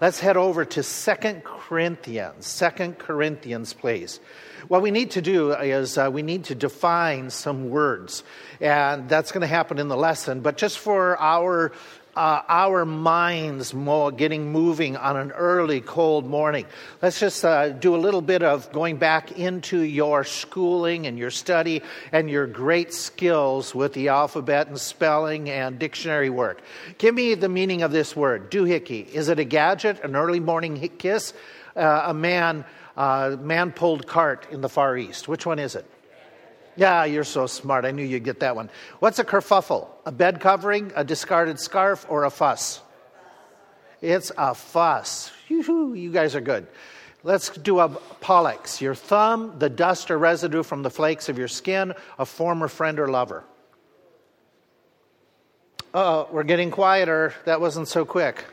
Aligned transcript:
Let's 0.00 0.20
head 0.20 0.36
over 0.36 0.64
to 0.64 0.84
Second 0.84 1.42
Corinthians. 1.42 2.46
Second 2.46 2.98
Corinthians, 2.98 3.72
please. 3.72 4.20
What 4.68 4.80
we 4.80 4.92
need 4.92 5.10
to 5.12 5.22
do 5.22 5.50
is 5.52 5.98
uh, 5.98 6.08
we 6.12 6.22
need 6.22 6.44
to 6.44 6.54
define 6.54 7.30
some 7.30 7.68
words, 7.70 8.22
and 8.60 9.08
that's 9.08 9.32
going 9.32 9.40
to 9.40 9.48
happen 9.48 9.80
in 9.80 9.88
the 9.88 9.96
lesson. 9.96 10.40
But 10.40 10.56
just 10.56 10.78
for 10.78 11.18
our 11.18 11.72
uh, 12.16 12.42
our 12.48 12.84
minds 12.84 13.72
more 13.72 14.10
getting 14.10 14.50
moving 14.50 14.96
on 14.96 15.16
an 15.16 15.30
early 15.32 15.80
cold 15.80 16.26
morning. 16.26 16.66
Let's 17.00 17.20
just 17.20 17.44
uh, 17.44 17.70
do 17.70 17.94
a 17.94 17.98
little 17.98 18.22
bit 18.22 18.42
of 18.42 18.72
going 18.72 18.96
back 18.96 19.38
into 19.38 19.80
your 19.80 20.24
schooling 20.24 21.06
and 21.06 21.18
your 21.18 21.30
study 21.30 21.82
and 22.10 22.28
your 22.28 22.46
great 22.46 22.92
skills 22.92 23.74
with 23.74 23.92
the 23.92 24.08
alphabet 24.08 24.68
and 24.68 24.78
spelling 24.78 25.48
and 25.48 25.78
dictionary 25.78 26.30
work. 26.30 26.60
Give 26.98 27.14
me 27.14 27.34
the 27.34 27.48
meaning 27.48 27.82
of 27.82 27.92
this 27.92 28.16
word, 28.16 28.50
doohickey. 28.50 29.08
Is 29.08 29.28
it 29.28 29.38
a 29.38 29.44
gadget, 29.44 30.02
an 30.02 30.16
early 30.16 30.40
morning 30.40 30.88
kiss, 30.98 31.32
uh, 31.76 32.04
a 32.06 32.14
man, 32.14 32.64
uh, 32.96 33.36
man 33.40 33.72
pulled 33.72 34.06
cart 34.06 34.46
in 34.50 34.60
the 34.60 34.68
Far 34.68 34.96
East? 34.96 35.28
Which 35.28 35.46
one 35.46 35.58
is 35.58 35.74
it? 35.74 35.86
Yeah, 36.78 37.04
you're 37.04 37.24
so 37.24 37.46
smart. 37.46 37.84
I 37.84 37.90
knew 37.90 38.04
you'd 38.04 38.22
get 38.22 38.38
that 38.40 38.54
one. 38.54 38.70
What's 39.00 39.18
a 39.18 39.24
kerfuffle? 39.24 39.88
A 40.06 40.12
bed 40.12 40.40
covering, 40.40 40.92
a 40.94 41.02
discarded 41.02 41.58
scarf, 41.58 42.06
or 42.08 42.22
a 42.22 42.30
fuss? 42.30 42.80
It's 44.00 44.30
a 44.38 44.54
fuss. 44.54 45.32
You 45.48 46.12
guys 46.12 46.36
are 46.36 46.40
good. 46.40 46.68
Let's 47.24 47.50
do 47.50 47.80
a 47.80 47.88
pollex. 47.88 48.80
Your 48.80 48.94
thumb, 48.94 49.58
the 49.58 49.68
dust 49.68 50.08
or 50.12 50.18
residue 50.18 50.62
from 50.62 50.84
the 50.84 50.90
flakes 50.90 51.28
of 51.28 51.36
your 51.36 51.48
skin, 51.48 51.94
a 52.16 52.24
former 52.24 52.68
friend 52.68 53.00
or 53.00 53.08
lover. 53.08 53.42
Oh, 55.92 56.28
we're 56.30 56.44
getting 56.44 56.70
quieter. 56.70 57.34
That 57.44 57.60
wasn't 57.60 57.88
so 57.88 58.04
quick. 58.04 58.44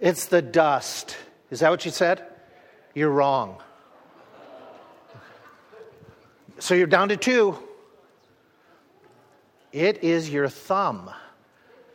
It's 0.00 0.26
the 0.26 0.42
dust. 0.42 1.16
Is 1.50 1.58
that 1.58 1.70
what 1.70 1.84
you 1.84 1.90
said? 1.90 2.24
You're 2.94 3.10
wrong. 3.10 3.60
So 6.58 6.74
you're 6.74 6.86
down 6.86 7.10
to 7.10 7.16
two. 7.16 7.58
It 9.72 10.02
is 10.02 10.30
your 10.30 10.48
thumb. 10.48 11.10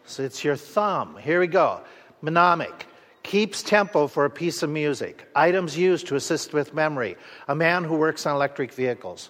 So 0.06 0.24
it's 0.24 0.44
your 0.44 0.56
thumb. 0.56 1.18
Here 1.18 1.40
we 1.40 1.48
go. 1.48 1.82
Mnemonic 2.22 2.88
keeps 3.24 3.64
tempo 3.64 4.08
for 4.08 4.26
a 4.26 4.30
piece 4.30 4.62
of 4.62 4.70
music. 4.70 5.28
Items 5.36 5.78
used 5.78 6.08
to 6.08 6.16
assist 6.16 6.54
with 6.54 6.74
memory. 6.74 7.18
A 7.48 7.56
man 7.56 7.84
who 7.84 7.96
works 7.96 8.26
on 8.26 8.36
electric 8.36 8.74
vehicles. 8.74 9.30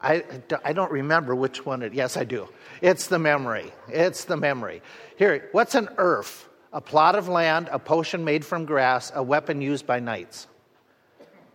I, 0.00 0.24
I 0.64 0.72
don't 0.72 0.90
remember 0.90 1.34
which 1.34 1.66
one 1.66 1.82
it 1.82 1.92
yes 1.92 2.16
i 2.16 2.24
do 2.24 2.48
it's 2.80 3.08
the 3.08 3.18
memory 3.18 3.70
it's 3.86 4.24
the 4.24 4.36
memory 4.38 4.80
here 5.16 5.50
what's 5.52 5.74
an 5.74 5.90
earth 5.98 6.48
a 6.72 6.80
plot 6.80 7.16
of 7.16 7.28
land 7.28 7.68
a 7.70 7.78
potion 7.78 8.24
made 8.24 8.42
from 8.42 8.64
grass 8.64 9.12
a 9.14 9.22
weapon 9.22 9.60
used 9.60 9.86
by 9.86 10.00
knights 10.00 10.46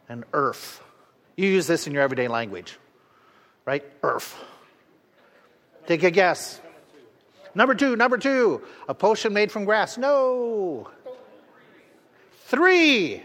an 0.10 0.26
earth 0.32 0.85
you 1.36 1.50
use 1.50 1.68
this 1.68 1.88
in 1.88 1.94
your 1.94 2.04
everyday 2.04 2.28
language, 2.28 2.78
right? 3.66 3.84
Earth. 4.04 4.36
Take 5.88 6.04
a 6.04 6.12
guess. 6.12 6.60
Number 7.54 7.76
two, 7.76 7.96
number 7.96 8.18
two, 8.18 8.62
a 8.90 8.94
potion 8.94 9.34
made 9.34 9.52
from 9.52 9.66
grass. 9.66 9.98
No. 9.98 10.90
Three. 12.48 13.24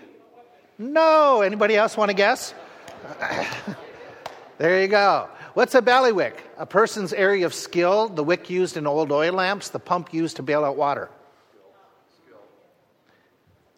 No. 0.78 1.42
Anybody 1.42 1.76
else 1.76 1.96
want 1.96 2.10
to 2.10 2.14
guess? 2.14 2.54
there 4.58 4.80
you 4.80 4.88
go. 4.88 5.28
What's 5.54 5.74
a 5.74 5.82
bailiwick? 5.82 6.42
A 6.58 6.66
person's 6.66 7.12
area 7.12 7.44
of 7.44 7.54
skill, 7.54 8.08
the 8.08 8.22
wick 8.22 8.50
used 8.50 8.76
in 8.76 8.86
old 8.86 9.10
oil 9.10 9.32
lamps, 9.32 9.70
the 9.70 9.80
pump 9.80 10.14
used 10.14 10.36
to 10.36 10.42
bail 10.42 10.64
out 10.64 10.76
water. 10.76 11.10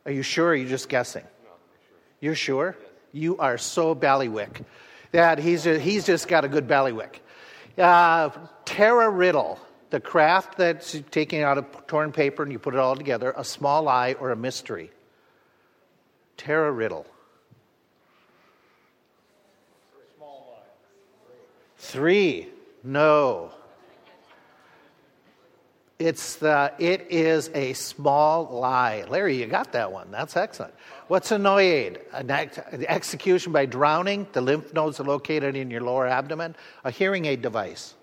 Are 0.05 0.13
you 0.13 0.23
sure 0.23 0.47
or 0.47 0.51
are 0.51 0.55
you 0.55 0.69
just 0.69 0.89
guessing? 0.89 1.25
You're 2.21 2.35
sure? 2.35 2.77
You 3.13 3.39
are 3.39 3.59
so 3.59 3.95
bailiwick. 3.95 4.63
That 5.13 5.39
he's, 5.39 5.65
he's 5.65 6.07
just 6.07 6.27
got 6.27 6.45
a 6.45 6.49
good 6.49 6.67
bailiwick. 6.67 7.23
Uh, 7.77 8.31
taradiddle, 8.65 9.59
the 9.91 10.01
craft 10.01 10.57
that's 10.57 10.99
taking 11.11 11.43
out 11.43 11.59
a 11.59 11.67
torn 11.87 12.13
paper 12.13 12.43
and 12.43 12.51
you 12.51 12.59
put 12.59 12.75
it 12.75 12.81
all 12.81 12.97
together, 12.97 13.35
a 13.37 13.45
small 13.45 13.83
lie 13.83 14.15
or 14.15 14.31
a 14.31 14.37
mystery. 14.37 14.91
Taradiddle. 16.39 17.05
Three. 21.77 22.49
No. 22.83 23.53
It's 26.05 26.35
the, 26.35 26.73
it 26.81 27.07
is 27.11 27.49
a 27.55 27.75
small 27.75 28.47
lie. 28.47 29.05
Larry, 29.09 29.37
you 29.37 29.47
got 29.47 29.71
that 29.71 29.93
one. 29.93 30.11
That's 30.11 30.37
excellent. 30.37 30.75
What's 31.07 31.31
a 31.31 31.37
noyade? 31.37 32.01
An 32.13 32.29
ex- 32.29 32.59
execution 32.59 33.53
by 33.53 33.67
drowning. 33.67 34.27
The 34.33 34.41
lymph 34.41 34.75
nodes 34.75 34.99
are 34.99 35.05
located 35.05 35.55
in 35.55 35.71
your 35.71 35.83
lower 35.83 36.09
abdomen. 36.09 36.57
A 36.83 36.91
hearing 36.91 37.27
aid 37.27 37.41
device. 37.41 37.95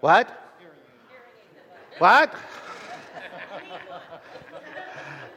What? 0.00 0.26
What? 1.98 2.34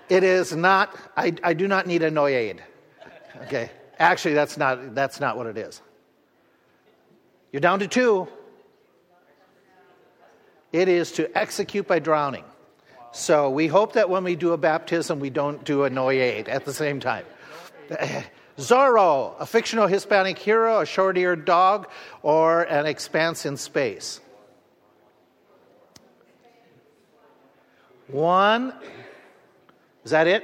it 0.08 0.24
is 0.24 0.56
not, 0.56 0.96
I, 1.18 1.34
I 1.44 1.54
do 1.54 1.68
not 1.68 1.88
need 1.88 2.04
a 2.04 2.10
noyade. 2.10 2.60
Okay. 3.44 3.70
Actually, 4.00 4.36
that's 4.36 4.58
not, 4.58 4.96
that's 4.96 5.20
not 5.20 5.36
what 5.36 5.46
it 5.46 5.58
is. 5.58 5.82
You're 7.52 7.60
down 7.60 7.80
to 7.80 7.88
two. 7.90 8.30
It 10.72 10.88
is 10.90 11.14
to 11.14 11.38
execute 11.38 11.88
by 11.88 12.00
drowning. 12.00 12.44
So 13.12 13.50
we 13.50 13.68
hope 13.68 13.94
that 13.94 14.10
when 14.10 14.24
we 14.24 14.36
do 14.36 14.52
a 14.52 14.58
baptism, 14.58 15.20
we 15.20 15.30
don't 15.30 15.64
do 15.64 15.86
a 15.86 15.90
noyade 15.90 16.50
at 16.50 16.66
the 16.66 16.74
same 16.74 17.00
time. 17.00 17.26
Zorro, 18.58 19.36
a 19.40 19.46
fictional 19.46 19.88
Hispanic 19.88 20.38
hero, 20.38 20.80
a 20.82 20.86
short 20.86 21.18
eared 21.18 21.46
dog, 21.46 21.88
or 22.22 22.64
an 22.64 22.86
expanse 22.86 23.46
in 23.46 23.56
space. 23.56 24.20
One. 28.08 28.74
Is 30.04 30.12
that 30.12 30.28
it? 30.28 30.44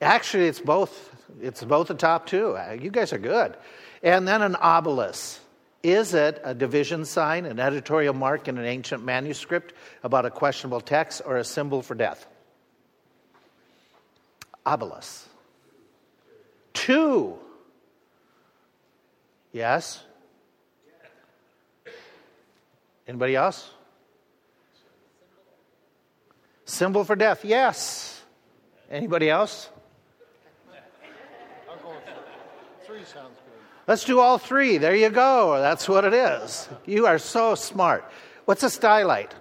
Actually, 0.00 0.46
it's 0.46 0.60
both. 0.60 1.10
It's 1.40 1.62
both 1.62 1.88
the 1.88 1.94
top 1.94 2.26
two. 2.26 2.56
Uh, 2.56 2.76
you 2.80 2.90
guys 2.90 3.12
are 3.12 3.18
good. 3.18 3.56
And 4.02 4.26
then 4.26 4.42
an 4.42 4.56
obelisk. 4.56 5.41
Is 5.82 6.14
it 6.14 6.40
a 6.44 6.54
division 6.54 7.04
sign, 7.04 7.44
an 7.44 7.58
editorial 7.58 8.14
mark 8.14 8.46
in 8.46 8.56
an 8.56 8.64
ancient 8.64 9.04
manuscript 9.04 9.74
about 10.04 10.24
a 10.24 10.30
questionable 10.30 10.80
text, 10.80 11.22
or 11.24 11.36
a 11.36 11.44
symbol 11.44 11.82
for 11.82 11.96
death? 11.96 12.26
Obelisk. 14.64 15.28
Two. 16.72 17.36
Yes? 19.52 20.04
Anybody 23.08 23.34
else? 23.34 23.68
Symbol 26.64 27.04
for 27.04 27.16
death. 27.16 27.44
Yes. 27.44 28.22
Anybody 28.88 29.28
else? 29.28 29.68
Three 32.86 33.04
sounds 33.04 33.36
Let's 33.86 34.04
do 34.04 34.20
all 34.20 34.38
three. 34.38 34.78
There 34.78 34.94
you 34.94 35.10
go. 35.10 35.58
That's 35.58 35.88
what 35.88 36.04
it 36.04 36.14
is. 36.14 36.68
You 36.86 37.06
are 37.06 37.18
so 37.18 37.54
smart. 37.54 38.04
What's 38.44 38.62
a 38.62 38.66
stylite? 38.66 39.32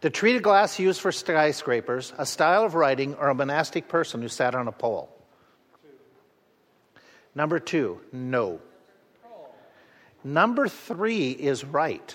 The 0.00 0.10
treated 0.10 0.42
glass 0.42 0.78
used 0.78 1.00
for 1.00 1.12
skyscrapers, 1.12 2.12
a 2.18 2.26
style 2.26 2.64
of 2.64 2.74
writing, 2.74 3.14
or 3.14 3.28
a 3.28 3.34
monastic 3.34 3.88
person 3.88 4.20
who 4.20 4.28
sat 4.28 4.54
on 4.54 4.66
a 4.66 4.72
pole. 4.72 5.14
Number 7.34 7.58
two, 7.58 8.00
no. 8.12 8.60
Number 10.24 10.68
three 10.68 11.30
is 11.30 11.64
right. 11.64 12.14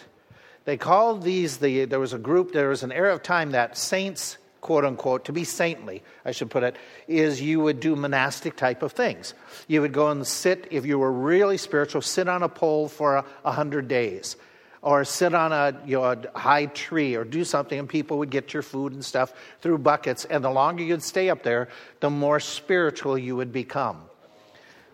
They 0.65 0.77
called 0.77 1.23
these 1.23 1.57
the 1.57 1.85
there 1.85 1.99
was 1.99 2.13
a 2.13 2.17
group, 2.17 2.51
there 2.51 2.69
was 2.69 2.83
an 2.83 2.91
era 2.91 3.13
of 3.13 3.23
time 3.23 3.51
that 3.51 3.77
saints 3.77 4.38
quote 4.68 4.84
unquote, 4.84 5.24
to 5.24 5.31
be 5.31 5.46
saintly, 5.46 6.04
I 6.25 6.31
should 6.31 6.50
put 6.50 6.64
it, 6.64 6.75
is 7.08 7.42
you 7.42 7.62
would 7.62 7.80
do 7.80 7.96
monastic 7.96 8.58
type 8.58 8.84
of 8.84 8.92
things. 8.92 9.34
You 9.69 9.80
would 9.81 9.94
go 9.94 10.10
and 10.10 10.28
sit, 10.28 10.68
if 10.72 10.86
you 10.86 11.00
were 11.00 11.12
really 11.12 11.58
spiritual, 11.58 12.02
sit 12.02 12.28
on 12.28 12.44
a 12.44 12.50
pole 12.50 12.90
for 12.90 13.16
a, 13.16 13.25
a 13.46 13.52
hundred 13.54 13.88
days. 13.88 14.36
Or 14.81 15.06
sit 15.06 15.34
on 15.34 15.54
a, 15.54 15.81
you 15.86 15.98
know, 15.98 16.04
a 16.04 16.38
high 16.38 16.66
tree 16.66 17.16
or 17.16 17.24
do 17.24 17.46
something, 17.46 17.80
and 17.80 17.88
people 17.88 18.18
would 18.19 18.30
get 18.30 18.54
your 18.54 18.62
food 18.62 18.92
and 18.92 19.04
stuff 19.04 19.34
through 19.62 19.78
buckets. 19.78 20.25
And 20.25 20.44
the 20.44 20.52
longer 20.52 20.84
you'd 20.84 21.02
stay 21.02 21.30
up 21.30 21.44
there, 21.44 21.69
the 22.02 22.10
more 22.10 22.40
spiritual 22.42 23.18
you 23.18 23.38
would 23.38 23.54
become. 23.54 24.02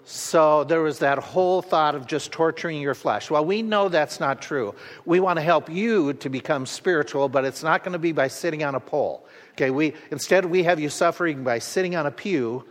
So 0.05 0.65
there 0.65 0.81
was 0.81 0.99
that 0.99 1.17
whole 1.19 1.61
thought 1.61 1.95
of 1.95 2.07
just 2.07 2.31
torturing 2.31 2.81
your 2.81 2.93
flesh. 2.93 3.31
Well, 3.31 3.45
we 3.45 3.61
know 3.61 3.87
that's 3.87 4.19
not 4.19 4.41
true. 4.41 4.75
We 5.05 5.21
want 5.21 5.37
to 5.37 5.43
help 5.43 5.69
you 5.69 6.13
to 6.13 6.29
become 6.29 6.65
spiritual, 6.65 7.29
but 7.29 7.45
it's 7.45 7.63
not 7.63 7.83
going 7.83 7.93
to 7.93 7.99
be 7.99 8.11
by 8.11 8.27
sitting 8.27 8.63
on 8.63 8.75
a 8.75 8.81
pole. 8.81 9.25
Okay, 9.53 9.69
we 9.69 9.93
instead 10.09 10.45
we 10.45 10.63
have 10.63 10.79
you 10.79 10.89
suffering 10.89 11.43
by 11.43 11.59
sitting 11.59 11.95
on 11.95 12.07
a 12.07 12.11
pew 12.11 12.65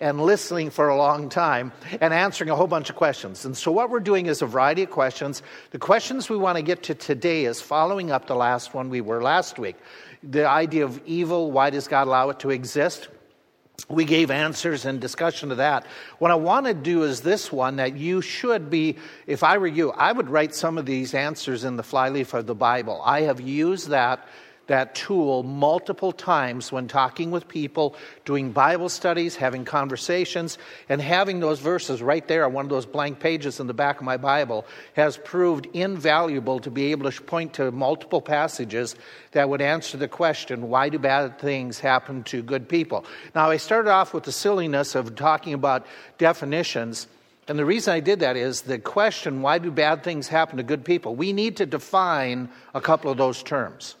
and 0.00 0.20
listening 0.20 0.70
for 0.70 0.88
a 0.88 0.96
long 0.96 1.28
time 1.28 1.72
and 2.00 2.14
answering 2.14 2.50
a 2.50 2.54
whole 2.54 2.68
bunch 2.68 2.88
of 2.88 2.94
questions. 2.94 3.44
And 3.44 3.56
so, 3.56 3.72
what 3.72 3.90
we're 3.90 3.98
doing 3.98 4.26
is 4.26 4.40
a 4.40 4.46
variety 4.46 4.84
of 4.84 4.90
questions. 4.90 5.42
The 5.72 5.78
questions 5.78 6.30
we 6.30 6.36
want 6.36 6.56
to 6.56 6.62
get 6.62 6.84
to 6.84 6.94
today 6.94 7.46
is 7.46 7.60
following 7.60 8.12
up 8.12 8.28
the 8.28 8.36
last 8.36 8.74
one 8.74 8.90
we 8.90 9.00
were 9.00 9.20
last 9.20 9.58
week. 9.58 9.74
The 10.22 10.48
idea 10.48 10.84
of 10.84 11.00
evil, 11.04 11.50
why 11.50 11.70
does 11.70 11.88
God 11.88 12.06
allow 12.06 12.30
it 12.30 12.38
to 12.40 12.50
exist? 12.50 13.08
we 13.88 14.04
gave 14.04 14.30
answers 14.30 14.84
and 14.84 15.00
discussion 15.00 15.48
to 15.48 15.54
that. 15.54 15.86
What 16.18 16.30
I 16.30 16.34
want 16.34 16.66
to 16.66 16.74
do 16.74 17.04
is 17.04 17.22
this 17.22 17.50
one 17.50 17.76
that 17.76 17.96
you 17.96 18.20
should 18.20 18.68
be, 18.68 18.96
if 19.26 19.42
I 19.42 19.56
were 19.56 19.66
you, 19.66 19.90
I 19.92 20.12
would 20.12 20.28
write 20.28 20.54
some 20.54 20.76
of 20.76 20.84
these 20.84 21.14
answers 21.14 21.64
in 21.64 21.76
the 21.76 21.82
flyleaf 21.82 22.34
of 22.34 22.46
the 22.46 22.54
Bible. 22.54 23.00
I 23.02 23.22
have 23.22 23.40
used 23.40 23.88
that 23.88 24.28
that 24.70 24.94
tool 24.94 25.42
multiple 25.42 26.12
times 26.12 26.70
when 26.70 26.86
talking 26.86 27.32
with 27.32 27.48
people, 27.48 27.96
doing 28.24 28.52
Bible 28.52 28.88
studies, 28.88 29.34
having 29.34 29.64
conversations, 29.64 30.58
and 30.88 31.02
having 31.02 31.40
those 31.40 31.58
verses 31.58 32.00
right 32.00 32.28
there 32.28 32.44
on 32.44 32.52
one 32.52 32.66
of 32.66 32.70
those 32.70 32.86
blank 32.86 33.18
pages 33.18 33.58
in 33.58 33.66
the 33.66 33.74
back 33.74 33.96
of 33.96 34.04
my 34.04 34.16
Bible 34.16 34.64
has 34.92 35.16
proved 35.16 35.66
invaluable 35.72 36.60
to 36.60 36.70
be 36.70 36.92
able 36.92 37.10
to 37.10 37.22
point 37.22 37.54
to 37.54 37.72
multiple 37.72 38.20
passages 38.20 38.94
that 39.32 39.48
would 39.48 39.60
answer 39.60 39.96
the 39.96 40.06
question 40.06 40.68
why 40.68 40.88
do 40.88 41.00
bad 41.00 41.40
things 41.40 41.80
happen 41.80 42.22
to 42.22 42.40
good 42.40 42.68
people? 42.68 43.04
Now, 43.34 43.50
I 43.50 43.56
started 43.56 43.90
off 43.90 44.14
with 44.14 44.22
the 44.22 44.30
silliness 44.30 44.94
of 44.94 45.16
talking 45.16 45.52
about 45.52 45.84
definitions. 46.16 47.08
And 47.48 47.58
the 47.58 47.64
reason 47.64 47.92
I 47.92 47.98
did 47.98 48.20
that 48.20 48.36
is 48.36 48.60
the 48.62 48.78
question, 48.78 49.42
why 49.42 49.58
do 49.58 49.72
bad 49.72 50.04
things 50.04 50.28
happen 50.28 50.58
to 50.58 50.62
good 50.62 50.84
people? 50.84 51.16
We 51.16 51.32
need 51.32 51.56
to 51.56 51.66
define 51.66 52.50
a 52.72 52.80
couple 52.80 53.10
of 53.10 53.18
those 53.18 53.42
terms 53.42 53.96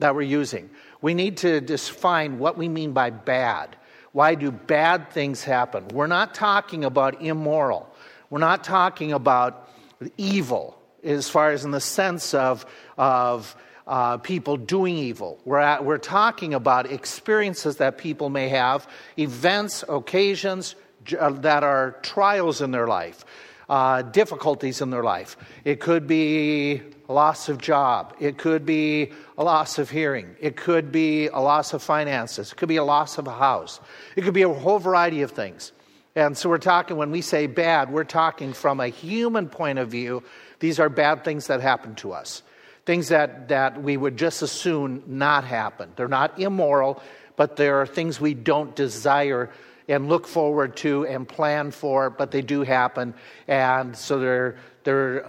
that 0.00 0.14
we're 0.14 0.22
using. 0.22 0.68
We 1.00 1.14
need 1.14 1.38
to 1.38 1.60
define 1.60 2.38
what 2.38 2.58
we 2.58 2.68
mean 2.68 2.92
by 2.92 3.10
bad. 3.10 3.76
Why 4.12 4.34
do 4.34 4.50
bad 4.50 5.10
things 5.10 5.44
happen? 5.44 5.88
We're 5.88 6.08
not 6.08 6.34
talking 6.34 6.84
about 6.84 7.22
immoral. 7.22 7.88
We're 8.28 8.40
not 8.40 8.64
talking 8.64 9.12
about 9.12 9.68
evil 10.16 10.76
as 11.02 11.28
far 11.28 11.52
as 11.52 11.64
in 11.64 11.70
the 11.70 11.80
sense 11.80 12.34
of, 12.34 12.66
of 12.98 13.54
uh, 13.86 14.18
people 14.18 14.56
doing 14.56 14.96
evil. 14.96 15.38
We're, 15.44 15.58
at, 15.58 15.84
we're 15.84 15.98
talking 15.98 16.54
about 16.54 16.90
experiences 16.90 17.76
that 17.76 17.98
people 17.98 18.30
may 18.30 18.48
have, 18.48 18.88
events, 19.16 19.84
occasions 19.88 20.74
uh, 21.18 21.30
that 21.30 21.62
are 21.62 21.96
trials 22.02 22.60
in 22.60 22.70
their 22.70 22.86
life, 22.86 23.24
uh, 23.68 24.02
difficulties 24.02 24.80
in 24.80 24.90
their 24.90 25.02
life. 25.02 25.36
It 25.64 25.80
could 25.80 26.06
be 26.06 26.82
loss 27.12 27.48
of 27.48 27.58
job. 27.58 28.14
It 28.20 28.38
could 28.38 28.64
be 28.64 29.10
a 29.36 29.44
loss 29.44 29.78
of 29.78 29.90
hearing. 29.90 30.36
It 30.40 30.56
could 30.56 30.92
be 30.92 31.26
a 31.28 31.38
loss 31.38 31.72
of 31.72 31.82
finances. 31.82 32.52
It 32.52 32.56
could 32.56 32.68
be 32.68 32.76
a 32.76 32.84
loss 32.84 33.18
of 33.18 33.26
a 33.26 33.32
house. 33.32 33.80
It 34.16 34.22
could 34.22 34.34
be 34.34 34.42
a 34.42 34.48
whole 34.48 34.78
variety 34.78 35.22
of 35.22 35.30
things. 35.32 35.72
And 36.14 36.36
so 36.36 36.48
we're 36.48 36.58
talking, 36.58 36.96
when 36.96 37.10
we 37.10 37.20
say 37.20 37.46
bad, 37.46 37.92
we're 37.92 38.04
talking 38.04 38.52
from 38.52 38.80
a 38.80 38.88
human 38.88 39.48
point 39.48 39.78
of 39.78 39.88
view. 39.88 40.22
These 40.58 40.80
are 40.80 40.88
bad 40.88 41.24
things 41.24 41.46
that 41.46 41.60
happen 41.60 41.94
to 41.96 42.12
us, 42.12 42.42
things 42.84 43.08
that, 43.08 43.48
that 43.48 43.82
we 43.82 43.96
would 43.96 44.16
just 44.16 44.42
as 44.42 44.50
soon 44.50 45.02
not 45.06 45.44
happen. 45.44 45.92
They're 45.96 46.08
not 46.08 46.38
immoral, 46.38 47.00
but 47.36 47.56
there 47.56 47.80
are 47.80 47.86
things 47.86 48.20
we 48.20 48.34
don't 48.34 48.74
desire 48.74 49.50
and 49.88 50.08
look 50.08 50.26
forward 50.26 50.76
to 50.78 51.06
and 51.06 51.26
plan 51.28 51.70
for, 51.70 52.10
but 52.10 52.30
they 52.30 52.42
do 52.42 52.62
happen. 52.62 53.14
And 53.48 53.96
so 53.96 54.18
they're, 54.18 54.56
they're 54.84 55.26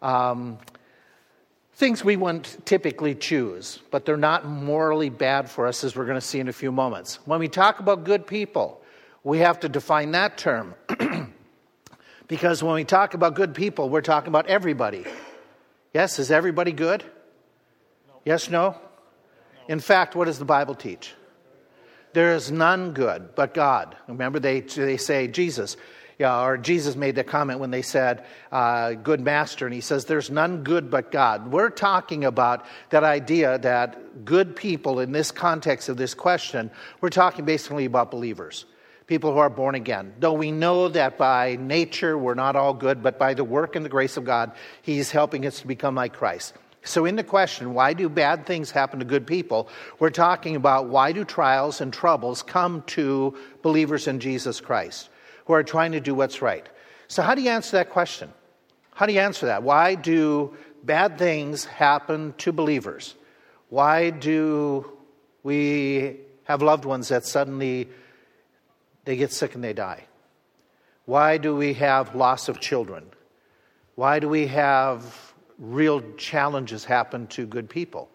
um, 0.00 0.58
things 1.80 2.04
we 2.04 2.14
wouldn't 2.14 2.64
typically 2.66 3.14
choose, 3.14 3.80
but 3.90 4.04
they're 4.04 4.18
not 4.18 4.46
morally 4.46 5.08
bad 5.08 5.50
for 5.50 5.66
us, 5.66 5.82
as 5.82 5.96
we're 5.96 6.04
going 6.04 6.20
to 6.20 6.20
see 6.20 6.38
in 6.38 6.46
a 6.46 6.52
few 6.52 6.70
moments. 6.70 7.18
When 7.24 7.40
we 7.40 7.48
talk 7.48 7.80
about 7.80 8.04
good 8.04 8.26
people, 8.26 8.82
we 9.24 9.38
have 9.38 9.60
to 9.60 9.68
define 9.68 10.12
that 10.12 10.36
term. 10.36 10.74
because 12.28 12.62
when 12.62 12.74
we 12.74 12.84
talk 12.84 13.14
about 13.14 13.34
good 13.34 13.54
people, 13.54 13.88
we're 13.88 14.02
talking 14.02 14.28
about 14.28 14.46
everybody. 14.46 15.06
Yes, 15.94 16.18
is 16.18 16.30
everybody 16.30 16.72
good? 16.72 17.02
No. 18.06 18.20
Yes, 18.26 18.50
no? 18.50 18.72
no? 18.72 18.80
In 19.66 19.80
fact, 19.80 20.14
what 20.14 20.26
does 20.26 20.38
the 20.38 20.44
Bible 20.44 20.74
teach? 20.74 21.14
There 22.12 22.34
is 22.34 22.52
none 22.52 22.92
good 22.92 23.34
but 23.34 23.54
God. 23.54 23.96
Remember, 24.06 24.38
they, 24.38 24.60
they 24.60 24.98
say, 24.98 25.28
Jesus, 25.28 25.78
yeah, 26.20 26.44
or 26.44 26.58
Jesus 26.58 26.96
made 26.96 27.14
the 27.14 27.24
comment 27.24 27.60
when 27.60 27.70
they 27.70 27.80
said, 27.80 28.26
uh, 28.52 28.92
Good 28.92 29.22
master, 29.22 29.64
and 29.64 29.74
he 29.74 29.80
says, 29.80 30.04
There's 30.04 30.28
none 30.28 30.64
good 30.64 30.90
but 30.90 31.10
God. 31.10 31.50
We're 31.50 31.70
talking 31.70 32.26
about 32.26 32.66
that 32.90 33.04
idea 33.04 33.56
that 33.60 34.22
good 34.26 34.54
people, 34.54 35.00
in 35.00 35.12
this 35.12 35.30
context 35.30 35.88
of 35.88 35.96
this 35.96 36.12
question, 36.12 36.70
we're 37.00 37.08
talking 37.08 37.46
basically 37.46 37.86
about 37.86 38.10
believers, 38.10 38.66
people 39.06 39.32
who 39.32 39.38
are 39.38 39.48
born 39.48 39.74
again. 39.74 40.12
Though 40.18 40.34
we 40.34 40.52
know 40.52 40.88
that 40.88 41.16
by 41.16 41.56
nature 41.58 42.18
we're 42.18 42.34
not 42.34 42.54
all 42.54 42.74
good, 42.74 43.02
but 43.02 43.18
by 43.18 43.32
the 43.32 43.42
work 43.42 43.74
and 43.74 43.82
the 43.82 43.88
grace 43.88 44.18
of 44.18 44.24
God, 44.24 44.52
He's 44.82 45.10
helping 45.10 45.46
us 45.46 45.60
to 45.60 45.66
become 45.66 45.94
like 45.94 46.12
Christ. 46.12 46.52
So, 46.82 47.06
in 47.06 47.16
the 47.16 47.24
question, 47.24 47.72
why 47.72 47.94
do 47.94 48.10
bad 48.10 48.44
things 48.44 48.70
happen 48.70 48.98
to 48.98 49.06
good 49.06 49.26
people? 49.26 49.70
We're 49.98 50.10
talking 50.10 50.54
about 50.54 50.88
why 50.88 51.12
do 51.12 51.24
trials 51.24 51.80
and 51.80 51.90
troubles 51.90 52.42
come 52.42 52.82
to 52.88 53.38
believers 53.62 54.06
in 54.06 54.20
Jesus 54.20 54.60
Christ? 54.60 55.09
Who 55.50 55.54
are 55.54 55.64
trying 55.64 55.90
to 55.90 56.00
do 56.00 56.14
what's 56.14 56.40
right. 56.40 56.64
So, 57.08 57.22
how 57.22 57.34
do 57.34 57.42
you 57.42 57.50
answer 57.50 57.72
that 57.78 57.90
question? 57.90 58.32
How 58.94 59.06
do 59.06 59.12
you 59.12 59.18
answer 59.18 59.46
that? 59.46 59.64
Why 59.64 59.96
do 59.96 60.56
bad 60.84 61.18
things 61.18 61.64
happen 61.64 62.34
to 62.38 62.52
believers? 62.52 63.16
Why 63.68 64.10
do 64.10 64.92
we 65.42 66.18
have 66.44 66.62
loved 66.62 66.84
ones 66.84 67.08
that 67.08 67.26
suddenly 67.26 67.88
they 69.04 69.16
get 69.16 69.32
sick 69.32 69.56
and 69.56 69.64
they 69.64 69.72
die? 69.72 70.04
Why 71.04 71.36
do 71.36 71.56
we 71.56 71.74
have 71.74 72.14
loss 72.14 72.48
of 72.48 72.60
children? 72.60 73.06
Why 73.96 74.20
do 74.20 74.28
we 74.28 74.46
have 74.46 75.34
real 75.58 76.00
challenges 76.16 76.84
happen 76.84 77.26
to 77.28 77.44
good 77.44 77.68
people? 77.68 78.08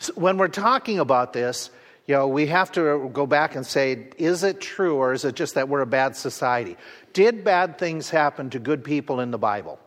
So 0.00 0.14
when 0.14 0.36
we're 0.36 0.48
talking 0.48 0.98
about 0.98 1.32
this, 1.32 1.70
you 2.12 2.18
know, 2.18 2.28
we 2.28 2.44
have 2.48 2.70
to 2.72 3.08
go 3.14 3.24
back 3.24 3.56
and 3.56 3.64
say, 3.64 4.08
is 4.18 4.44
it 4.44 4.60
true 4.60 4.96
or 4.96 5.14
is 5.14 5.24
it 5.24 5.34
just 5.34 5.54
that 5.54 5.70
we're 5.70 5.80
a 5.80 5.86
bad 5.86 6.14
society? 6.14 6.76
Did 7.14 7.42
bad 7.42 7.78
things 7.78 8.10
happen 8.10 8.50
to 8.50 8.58
good 8.58 8.84
people 8.84 9.20
in 9.20 9.30
the 9.30 9.38
Bible? 9.38 9.80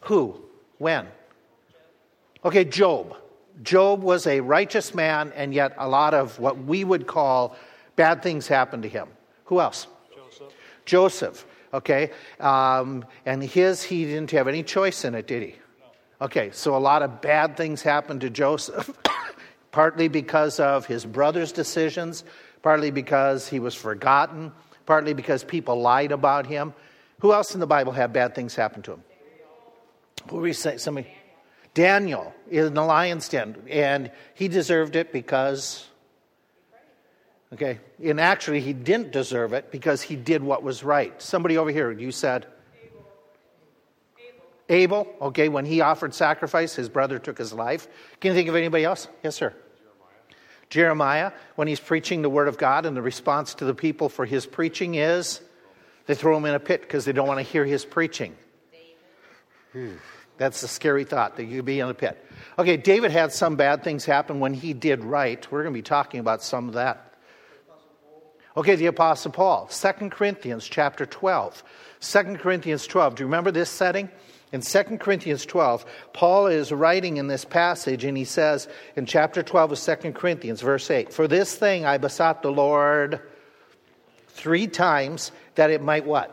Who? 0.00 0.42
When? 0.78 1.06
Okay, 2.44 2.64
Job. 2.64 3.16
Job 3.62 4.02
was 4.02 4.26
a 4.26 4.40
righteous 4.40 4.92
man, 4.92 5.32
and 5.36 5.54
yet 5.54 5.72
a 5.78 5.88
lot 5.88 6.14
of 6.14 6.36
what 6.40 6.58
we 6.58 6.82
would 6.82 7.06
call 7.06 7.54
bad 7.94 8.24
things 8.24 8.48
happened 8.48 8.82
to 8.82 8.88
him. 8.88 9.06
Who 9.44 9.60
else? 9.60 9.86
Joseph. 10.12 10.52
Joseph, 10.84 11.46
okay. 11.72 12.10
Um, 12.40 13.04
and 13.24 13.40
his, 13.40 13.84
he 13.84 14.04
didn't 14.04 14.32
have 14.32 14.48
any 14.48 14.64
choice 14.64 15.04
in 15.04 15.14
it, 15.14 15.28
did 15.28 15.44
he? 15.44 15.54
No. 15.78 16.26
Okay, 16.26 16.50
so 16.50 16.74
a 16.74 16.82
lot 16.82 17.02
of 17.02 17.20
bad 17.20 17.56
things 17.56 17.82
happened 17.82 18.22
to 18.22 18.30
Joseph. 18.30 18.90
partly 19.76 20.08
because 20.08 20.58
of 20.58 20.86
his 20.86 21.04
brother's 21.04 21.52
decisions, 21.52 22.24
partly 22.62 22.90
because 22.90 23.46
he 23.46 23.60
was 23.60 23.74
forgotten, 23.74 24.50
partly 24.86 25.12
because 25.12 25.44
people 25.44 25.78
lied 25.78 26.12
about 26.12 26.46
him. 26.46 26.72
Who 27.20 27.34
else 27.34 27.52
in 27.52 27.60
the 27.60 27.66
Bible 27.66 27.92
had 27.92 28.10
bad 28.10 28.34
things 28.34 28.54
happen 28.54 28.80
to 28.84 28.92
him? 28.94 29.04
Who 30.30 30.38
we 30.38 30.54
say? 30.54 30.78
Somebody. 30.78 31.08
Daniel 31.74 32.34
in 32.50 32.72
the 32.72 32.82
lion's 32.82 33.28
den, 33.28 33.54
and 33.68 34.10
he 34.32 34.48
deserved 34.48 34.96
it 34.96 35.12
because. 35.12 35.86
Okay, 37.52 37.78
and 38.02 38.18
actually, 38.18 38.60
he 38.60 38.72
didn't 38.72 39.12
deserve 39.12 39.52
it 39.52 39.70
because 39.70 40.00
he 40.00 40.16
did 40.16 40.42
what 40.42 40.62
was 40.62 40.82
right. 40.84 41.20
Somebody 41.20 41.58
over 41.58 41.70
here, 41.70 41.92
you 41.92 42.12
said. 42.12 42.46
Abel, 44.70 45.06
okay, 45.20 45.50
when 45.50 45.66
he 45.66 45.82
offered 45.82 46.14
sacrifice, 46.14 46.74
his 46.74 46.88
brother 46.88 47.18
took 47.18 47.36
his 47.36 47.52
life. 47.52 47.86
Can 48.20 48.30
you 48.30 48.34
think 48.34 48.48
of 48.48 48.56
anybody 48.56 48.84
else? 48.84 49.06
Yes, 49.22 49.36
sir. 49.36 49.54
Jeremiah, 50.68 51.32
when 51.54 51.68
he's 51.68 51.80
preaching 51.80 52.22
the 52.22 52.30
word 52.30 52.48
of 52.48 52.58
God, 52.58 52.86
and 52.86 52.96
the 52.96 53.02
response 53.02 53.54
to 53.54 53.64
the 53.64 53.74
people 53.74 54.08
for 54.08 54.26
his 54.26 54.46
preaching 54.46 54.96
is 54.96 55.40
they 56.06 56.14
throw 56.14 56.36
him 56.36 56.44
in 56.44 56.54
a 56.54 56.60
pit 56.60 56.80
because 56.82 57.04
they 57.04 57.12
don't 57.12 57.28
want 57.28 57.38
to 57.38 57.44
hear 57.44 57.64
his 57.64 57.84
preaching. 57.84 58.34
Hmm, 59.72 59.92
that's 60.38 60.62
a 60.62 60.68
scary 60.68 61.04
thought 61.04 61.36
that 61.36 61.44
you 61.44 61.56
could 61.56 61.64
be 61.64 61.80
in 61.80 61.88
a 61.88 61.94
pit. 61.94 62.24
Okay, 62.58 62.76
David 62.76 63.10
had 63.10 63.32
some 63.32 63.56
bad 63.56 63.84
things 63.84 64.04
happen 64.04 64.40
when 64.40 64.54
he 64.54 64.72
did 64.72 65.04
right. 65.04 65.50
We're 65.50 65.62
going 65.62 65.74
to 65.74 65.78
be 65.78 65.82
talking 65.82 66.20
about 66.20 66.42
some 66.42 66.68
of 66.68 66.74
that. 66.74 67.14
Okay, 68.56 68.74
the 68.74 68.86
Apostle 68.86 69.32
Paul, 69.32 69.66
2 69.66 70.08
Corinthians 70.08 70.66
chapter 70.66 71.04
12. 71.04 71.62
2 72.00 72.22
Corinthians 72.36 72.86
12. 72.86 73.16
Do 73.16 73.22
you 73.22 73.26
remember 73.26 73.50
this 73.50 73.68
setting? 73.68 74.08
In 74.56 74.62
2 74.62 74.96
Corinthians 74.96 75.44
12, 75.44 75.84
Paul 76.14 76.46
is 76.46 76.72
writing 76.72 77.18
in 77.18 77.26
this 77.26 77.44
passage, 77.44 78.04
and 78.04 78.16
he 78.16 78.24
says 78.24 78.68
in 78.96 79.04
chapter 79.04 79.42
12 79.42 79.72
of 79.72 79.78
2 79.78 80.12
Corinthians, 80.12 80.62
verse 80.62 80.90
8, 80.90 81.12
For 81.12 81.28
this 81.28 81.54
thing 81.54 81.84
I 81.84 81.98
besought 81.98 82.40
the 82.40 82.50
Lord 82.50 83.20
three 84.28 84.66
times 84.66 85.30
that 85.56 85.68
it 85.68 85.82
might 85.82 86.06
what? 86.06 86.32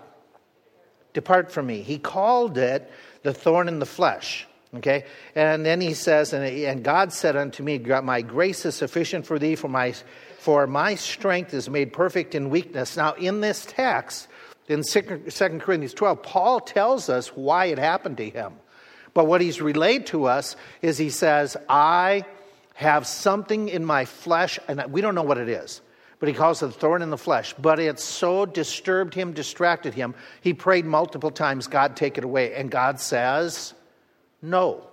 Depart 1.11 1.51
from 1.51 1.65
me. 1.65 1.81
He 1.81 1.97
called 1.97 2.57
it 2.57 2.89
the 3.23 3.33
thorn 3.33 3.67
in 3.67 3.79
the 3.79 3.85
flesh. 3.85 4.47
Okay? 4.75 5.03
And 5.35 5.65
then 5.65 5.81
he 5.81 5.93
says, 5.93 6.31
and, 6.31 6.45
and 6.45 6.81
God 6.81 7.11
said 7.11 7.35
unto 7.35 7.61
me, 7.61 7.77
My 7.77 8.21
grace 8.21 8.65
is 8.65 8.73
sufficient 8.73 9.25
for 9.25 9.37
thee, 9.37 9.57
for 9.57 9.67
my, 9.67 9.95
for 10.39 10.65
my 10.65 10.95
strength 10.95 11.53
is 11.53 11.69
made 11.69 11.91
perfect 11.91 12.35
in 12.35 12.49
weakness. 12.49 12.95
Now, 12.95 13.15
in 13.15 13.41
this 13.41 13.65
text, 13.65 14.29
in 14.67 14.83
2 14.83 15.01
Corinthians 15.01 15.93
12, 15.93 16.23
Paul 16.23 16.59
tells 16.59 17.09
us 17.09 17.29
why 17.29 17.65
it 17.65 17.77
happened 17.77 18.17
to 18.17 18.29
him. 18.29 18.53
But 19.13 19.27
what 19.27 19.41
he's 19.41 19.61
relayed 19.61 20.07
to 20.07 20.25
us 20.25 20.55
is 20.81 20.97
he 20.97 21.09
says, 21.09 21.55
I 21.69 22.25
have 22.75 23.05
something 23.05 23.69
in 23.69 23.85
my 23.85 24.05
flesh, 24.05 24.59
and 24.67 24.83
we 24.89 25.01
don't 25.01 25.15
know 25.15 25.23
what 25.23 25.37
it 25.37 25.49
is, 25.49 25.81
but 26.19 26.29
he 26.29 26.33
calls 26.33 26.63
it 26.63 26.67
a 26.67 26.71
thorn 26.71 27.01
in 27.01 27.09
the 27.09 27.17
flesh. 27.17 27.53
But 27.53 27.79
it 27.79 27.99
so 27.99 28.45
disturbed 28.45 29.13
him, 29.13 29.33
distracted 29.33 29.93
him. 29.93 30.15
He 30.41 30.53
prayed 30.53 30.85
multiple 30.85 31.31
times, 31.31 31.67
God, 31.67 31.95
take 31.95 32.17
it 32.17 32.23
away. 32.23 32.55
And 32.55 32.71
God 32.71 32.99
says, 32.99 33.73
No, 34.41 34.87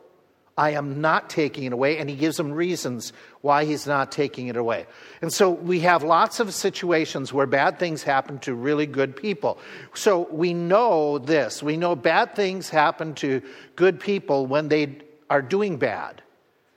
I 0.60 0.72
am 0.72 1.00
not 1.00 1.30
taking 1.30 1.64
it 1.64 1.72
away. 1.72 1.96
And 1.96 2.10
he 2.10 2.14
gives 2.14 2.36
them 2.36 2.52
reasons 2.52 3.14
why 3.40 3.64
he's 3.64 3.86
not 3.86 4.12
taking 4.12 4.48
it 4.48 4.58
away. 4.58 4.84
And 5.22 5.32
so 5.32 5.48
we 5.48 5.80
have 5.80 6.02
lots 6.02 6.38
of 6.38 6.52
situations 6.52 7.32
where 7.32 7.46
bad 7.46 7.78
things 7.78 8.02
happen 8.02 8.38
to 8.40 8.54
really 8.54 8.84
good 8.84 9.16
people. 9.16 9.58
So 9.94 10.28
we 10.30 10.52
know 10.52 11.16
this. 11.16 11.62
We 11.62 11.78
know 11.78 11.96
bad 11.96 12.36
things 12.36 12.68
happen 12.68 13.14
to 13.14 13.40
good 13.74 14.00
people 14.00 14.46
when 14.46 14.68
they 14.68 14.98
are 15.30 15.40
doing 15.40 15.78
bad. 15.78 16.20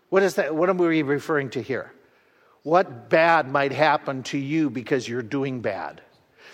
What 0.08 0.24
is 0.24 0.36
that? 0.36 0.56
What 0.56 0.70
are 0.70 0.74
we 0.74 1.02
referring 1.02 1.50
to 1.50 1.62
here? 1.62 1.92
What 2.62 3.10
bad 3.10 3.52
might 3.52 3.74
happen 3.74 4.24
to 4.24 4.38
you 4.38 4.70
because 4.70 5.10
you're 5.10 5.22
doing 5.22 5.60
bad? 5.60 6.02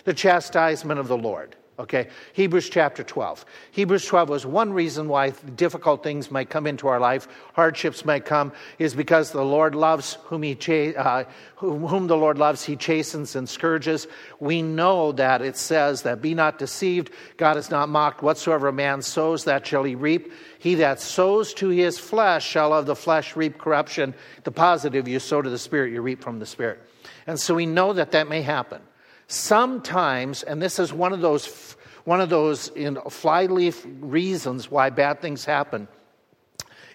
The 0.02 0.14
chastisement 0.14 0.98
of 0.98 1.06
the 1.06 1.16
Lord. 1.16 1.54
Okay, 1.80 2.08
Hebrews 2.34 2.68
chapter 2.68 3.02
12. 3.02 3.42
Hebrews 3.70 4.04
12 4.04 4.28
was 4.28 4.44
one 4.44 4.70
reason 4.70 5.08
why 5.08 5.30
difficult 5.30 6.02
things 6.02 6.30
might 6.30 6.50
come 6.50 6.66
into 6.66 6.88
our 6.88 7.00
life, 7.00 7.26
hardships 7.54 8.04
might 8.04 8.26
come, 8.26 8.52
is 8.78 8.94
because 8.94 9.30
the 9.30 9.42
Lord 9.42 9.74
loves 9.74 10.18
whom 10.24 10.42
he 10.42 10.54
uh, 10.94 11.24
whom 11.56 12.06
the 12.06 12.18
Lord 12.18 12.36
loves, 12.36 12.62
he 12.62 12.76
chastens 12.76 13.34
and 13.34 13.48
scourges. 13.48 14.06
We 14.40 14.60
know 14.60 15.12
that 15.12 15.40
it 15.40 15.56
says 15.56 16.02
that 16.02 16.20
be 16.20 16.34
not 16.34 16.58
deceived, 16.58 17.12
God 17.38 17.56
is 17.56 17.70
not 17.70 17.88
mocked. 17.88 18.22
Whatsoever 18.22 18.68
a 18.68 18.72
man 18.74 19.00
sows, 19.00 19.44
that 19.44 19.66
shall 19.66 19.84
he 19.84 19.94
reap. 19.94 20.32
He 20.58 20.74
that 20.74 21.00
sows 21.00 21.54
to 21.54 21.70
his 21.70 21.98
flesh 21.98 22.46
shall 22.46 22.74
of 22.74 22.84
the 22.84 22.94
flesh 22.94 23.36
reap 23.36 23.56
corruption. 23.56 24.12
The 24.44 24.52
positive 24.52 25.08
you 25.08 25.18
sow 25.18 25.40
to 25.40 25.48
the 25.48 25.58
Spirit, 25.58 25.94
you 25.94 26.02
reap 26.02 26.22
from 26.22 26.40
the 26.40 26.46
Spirit. 26.46 26.80
And 27.26 27.40
so 27.40 27.54
we 27.54 27.64
know 27.64 27.94
that 27.94 28.10
that 28.10 28.28
may 28.28 28.42
happen. 28.42 28.82
Sometimes, 29.30 30.42
and 30.42 30.60
this 30.60 30.80
is 30.80 30.92
one 30.92 31.12
of 31.12 31.20
those, 31.20 31.76
one 32.02 32.20
of 32.20 32.30
those 32.30 32.66
in 32.66 32.98
flyleaf 33.08 33.86
reasons 34.00 34.68
why 34.68 34.90
bad 34.90 35.20
things 35.20 35.44
happen, 35.44 35.86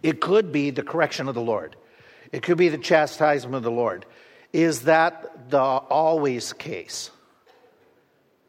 it 0.03 0.19
could 0.19 0.51
be 0.51 0.69
the 0.69 0.83
correction 0.83 1.29
of 1.29 1.33
the 1.33 1.41
Lord. 1.41 1.77
It 2.33 2.43
could 2.43 2.57
be 2.57 2.67
the 2.67 2.77
chastisement 2.77 3.55
of 3.55 3.63
the 3.63 3.71
Lord. 3.71 4.05
Is 4.51 4.81
that 4.81 5.49
the 5.49 5.61
always 5.61 6.51
case? 6.51 7.09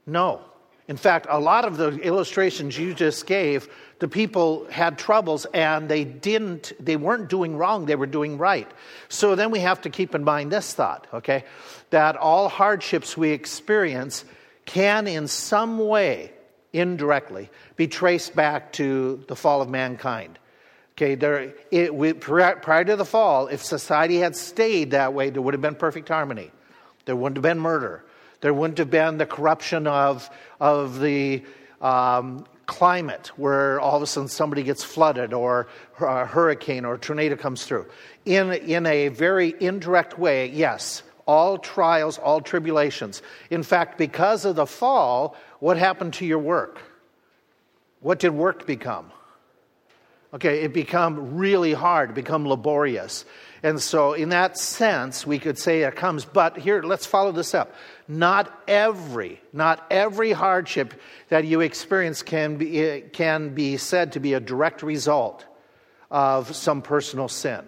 No. 0.04 0.42
In 0.88 0.96
fact, 0.96 1.26
a 1.28 1.40
lot 1.40 1.64
of 1.64 1.76
the 1.76 1.98
illustrations 1.98 2.78
you 2.78 2.94
just 2.94 3.26
gave, 3.26 3.68
the 3.98 4.06
people 4.06 4.66
had 4.70 4.98
troubles 4.98 5.44
and 5.52 5.88
they 5.88 6.04
didn't, 6.04 6.72
they 6.78 6.96
weren't 6.96 7.28
doing 7.28 7.56
wrong, 7.56 7.86
they 7.86 7.96
were 7.96 8.06
doing 8.06 8.38
right. 8.38 8.70
So 9.08 9.34
then 9.34 9.50
we 9.50 9.60
have 9.60 9.80
to 9.80 9.90
keep 9.90 10.14
in 10.14 10.22
mind 10.22 10.52
this 10.52 10.74
thought, 10.74 11.08
okay? 11.12 11.44
that 11.90 12.16
all 12.16 12.48
hardships 12.48 13.16
we 13.16 13.30
experience 13.30 14.24
can, 14.64 15.06
in 15.06 15.28
some 15.28 15.78
way, 15.78 16.32
indirectly, 16.72 17.50
be 17.76 17.86
traced 17.86 18.34
back 18.34 18.72
to 18.72 19.24
the 19.28 19.36
fall 19.36 19.62
of 19.62 19.68
mankind. 19.68 20.38
Okay, 20.92 21.14
there, 21.14 21.52
it, 21.70 21.94
we, 21.94 22.14
prior 22.14 22.84
to 22.84 22.96
the 22.96 23.04
fall, 23.04 23.48
if 23.48 23.62
society 23.62 24.16
had 24.16 24.34
stayed 24.34 24.92
that 24.92 25.12
way, 25.12 25.30
there 25.30 25.42
would 25.42 25.54
have 25.54 25.60
been 25.60 25.74
perfect 25.74 26.08
harmony. 26.08 26.50
There 27.04 27.14
wouldn't 27.14 27.36
have 27.36 27.42
been 27.42 27.60
murder. 27.60 28.04
There 28.40 28.52
wouldn't 28.54 28.78
have 28.78 28.90
been 28.90 29.18
the 29.18 29.26
corruption 29.26 29.86
of, 29.86 30.28
of 30.60 31.00
the 31.00 31.42
um, 31.80 32.44
climate 32.66 33.30
where 33.36 33.80
all 33.80 33.96
of 33.96 34.02
a 34.02 34.06
sudden 34.06 34.28
somebody 34.28 34.62
gets 34.62 34.84
flooded 34.84 35.32
or 35.32 35.68
a 36.00 36.26
hurricane 36.26 36.84
or 36.84 36.94
a 36.94 36.98
tornado 36.98 37.36
comes 37.36 37.64
through. 37.64 37.86
In, 38.24 38.52
in 38.52 38.86
a 38.86 39.08
very 39.08 39.54
indirect 39.60 40.18
way, 40.18 40.48
yes, 40.48 41.02
all 41.26 41.58
trials, 41.58 42.18
all 42.18 42.40
tribulations. 42.40 43.22
In 43.50 43.62
fact, 43.62 43.98
because 43.98 44.44
of 44.44 44.56
the 44.56 44.66
fall, 44.66 45.36
what 45.60 45.76
happened 45.76 46.14
to 46.14 46.26
your 46.26 46.38
work? 46.38 46.80
What 48.00 48.18
did 48.18 48.30
work 48.30 48.66
become? 48.66 49.10
Okay, 50.34 50.62
it 50.62 50.74
become 50.74 51.36
really 51.36 51.72
hard, 51.72 52.14
become 52.14 52.46
laborious. 52.46 53.24
And 53.62 53.80
so, 53.80 54.12
in 54.12 54.28
that 54.30 54.58
sense, 54.58 55.26
we 55.26 55.38
could 55.38 55.58
say 55.58 55.82
it 55.82 55.96
comes. 55.96 56.24
But 56.24 56.58
here, 56.58 56.82
let's 56.82 57.06
follow 57.06 57.32
this 57.32 57.54
up. 57.54 57.74
Not 58.06 58.52
every, 58.68 59.40
not 59.52 59.84
every 59.90 60.32
hardship 60.32 60.94
that 61.28 61.44
you 61.44 61.60
experience 61.60 62.22
can 62.22 62.56
be, 62.56 63.02
can 63.12 63.54
be 63.54 63.76
said 63.76 64.12
to 64.12 64.20
be 64.20 64.34
a 64.34 64.40
direct 64.40 64.82
result 64.82 65.44
of 66.10 66.54
some 66.54 66.82
personal 66.82 67.28
sin. 67.28 67.64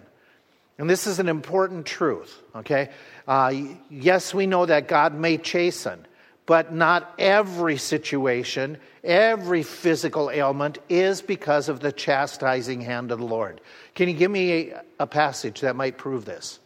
And 0.77 0.89
this 0.89 1.07
is 1.07 1.19
an 1.19 1.27
important 1.27 1.85
truth, 1.85 2.41
okay? 2.55 2.89
Uh, 3.27 3.53
yes, 3.89 4.33
we 4.33 4.47
know 4.47 4.65
that 4.65 4.87
God 4.87 5.13
may 5.13 5.37
chasten, 5.37 6.07
but 6.49 6.73
not 6.73 7.13
every 7.19 7.77
situation, 7.77 8.79
every 9.03 9.61
physical 9.61 10.31
ailment 10.31 10.79
is 10.89 11.21
because 11.21 11.69
of 11.69 11.79
the 11.79 11.91
chastising 11.91 12.81
hand 12.81 13.11
of 13.11 13.19
the 13.19 13.25
Lord. 13.25 13.61
Can 13.93 14.09
you 14.09 14.15
give 14.15 14.31
me 14.31 14.51
a, 14.71 14.81
a 15.01 15.05
passage 15.05 15.61
that 15.61 15.75
might 15.75 15.99
prove 15.99 16.25
this? 16.25 16.59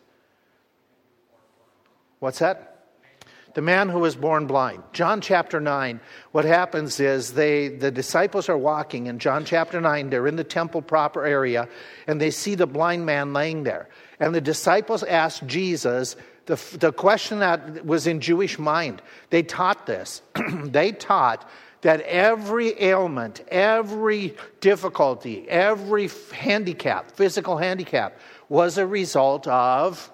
What's 2.20 2.40
that? 2.40 2.70
the 3.54 3.62
man 3.62 3.88
who 3.88 4.00
was 4.00 4.16
born 4.16 4.48
blind. 4.48 4.82
John 4.94 5.22
chapter 5.22 5.60
9, 5.60 6.00
what 6.32 6.44
happens 6.44 7.00
is 7.00 7.34
they, 7.34 7.68
the 7.68 7.92
disciples 7.92 8.50
are 8.50 8.58
walking 8.58 9.06
in 9.06 9.20
John 9.20 9.46
chapter 9.46 9.80
9, 9.80 10.10
they're 10.10 10.26
in 10.26 10.38
the 10.38 10.44
temple 10.44 10.82
proper 10.82 11.24
area, 11.24 11.70
and 12.08 12.20
they 12.20 12.32
see 12.32 12.56
the 12.56 12.66
blind 12.66 13.06
man 13.06 13.32
laying 13.32 13.62
there. 13.62 13.90
And 14.20 14.34
the 14.34 14.42
disciples 14.42 15.04
ask 15.04 15.46
Jesus 15.46 16.16
the, 16.46 16.60
the 16.78 16.92
question 16.92 17.40
that 17.40 17.86
was 17.86 18.08
in 18.08 18.20
Jewish 18.20 18.60
mind. 18.60 19.02
They 19.30 19.44
taught 19.44 19.86
this. 19.86 20.22
they 20.64 20.92
taught 20.92 21.50
that 21.82 22.02
every 22.02 22.82
ailment, 22.82 23.42
every 23.50 24.36
difficulty, 24.62 25.48
every 25.50 26.10
handicap, 26.32 27.12
physical 27.12 27.58
handicap, 27.58 28.18
was 28.50 28.78
a 28.78 28.88
result 28.88 29.48
of 29.48 30.10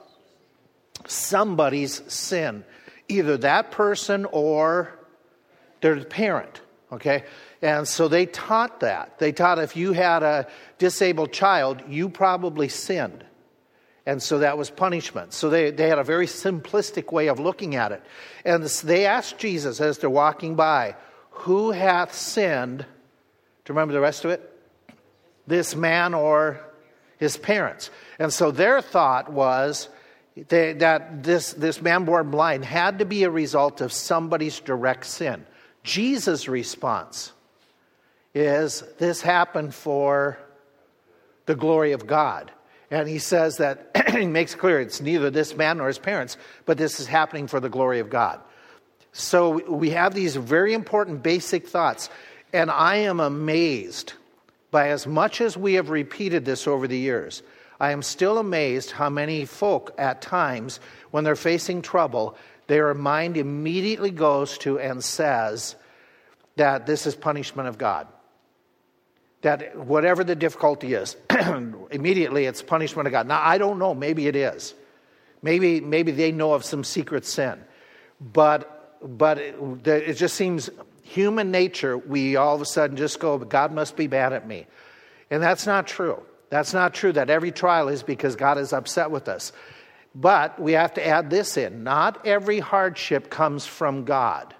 somebody's 1.08 2.02
sin 2.12 2.64
either 3.10 3.38
that 3.38 3.72
person 3.72 4.26
or 4.32 4.94
their 5.82 6.04
parent, 6.06 6.62
okay? 6.92 7.24
And 7.62 7.88
so 7.88 8.08
they 8.08 8.26
taught 8.28 8.80
that. 8.82 9.20
They 9.20 9.32
taught 9.32 9.60
if 9.60 9.76
you 9.76 9.94
had 9.94 10.24
a 10.24 10.48
disabled 10.78 11.34
child, 11.34 11.82
you 11.90 12.08
probably 12.08 12.70
sinned. 12.70 13.26
And 14.10 14.24
so 14.24 14.40
that 14.40 14.58
was 14.58 14.72
punishment. 14.72 15.34
So 15.34 15.52
they, 15.52 15.70
they 15.70 15.88
had 15.88 16.00
a 16.00 16.04
very 16.04 16.26
simplistic 16.26 17.12
way 17.12 17.28
of 17.28 17.40
looking 17.40 17.76
at 17.76 17.92
it. 17.92 18.02
And 18.44 18.64
they 18.64 19.06
asked 19.06 19.38
Jesus 19.38 19.80
as 19.80 20.00
they're 20.00 20.10
walking 20.10 20.56
by, 20.56 20.96
Who 21.46 21.70
hath 21.70 22.16
sinned? 22.16 22.80
Do 22.80 22.84
you 22.84 23.76
remember 23.76 23.94
the 23.94 24.00
rest 24.00 24.26
of 24.26 24.32
it? 24.32 24.52
This 25.46 25.76
man 25.76 26.16
or 26.16 26.60
his 27.20 27.38
parents. 27.38 27.92
And 28.18 28.34
so 28.34 28.50
their 28.50 28.82
thought 28.82 29.32
was, 29.32 29.90
they, 30.48 30.74
that 30.74 31.22
this, 31.22 31.54
this 31.54 31.80
man 31.80 32.06
born 32.06 32.32
blind 32.32 32.66
had 32.66 32.98
to 33.00 33.06
be 33.06 33.26
a 33.26 33.30
result 33.30 33.80
of 33.80 33.94
somebody's 33.94 34.60
direct 34.60 35.06
sin. 35.06 35.46
Jesus' 35.84 36.48
response 36.48 37.32
is 38.34 38.84
this 38.98 39.22
happened 39.22 39.76
for 39.76 40.40
the 41.46 41.54
glory 41.54 41.92
of 41.92 42.08
God. 42.08 42.52
And 42.92 43.08
he 43.08 43.20
says 43.20 43.58
that, 43.58 43.92
he 44.12 44.26
makes 44.26 44.56
clear 44.56 44.80
it's 44.80 45.02
neither 45.02 45.30
this 45.30 45.56
man 45.56 45.78
nor 45.78 45.88
his 45.88 46.00
parents, 46.00 46.38
but 46.66 46.78
this 46.78 47.00
is 47.00 47.08
happening 47.08 47.48
for 47.48 47.60
the 47.60 47.70
glory 47.70 48.00
of 48.00 48.10
God. 48.10 48.40
So 49.12 49.64
we 49.70 49.92
have 49.92 50.14
these 50.14 50.36
very 50.36 50.74
important 50.74 51.24
basic 51.24 51.68
thoughts. 51.68 52.10
And 52.54 52.72
I 52.72 52.98
am 52.98 53.20
amazed 53.20 54.14
by 54.72 54.90
as 54.90 55.06
much 55.06 55.42
as 55.42 55.56
we 55.56 55.76
have 55.76 55.90
repeated 55.90 56.46
this 56.46 56.68
over 56.68 56.88
the 56.88 56.98
years 56.98 57.44
I 57.82 57.92
am 57.92 58.02
still 58.02 58.38
amazed 58.38 58.92
how 58.92 59.10
many 59.10 59.46
folk 59.46 59.96
at 59.98 60.22
times, 60.22 60.82
when 61.12 61.24
they're 61.24 61.38
facing 61.38 61.82
trouble, 61.82 62.36
their 62.68 62.94
mind 62.94 63.38
immediately 63.38 64.12
goes 64.12 64.58
to 64.60 64.78
and 64.80 65.02
says 65.02 65.76
that 66.58 66.86
this 66.86 67.08
is 67.08 67.16
punishment 67.16 67.70
of 67.70 67.78
God. 67.78 68.08
That 69.42 69.78
whatever 69.78 70.24
the 70.24 70.36
difficulty 70.36 70.94
is, 70.94 71.16
immediately 71.92 72.46
it's 72.46 72.62
punishment 72.62 73.08
of 73.08 73.12
God. 73.12 73.28
Now, 73.28 73.42
I 73.42 73.58
don't 73.58 73.80
know, 73.80 73.96
maybe 73.96 74.28
it 74.28 74.36
is. 74.36 74.74
Maybe, 75.42 75.80
maybe 75.80 76.12
they 76.12 76.32
know 76.32 76.54
of 76.54 76.66
some 76.66 76.84
secret 76.84 77.26
sin. 77.26 77.64
But, 78.20 78.98
but 79.02 79.38
it, 79.38 79.88
it 79.88 80.14
just 80.16 80.36
seems 80.36 80.70
human 81.04 81.52
nature, 81.52 81.98
we 81.98 82.36
all 82.36 82.56
of 82.56 82.62
a 82.62 82.66
sudden 82.66 82.98
just 82.98 83.20
go, 83.20 83.38
God 83.38 83.72
must 83.72 83.96
be 83.96 84.08
bad 84.08 84.34
at 84.34 84.48
me. 84.48 84.68
And 85.32 85.42
that's 85.42 85.66
not 85.66 85.88
true. 85.88 86.24
That's 86.50 86.74
not 86.74 86.94
true, 86.94 87.12
that 87.14 87.30
every 87.30 87.52
trial 87.52 87.90
is 87.90 88.04
because 88.04 88.36
God 88.36 88.58
is 88.58 88.74
upset 88.74 89.12
with 89.12 89.28
us. 89.28 89.52
But 90.16 90.60
we 90.60 90.74
have 90.74 90.94
to 90.96 91.06
add 91.06 91.30
this 91.30 91.58
in 91.58 91.84
not 91.84 92.26
every 92.26 92.60
hardship 92.60 93.30
comes 93.30 93.66
from 93.66 94.06
God. 94.06 94.56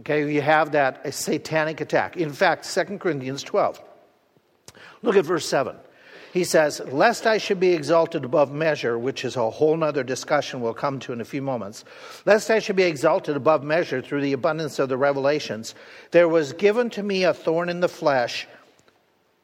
Okay, 0.00 0.32
you 0.32 0.40
have 0.40 0.72
that 0.72 1.02
a 1.04 1.12
satanic 1.12 1.80
attack. 1.80 2.16
In 2.16 2.32
fact, 2.32 2.68
2 2.72 2.98
Corinthians 2.98 3.42
12. 3.42 3.82
Look 5.02 5.16
at 5.16 5.24
verse 5.24 5.46
7. 5.46 5.76
He 6.32 6.44
says, 6.44 6.80
Lest 6.86 7.26
I 7.26 7.38
should 7.38 7.58
be 7.58 7.72
exalted 7.72 8.24
above 8.24 8.52
measure, 8.52 8.98
which 8.98 9.24
is 9.24 9.36
a 9.36 9.50
whole 9.50 9.82
other 9.82 10.04
discussion 10.04 10.60
we'll 10.60 10.74
come 10.74 11.00
to 11.00 11.12
in 11.12 11.20
a 11.20 11.24
few 11.24 11.42
moments, 11.42 11.84
lest 12.24 12.50
I 12.50 12.60
should 12.60 12.76
be 12.76 12.84
exalted 12.84 13.36
above 13.36 13.64
measure 13.64 14.00
through 14.00 14.20
the 14.20 14.32
abundance 14.32 14.78
of 14.78 14.88
the 14.88 14.96
revelations, 14.96 15.74
there 16.12 16.28
was 16.28 16.52
given 16.52 16.88
to 16.90 17.02
me 17.02 17.24
a 17.24 17.34
thorn 17.34 17.68
in 17.68 17.80
the 17.80 17.88
flesh. 17.88 18.46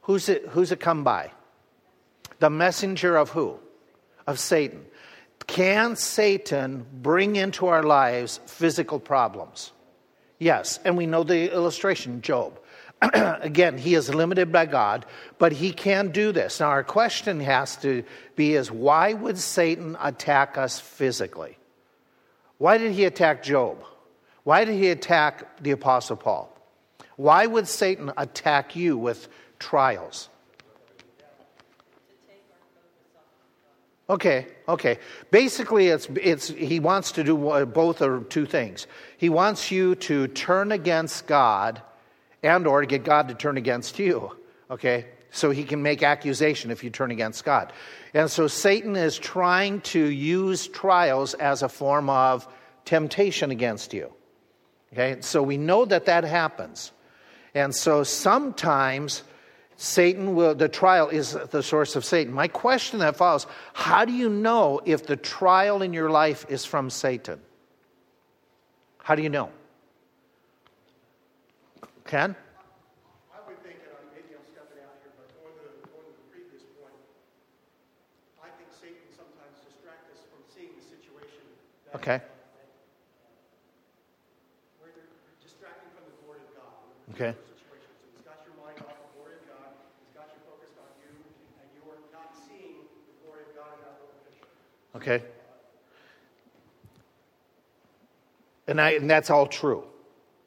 Who's 0.03 0.29
it, 0.29 0.47
who's 0.49 0.71
it 0.71 0.79
come 0.79 1.03
by? 1.03 1.33
The 2.39 2.51
messenger 2.51 3.17
of 3.17 3.31
who? 3.31 3.59
Of 4.27 4.39
Satan. 4.39 4.87
Can 5.47 5.97
Satan 5.97 6.87
bring 6.93 7.37
into 7.37 7.67
our 7.67 7.83
lives 7.83 8.41
physical 8.47 9.01
problems? 9.01 9.73
Yes, 10.39 10.79
and 10.85 10.97
we 10.97 11.07
know 11.07 11.25
the 11.25 11.53
illustration, 11.53 12.21
Job. 12.21 12.59
Again, 13.03 13.79
he 13.79 13.95
is 13.95 14.15
limited 14.15 14.53
by 14.53 14.67
God, 14.67 15.07
but 15.39 15.53
he 15.53 15.73
can 15.73 16.09
do 16.09 16.33
this. 16.33 16.61
Now, 16.61 16.69
our 16.69 16.85
question 16.85 17.41
has 17.41 17.77
to 17.79 18.05
be 18.37 18.55
is 18.55 18.71
why 18.71 19.13
would 19.13 19.39
Satan 19.39 19.97
attack 20.01 20.57
us 20.57 20.81
physically? 20.81 21.59
Why 22.59 22.79
did 22.79 22.93
he 22.93 23.05
attack 23.05 23.43
Job? 23.43 23.83
Why 24.45 24.65
did 24.65 24.77
he 24.77 24.91
attack 24.91 25.63
the 25.63 25.73
Apostle 25.73 26.17
Paul? 26.17 26.57
Why 27.17 27.47
would 27.47 27.69
Satan 27.69 28.13
attack 28.17 28.77
you 28.77 28.97
with 28.97 29.29
trials? 29.59 30.29
Okay, 34.09 34.47
okay. 34.69 34.99
Basically, 35.33 35.89
it's, 35.89 36.09
it's, 36.23 36.49
he 36.49 36.79
wants 36.79 37.13
to 37.13 37.25
do 37.25 37.67
both 37.67 38.01
or 38.01 38.21
two 38.21 38.47
things. 38.47 38.87
He 39.19 39.29
wants 39.29 39.73
you 39.73 39.97
to 39.97 40.29
turn 40.29 40.71
against 40.71 41.27
God 41.27 41.83
and 42.43 42.67
or 42.69 42.85
get 42.85 43.03
God 43.03 43.29
to 43.29 43.35
turn 43.35 43.57
against 43.57 43.99
you. 43.99 44.37
Okay? 44.71 45.07
So 45.33 45.51
he 45.51 45.65
can 45.65 45.83
make 45.83 46.05
accusation 46.05 46.71
if 46.71 46.85
you 46.85 46.91
turn 46.91 47.11
against 47.11 47.45
God. 47.45 47.73
And 48.15 48.31
so 48.31 48.47
Satan 48.47 48.95
is 48.95 49.19
trying 49.19 49.81
to 49.83 50.01
use 50.01 50.69
trials 50.69 51.35
as 51.35 51.63
a 51.63 51.69
form 51.69 52.09
of 52.09 52.47
temptation 52.85 53.51
against 53.51 53.93
you. 53.93 54.13
Okay? 54.93 55.21
So 55.21 55.43
we 55.43 55.57
know 55.57 55.85
that 55.85 56.07
that 56.07 56.23
happens. 56.23 56.93
And 57.55 57.75
so 57.75 58.05
sometimes 58.05 59.25
Satan 59.77 60.35
will, 60.35 60.55
the 60.55 60.69
trial 60.69 61.09
is 61.09 61.33
the 61.51 61.63
source 61.63 61.97
of 61.97 62.05
Satan. 62.05 62.33
My 62.33 62.49
question 62.49 63.01
that 63.01 63.17
follows 63.17 63.47
how 63.75 64.05
do 64.05 64.13
you 64.13 64.31
know 64.31 64.81
if 64.85 65.07
the 65.07 65.17
trial 65.17 65.83
in 65.83 65.93
your 65.93 66.11
life 66.11 66.47
is 66.49 66.65
from 66.65 66.89
Satan? 66.91 67.41
How 69.03 69.15
do 69.15 69.23
you 69.23 69.29
know? 69.29 69.51
Ken? 72.07 72.35
I 73.31 73.39
would 73.47 73.59
think, 73.63 73.79
and 73.83 74.11
maybe 74.11 74.35
I'm 74.35 74.43
stepping 74.51 74.83
out 74.83 74.99
here, 75.03 75.15
but 75.15 75.31
to, 75.31 75.39
going 75.43 76.07
to 76.07 76.15
the 76.15 76.27
previous 76.31 76.67
point, 76.75 76.95
I 78.43 78.51
think 78.59 78.71
Satan 78.75 79.07
sometimes 79.15 79.63
distracts 79.63 80.11
us 80.11 80.27
from 80.27 80.43
seeing 80.51 80.75
the 80.75 80.83
situation. 80.83 81.43
Okay. 81.95 82.19
Where 84.79 84.91
they're 84.91 85.07
distracting 85.39 85.91
from 85.95 86.11
the 86.11 86.15
glory 86.27 86.43
of 86.43 86.51
God. 86.59 86.75
Okay. 87.15 87.31
Situations. 87.35 87.95
So 88.03 88.11
he's 88.11 88.27
got 88.27 88.43
your 88.43 88.59
mind 88.59 88.79
off 88.87 88.99
the 89.03 89.11
glory 89.19 89.39
of 89.39 89.47
God. 89.47 89.71
He's 90.03 90.15
got 90.19 90.35
you 90.35 90.43
focused 90.47 90.79
on 90.83 90.91
you, 90.99 91.15
and 91.63 91.67
you 91.79 91.83
are 91.91 92.03
not 92.11 92.35
seeing 92.35 92.91
the 93.07 93.15
glory 93.23 93.51
of 93.51 93.55
God 93.55 93.71
in 93.79 93.87
that 93.87 94.03
little 94.03 94.19
picture. 94.27 94.51
Okay. 95.07 95.25
And, 98.67 98.81
I, 98.81 98.93
and 98.93 99.09
that's 99.09 99.31
all 99.31 99.47
true. 99.47 99.85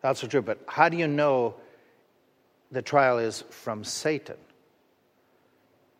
That's 0.01 0.21
all 0.21 0.29
true. 0.29 0.41
But 0.41 0.59
how 0.67 0.89
do 0.89 0.97
you 0.97 1.07
know 1.07 1.55
the 2.69 2.81
trial 2.81 3.19
is 3.19 3.43
from 3.49 3.85
Satan? 3.85 4.35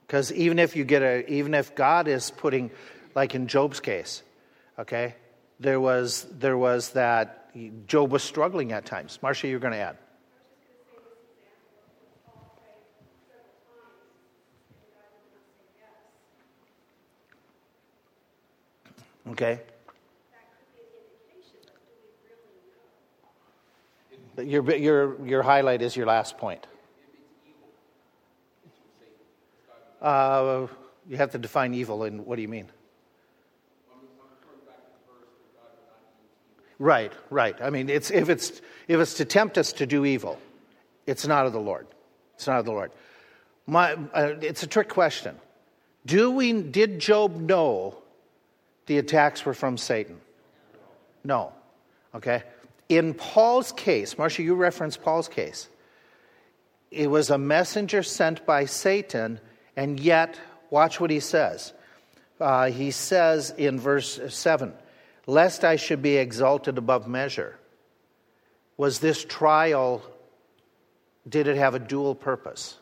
Because 0.06 0.34
even 0.34 0.60
if 0.60 0.76
you 0.76 0.84
get 0.84 1.02
a, 1.02 1.32
even 1.32 1.54
if 1.54 1.74
God 1.74 2.10
is 2.10 2.32
putting, 2.32 2.72
like 3.16 3.34
in 3.34 3.48
Job's 3.48 3.80
case, 3.80 4.24
okay, 4.78 5.16
there 5.60 5.80
was 5.80 6.26
there 6.40 6.58
was 6.58 6.90
that 6.92 7.52
Job 7.88 8.12
was 8.12 8.24
struggling 8.24 8.74
at 8.74 8.86
times. 8.86 9.20
Marcia, 9.22 9.48
you're 9.48 9.60
going 9.60 9.74
to 9.74 9.80
add. 9.80 9.98
Okay. 19.32 19.62
Your, 24.38 24.76
your, 24.76 25.28
your 25.28 25.44
highlight 25.44 25.82
is 25.82 25.96
your 25.96 26.06
last 26.06 26.38
point. 26.38 26.66
Uh, 30.02 30.68
you 31.08 31.18
have 31.18 31.32
to 31.32 31.38
define 31.38 31.74
evil, 31.74 32.04
and 32.04 32.26
what 32.26 32.38
do 32.38 32.42
you 32.42 32.48
mean? 32.48 32.70
Right, 36.80 37.12
right. 37.30 37.62
I 37.62 37.70
mean, 37.70 37.90
it's, 37.90 38.10
if, 38.10 38.30
it's, 38.30 38.62
if 38.88 39.00
it's 39.00 39.16
to 39.16 39.26
tempt 39.26 39.58
us 39.58 39.74
to 39.74 39.86
do 39.86 40.06
evil, 40.06 40.40
it's 41.06 41.28
not 41.28 41.46
of 41.46 41.52
the 41.52 41.60
Lord. 41.60 41.88
It's 42.36 42.48
not 42.48 42.60
of 42.60 42.66
the 42.66 42.72
Lord. 42.72 42.94
My, 43.68 43.94
uh, 44.14 44.36
it's 44.42 44.64
a 44.64 44.68
trick 44.68 44.88
question. 44.88 45.36
Do 46.06 46.32
we, 46.32 46.54
did 46.54 47.00
Job 47.00 47.36
know 47.36 47.98
the 48.90 48.98
attacks 48.98 49.46
were 49.46 49.54
from 49.54 49.78
Satan? 49.78 50.20
No. 51.24 51.54
Okay? 52.16 52.42
In 52.90 53.14
Paul's 53.14 53.72
case, 53.72 54.18
Marcia, 54.18 54.42
you 54.42 54.56
referenced 54.56 55.04
Paul's 55.04 55.28
case. 55.28 55.70
It 56.90 57.08
was 57.08 57.30
a 57.30 57.38
messenger 57.38 58.02
sent 58.02 58.48
by 58.48 58.66
Satan, 58.66 59.40
and 59.76 60.00
yet, 60.00 60.40
watch 60.72 61.00
what 61.00 61.12
he 61.12 61.20
says. 61.20 61.72
Uh, 62.40 62.72
he 62.72 62.90
says 62.90 63.54
in 63.56 63.80
verse 63.80 64.20
7 64.28 64.74
Lest 65.28 65.64
I 65.64 65.76
should 65.76 66.02
be 66.02 66.18
exalted 66.18 66.80
above 66.80 67.08
measure. 67.08 67.60
Was 68.76 68.98
this 68.98 69.24
trial, 69.24 70.02
did 71.28 71.48
it 71.48 71.58
have 71.58 71.76
a 71.76 71.80
dual 71.80 72.16
purpose? 72.16 72.80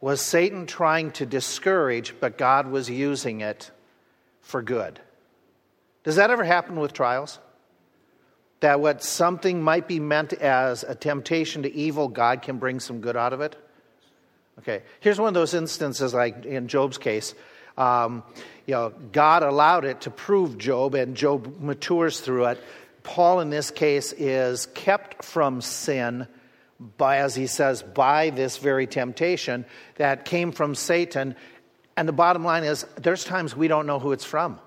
Was 0.00 0.22
Satan 0.22 0.64
trying 0.64 1.10
to 1.12 1.26
discourage, 1.26 2.14
but 2.18 2.38
God 2.38 2.68
was 2.68 2.88
using 2.88 3.42
it 3.42 3.70
for 4.48 4.62
good? 4.62 4.98
Does 6.04 6.16
that 6.16 6.30
ever 6.30 6.44
happen 6.44 6.80
with 6.80 6.92
trials? 6.92 7.38
that 8.60 8.80
what 8.80 9.02
something 9.02 9.62
might 9.62 9.86
be 9.86 10.00
meant 10.00 10.32
as 10.32 10.82
a 10.82 10.94
temptation 10.94 11.62
to 11.62 11.72
evil, 11.72 12.08
God 12.08 12.42
can 12.42 12.58
bring 12.58 12.80
some 12.80 13.00
good 13.00 13.16
out 13.16 13.32
of 13.32 13.40
it? 13.40 13.56
Okay, 14.60 14.82
here's 15.00 15.20
one 15.20 15.28
of 15.28 15.34
those 15.34 15.54
instances, 15.54 16.12
like 16.12 16.44
in 16.44 16.66
Job's 16.66 16.98
case. 16.98 17.34
Um, 17.76 18.24
you 18.66 18.74
know, 18.74 18.92
God 19.12 19.44
allowed 19.44 19.84
it 19.84 20.02
to 20.02 20.10
prove 20.10 20.58
Job, 20.58 20.96
and 20.96 21.16
Job 21.16 21.60
matures 21.60 22.18
through 22.18 22.46
it. 22.46 22.62
Paul, 23.04 23.40
in 23.40 23.50
this 23.50 23.70
case, 23.70 24.12
is 24.12 24.66
kept 24.66 25.24
from 25.24 25.60
sin 25.60 26.26
by, 26.96 27.18
as 27.18 27.36
he 27.36 27.46
says, 27.46 27.82
by 27.82 28.30
this 28.30 28.58
very 28.58 28.88
temptation 28.88 29.64
that 29.94 30.24
came 30.24 30.50
from 30.50 30.74
Satan. 30.74 31.36
And 31.98 32.06
the 32.06 32.12
bottom 32.12 32.44
line 32.44 32.62
is, 32.62 32.86
there's 32.94 33.24
times 33.24 33.56
we 33.56 33.66
don't 33.66 33.84
know 33.84 33.98
who 33.98 34.12
it's 34.12 34.24
from. 34.24 34.60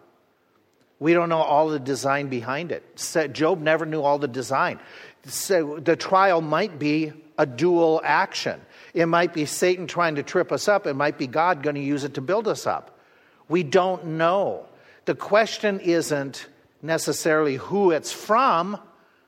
We 1.00 1.14
don't 1.14 1.30
know 1.30 1.42
all 1.42 1.70
the 1.70 1.80
design 1.80 2.28
behind 2.28 2.74
it. 2.74 2.84
Job 3.32 3.62
never 3.62 3.86
knew 3.86 4.02
all 4.02 4.20
the 4.20 4.28
design. 4.28 4.82
So 5.24 5.80
the 5.80 5.96
trial 5.96 6.42
might 6.42 6.78
be 6.78 7.14
a 7.38 7.46
dual 7.46 8.02
action. 8.04 8.60
It 8.94 9.06
might 9.06 9.34
be 9.34 9.46
Satan 9.46 9.88
trying 9.88 10.16
to 10.16 10.24
trip 10.24 10.52
us 10.52 10.68
up. 10.68 10.86
It 10.86 10.96
might 10.96 11.18
be 11.18 11.26
God 11.26 11.64
going 11.64 11.78
to 11.78 11.82
use 11.82 12.04
it 12.04 12.16
to 12.16 12.22
build 12.22 12.50
us 12.50 12.68
up. 12.68 13.00
We 13.48 13.64
don't 13.64 14.06
know. 14.18 14.66
The 15.06 15.16
question 15.16 15.80
isn't 15.80 16.50
necessarily 16.82 17.56
who 17.56 17.92
it's 17.92 18.12
from. 18.12 18.78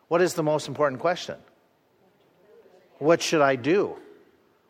What 0.10 0.22
is 0.22 0.34
the 0.34 0.44
most 0.44 0.68
important 0.68 1.00
question? 1.00 1.38
What 2.98 3.22
should 3.22 3.42
I 3.42 3.56
do? 3.56 3.96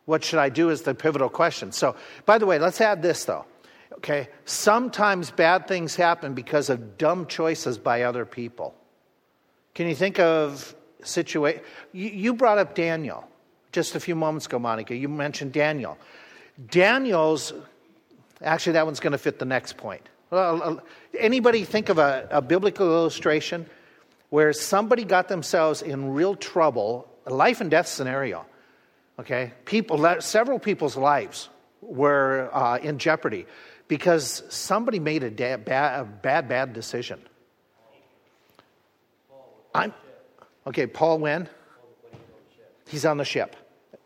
What 0.06 0.22
should 0.22 0.38
I 0.38 0.48
do 0.48 0.70
is 0.70 0.82
the 0.82 0.94
pivotal 0.94 1.28
question. 1.28 1.72
So, 1.72 1.96
by 2.26 2.38
the 2.38 2.46
way, 2.46 2.58
let's 2.58 2.80
add 2.80 3.02
this 3.02 3.24
though. 3.24 3.46
Okay? 3.94 4.28
Sometimes 4.44 5.30
bad 5.30 5.66
things 5.66 5.96
happen 5.96 6.34
because 6.34 6.68
of 6.68 6.98
dumb 6.98 7.26
choices 7.26 7.78
by 7.78 8.02
other 8.02 8.26
people. 8.26 8.74
Can 9.74 9.88
you 9.88 9.94
think 9.94 10.18
of 10.18 10.74
situation? 11.02 11.62
You, 11.92 12.34
brought 12.34 12.58
up 12.58 12.74
Daniel 12.74 13.26
just 13.72 13.94
a 13.94 14.00
few 14.00 14.14
moments 14.14 14.46
ago, 14.46 14.58
Monica. 14.58 14.94
You 14.94 15.08
mentioned 15.08 15.52
Daniel. 15.52 15.98
Daniel's 16.70 17.52
actually 18.42 18.74
that 18.74 18.84
one's 18.84 19.00
going 19.00 19.12
to 19.12 19.18
fit 19.18 19.38
the 19.38 19.44
next 19.44 19.76
point. 19.76 20.08
Anybody 21.18 21.64
think 21.64 21.88
of 21.88 21.98
a, 21.98 22.28
a 22.30 22.42
biblical 22.42 22.86
illustration 22.86 23.66
where 24.30 24.52
somebody 24.52 25.04
got 25.04 25.28
themselves 25.28 25.82
in 25.82 26.12
real 26.12 26.34
trouble, 26.34 27.08
a 27.26 27.32
life 27.32 27.60
and 27.60 27.70
death 27.70 27.86
scenario? 27.86 28.44
Okay, 29.18 29.52
people, 29.64 30.20
several 30.20 30.58
people's 30.58 30.96
lives 30.96 31.48
were 31.80 32.50
uh, 32.52 32.78
in 32.78 32.98
jeopardy 32.98 33.46
because 33.86 34.42
somebody 34.48 34.98
made 34.98 35.22
a, 35.22 35.30
da- 35.30 35.56
bad, 35.56 36.00
a 36.00 36.04
bad, 36.04 36.48
bad 36.48 36.72
decision. 36.72 37.20
I'm, 39.74 39.92
okay, 40.66 40.86
Paul 40.86 41.18
when? 41.18 41.48
He's 42.88 43.04
on 43.04 43.18
the 43.18 43.24
ship. 43.24 43.56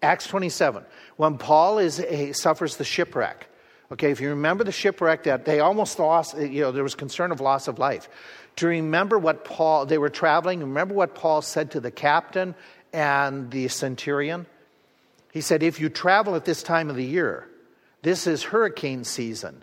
Acts 0.02 0.26
27. 0.26 0.84
When 1.16 1.38
Paul 1.38 1.78
is 1.78 2.04
suffers 2.38 2.76
the 2.76 2.84
shipwreck. 2.84 3.48
Okay, 3.90 4.10
if 4.10 4.20
you 4.20 4.28
remember 4.30 4.64
the 4.64 4.72
shipwreck 4.72 5.22
that 5.24 5.46
they 5.46 5.60
almost 5.60 5.98
lost, 5.98 6.36
you 6.36 6.60
know, 6.60 6.72
there 6.72 6.82
was 6.82 6.94
concern 6.94 7.32
of 7.32 7.40
loss 7.40 7.68
of 7.68 7.78
life. 7.78 8.08
To 8.56 8.66
remember 8.66 9.18
what 9.18 9.44
Paul, 9.44 9.86
they 9.86 9.96
were 9.96 10.10
traveling, 10.10 10.60
remember 10.60 10.94
what 10.94 11.14
Paul 11.14 11.40
said 11.40 11.70
to 11.70 11.80
the 11.80 11.90
captain 11.90 12.54
and 12.92 13.50
the 13.50 13.68
centurion? 13.68 14.46
He 15.32 15.40
said, 15.40 15.62
If 15.62 15.80
you 15.80 15.88
travel 15.88 16.34
at 16.34 16.44
this 16.44 16.62
time 16.62 16.90
of 16.90 16.96
the 16.96 17.04
year, 17.04 17.48
this 18.02 18.26
is 18.26 18.42
hurricane 18.42 19.04
season. 19.04 19.62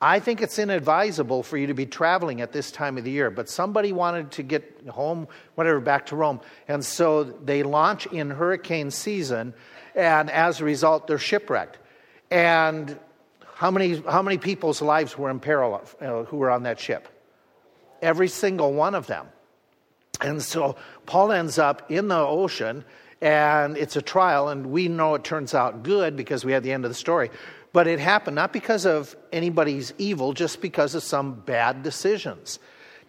I 0.00 0.18
think 0.18 0.42
it's 0.42 0.58
inadvisable 0.58 1.44
for 1.44 1.56
you 1.56 1.68
to 1.68 1.74
be 1.74 1.86
traveling 1.86 2.40
at 2.40 2.50
this 2.50 2.72
time 2.72 2.98
of 2.98 3.04
the 3.04 3.10
year, 3.12 3.30
but 3.30 3.48
somebody 3.48 3.92
wanted 3.92 4.32
to 4.32 4.42
get 4.42 4.88
home, 4.88 5.28
whatever, 5.54 5.78
back 5.78 6.06
to 6.06 6.16
Rome. 6.16 6.40
And 6.66 6.84
so 6.84 7.22
they 7.22 7.62
launch 7.62 8.06
in 8.06 8.30
hurricane 8.30 8.90
season, 8.90 9.54
and 9.94 10.28
as 10.28 10.60
a 10.60 10.64
result, 10.64 11.06
they're 11.06 11.18
shipwrecked. 11.18 11.78
And 12.32 12.98
how 13.54 13.70
many, 13.70 14.02
how 14.08 14.22
many 14.22 14.38
people's 14.38 14.82
lives 14.82 15.16
were 15.16 15.30
in 15.30 15.38
peril 15.38 15.80
uh, 16.00 16.24
who 16.24 16.38
were 16.38 16.50
on 16.50 16.64
that 16.64 16.80
ship? 16.80 17.06
Every 18.00 18.26
single 18.26 18.72
one 18.72 18.96
of 18.96 19.06
them. 19.06 19.28
And 20.20 20.42
so 20.42 20.74
Paul 21.06 21.30
ends 21.30 21.58
up 21.58 21.92
in 21.92 22.08
the 22.08 22.18
ocean, 22.18 22.84
and 23.22 23.76
it's 23.78 23.94
a 23.94 24.02
trial, 24.02 24.48
and 24.48 24.66
we 24.66 24.88
know 24.88 25.14
it 25.14 25.22
turns 25.22 25.54
out 25.54 25.84
good 25.84 26.16
because 26.16 26.44
we 26.44 26.52
have 26.52 26.64
the 26.64 26.72
end 26.72 26.84
of 26.84 26.90
the 26.90 26.96
story. 26.96 27.30
But 27.72 27.86
it 27.86 28.00
happened 28.00 28.34
not 28.34 28.52
because 28.52 28.84
of 28.84 29.14
anybody's 29.32 29.94
evil, 29.96 30.32
just 30.32 30.60
because 30.60 30.96
of 30.96 31.04
some 31.04 31.34
bad 31.34 31.84
decisions. 31.84 32.58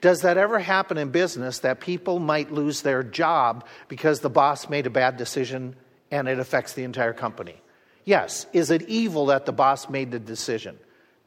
Does 0.02 0.22
that 0.22 0.38
ever 0.38 0.60
happen 0.60 0.98
in 0.98 1.10
business 1.10 1.60
that 1.60 1.80
people 1.80 2.20
might 2.20 2.52
lose 2.52 2.84
their 2.84 3.02
job 3.02 3.66
because 3.88 4.20
the 4.20 4.30
boss 4.30 4.70
made 4.70 4.86
a 4.86 4.92
bad 4.92 5.18
decision 5.18 5.76
and 6.12 6.28
it 6.28 6.38
affects 6.38 6.74
the 6.74 6.84
entire 6.84 7.14
company? 7.14 7.60
Yes. 8.06 8.46
Is 8.54 8.70
it 8.70 8.84
evil 8.84 9.28
that 9.28 9.46
the 9.46 9.54
boss 9.54 9.90
made 9.90 10.12
the 10.12 10.20
decision? 10.20 10.78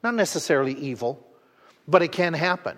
Not 0.05 0.15
necessarily 0.15 0.75
evil, 0.75 1.27
but 1.89 2.03
it 2.03 2.13
can 2.13 2.35
happen. 2.35 2.77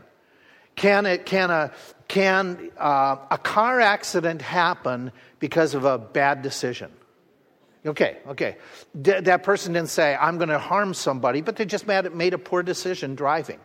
Can, 0.79 1.07
it, 1.07 1.27
can, 1.27 1.51
a, 1.51 1.73
can 2.07 2.71
uh, 2.79 3.17
a 3.33 3.37
car 3.37 3.81
accident 3.81 4.41
happen 4.41 5.11
because 5.41 5.75
of 5.75 5.85
a 5.85 5.99
bad 5.99 6.41
decision? 6.43 6.93
Okay, 7.85 8.19
okay. 8.29 8.57
D- 9.01 9.19
that 9.21 9.43
person 9.43 9.73
didn't 9.73 9.89
say, 9.89 10.15
I'm 10.15 10.39
going 10.39 10.51
to 10.51 10.59
harm 10.61 10.95
somebody, 10.95 11.41
but 11.41 11.57
they 11.57 11.65
just 11.65 11.89
made, 11.89 12.15
made 12.15 12.33
a 12.33 12.39
poor 12.39 12.63
decision 12.63 13.17
driving. 13.17 13.59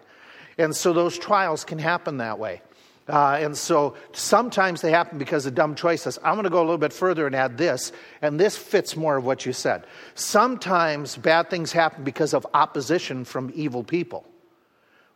And 0.58 0.76
so 0.76 0.92
those 0.92 1.16
trials 1.16 1.64
can 1.64 1.78
happen 1.78 2.18
that 2.18 2.40
way. 2.40 2.64
Uh, 3.08 3.38
and 3.40 3.56
so 3.56 3.96
sometimes 4.14 4.82
they 4.82 4.90
happen 4.90 5.20
because 5.20 5.46
of 5.46 5.54
dumb 5.54 5.76
choices. 5.76 6.18
I'm 6.24 6.34
going 6.34 6.46
to 6.46 6.50
go 6.50 6.62
a 6.62 6.66
little 6.66 6.80
bit 6.80 6.94
further 6.94 7.28
and 7.28 7.36
add 7.36 7.60
this, 7.60 7.92
and 8.24 8.40
this 8.40 8.58
fits 8.58 8.96
more 8.96 9.18
of 9.18 9.24
what 9.24 9.46
you 9.46 9.54
said. 9.54 9.86
Sometimes 10.16 11.16
bad 11.16 11.52
things 11.52 11.72
happen 11.72 12.04
because 12.04 12.34
of 12.34 12.48
opposition 12.56 13.24
from 13.24 13.52
evil 13.54 13.84
people. 13.84 14.26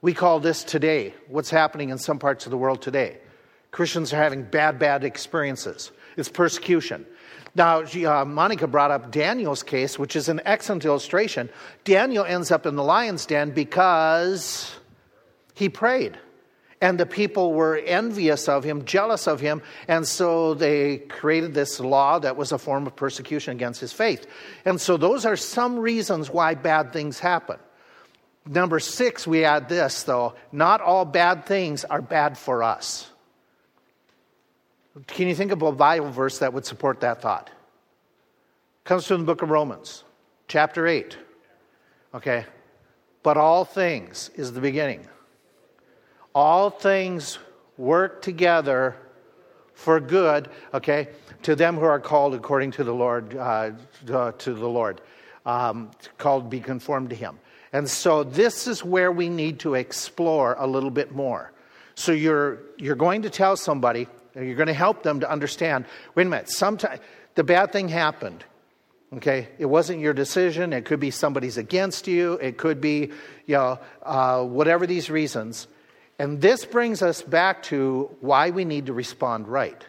We 0.01 0.13
call 0.13 0.39
this 0.39 0.63
today, 0.63 1.15
what's 1.27 1.49
happening 1.49 1.89
in 1.89 1.97
some 1.97 2.19
parts 2.19 2.45
of 2.45 2.51
the 2.51 2.57
world 2.57 2.81
today. 2.81 3.17
Christians 3.71 4.13
are 4.13 4.17
having 4.17 4.43
bad, 4.43 4.77
bad 4.77 5.03
experiences. 5.03 5.91
It's 6.17 6.29
persecution. 6.29 7.05
Now, 7.55 7.81
uh, 7.81 8.25
Monica 8.25 8.67
brought 8.67 8.91
up 8.91 9.11
Daniel's 9.11 9.63
case, 9.63 9.97
which 9.97 10.15
is 10.15 10.29
an 10.29 10.41
excellent 10.45 10.85
illustration. 10.85 11.49
Daniel 11.83 12.23
ends 12.23 12.51
up 12.51 12.67
in 12.67 12.75
the 12.75 12.83
lion's 12.83 13.25
den 13.25 13.51
because 13.51 14.75
he 15.55 15.67
prayed. 15.67 16.19
And 16.79 16.99
the 16.99 17.07
people 17.07 17.53
were 17.53 17.77
envious 17.77 18.47
of 18.47 18.63
him, 18.63 18.85
jealous 18.85 19.27
of 19.27 19.39
him, 19.39 19.63
and 19.87 20.07
so 20.07 20.53
they 20.53 20.97
created 20.97 21.55
this 21.55 21.79
law 21.79 22.19
that 22.19 22.37
was 22.37 22.51
a 22.51 22.59
form 22.59 22.85
of 22.85 22.95
persecution 22.95 23.53
against 23.53 23.81
his 23.81 23.91
faith. 23.91 24.27
And 24.63 24.79
so 24.79 24.95
those 24.95 25.25
are 25.25 25.35
some 25.35 25.79
reasons 25.79 26.29
why 26.29 26.53
bad 26.53 26.93
things 26.93 27.17
happen. 27.17 27.57
Number 28.47 28.79
six, 28.79 29.27
we 29.27 29.43
add 29.43 29.67
this, 29.67 30.03
though 30.03 30.35
not 30.51 30.81
all 30.81 31.05
bad 31.05 31.45
things 31.45 31.83
are 31.83 32.01
bad 32.01 32.37
for 32.37 32.63
us. 32.63 33.09
Can 35.05 35.27
you 35.27 35.35
think 35.35 35.51
of 35.51 35.61
a 35.61 35.71
Bible 35.71 36.09
verse 36.09 36.39
that 36.39 36.53
would 36.53 36.65
support 36.65 37.01
that 37.01 37.21
thought? 37.21 37.49
Comes 38.83 39.05
from 39.05 39.21
the 39.21 39.25
book 39.25 39.41
of 39.41 39.49
Romans, 39.49 40.03
chapter 40.47 40.87
8. 40.87 41.17
Okay? 42.15 42.45
But 43.21 43.37
all 43.37 43.65
things 43.65 44.31
is 44.35 44.53
the 44.53 44.61
beginning. 44.61 45.05
All 46.33 46.69
things 46.69 47.37
work 47.77 48.21
together 48.21 48.95
for 49.73 49.99
good, 49.99 50.49
okay, 50.73 51.09
to 51.43 51.55
them 51.55 51.75
who 51.75 51.83
are 51.83 51.99
called 51.99 52.33
according 52.33 52.71
to 52.71 52.83
the 52.83 52.93
Lord, 52.93 53.35
uh, 53.35 53.71
to 54.05 54.53
the 54.53 54.67
Lord, 54.67 55.01
um, 55.45 55.91
called 56.17 56.49
be 56.49 56.59
conformed 56.59 57.11
to 57.11 57.15
Him. 57.15 57.37
And 57.73 57.89
so 57.89 58.23
this 58.23 58.67
is 58.67 58.83
where 58.83 59.11
we 59.11 59.29
need 59.29 59.59
to 59.59 59.75
explore 59.75 60.55
a 60.57 60.67
little 60.67 60.89
bit 60.89 61.11
more. 61.11 61.51
So 61.95 62.11
you're, 62.11 62.59
you're 62.77 62.95
going 62.95 63.23
to 63.23 63.29
tell 63.29 63.57
somebody, 63.57 64.07
you're 64.35 64.55
going 64.55 64.67
to 64.67 64.73
help 64.73 65.03
them 65.03 65.19
to 65.21 65.29
understand 65.29 65.85
wait 66.15 66.27
a 66.27 66.29
minute, 66.29 66.49
sometime, 66.49 66.99
the 67.35 67.43
bad 67.43 67.71
thing 67.71 67.89
happened. 67.89 68.43
Okay? 69.13 69.47
It 69.57 69.65
wasn't 69.65 69.99
your 69.99 70.13
decision. 70.13 70.73
It 70.73 70.85
could 70.85 70.99
be 70.99 71.11
somebody's 71.11 71.57
against 71.57 72.07
you. 72.07 72.33
It 72.33 72.57
could 72.57 72.81
be, 72.81 73.11
you 73.45 73.55
know, 73.55 73.79
uh, 74.03 74.43
whatever 74.43 74.85
these 74.85 75.09
reasons. 75.09 75.67
And 76.19 76.41
this 76.41 76.65
brings 76.65 77.01
us 77.01 77.21
back 77.21 77.63
to 77.63 78.15
why 78.21 78.49
we 78.49 78.65
need 78.65 78.87
to 78.87 78.93
respond 78.93 79.47
right. 79.47 79.83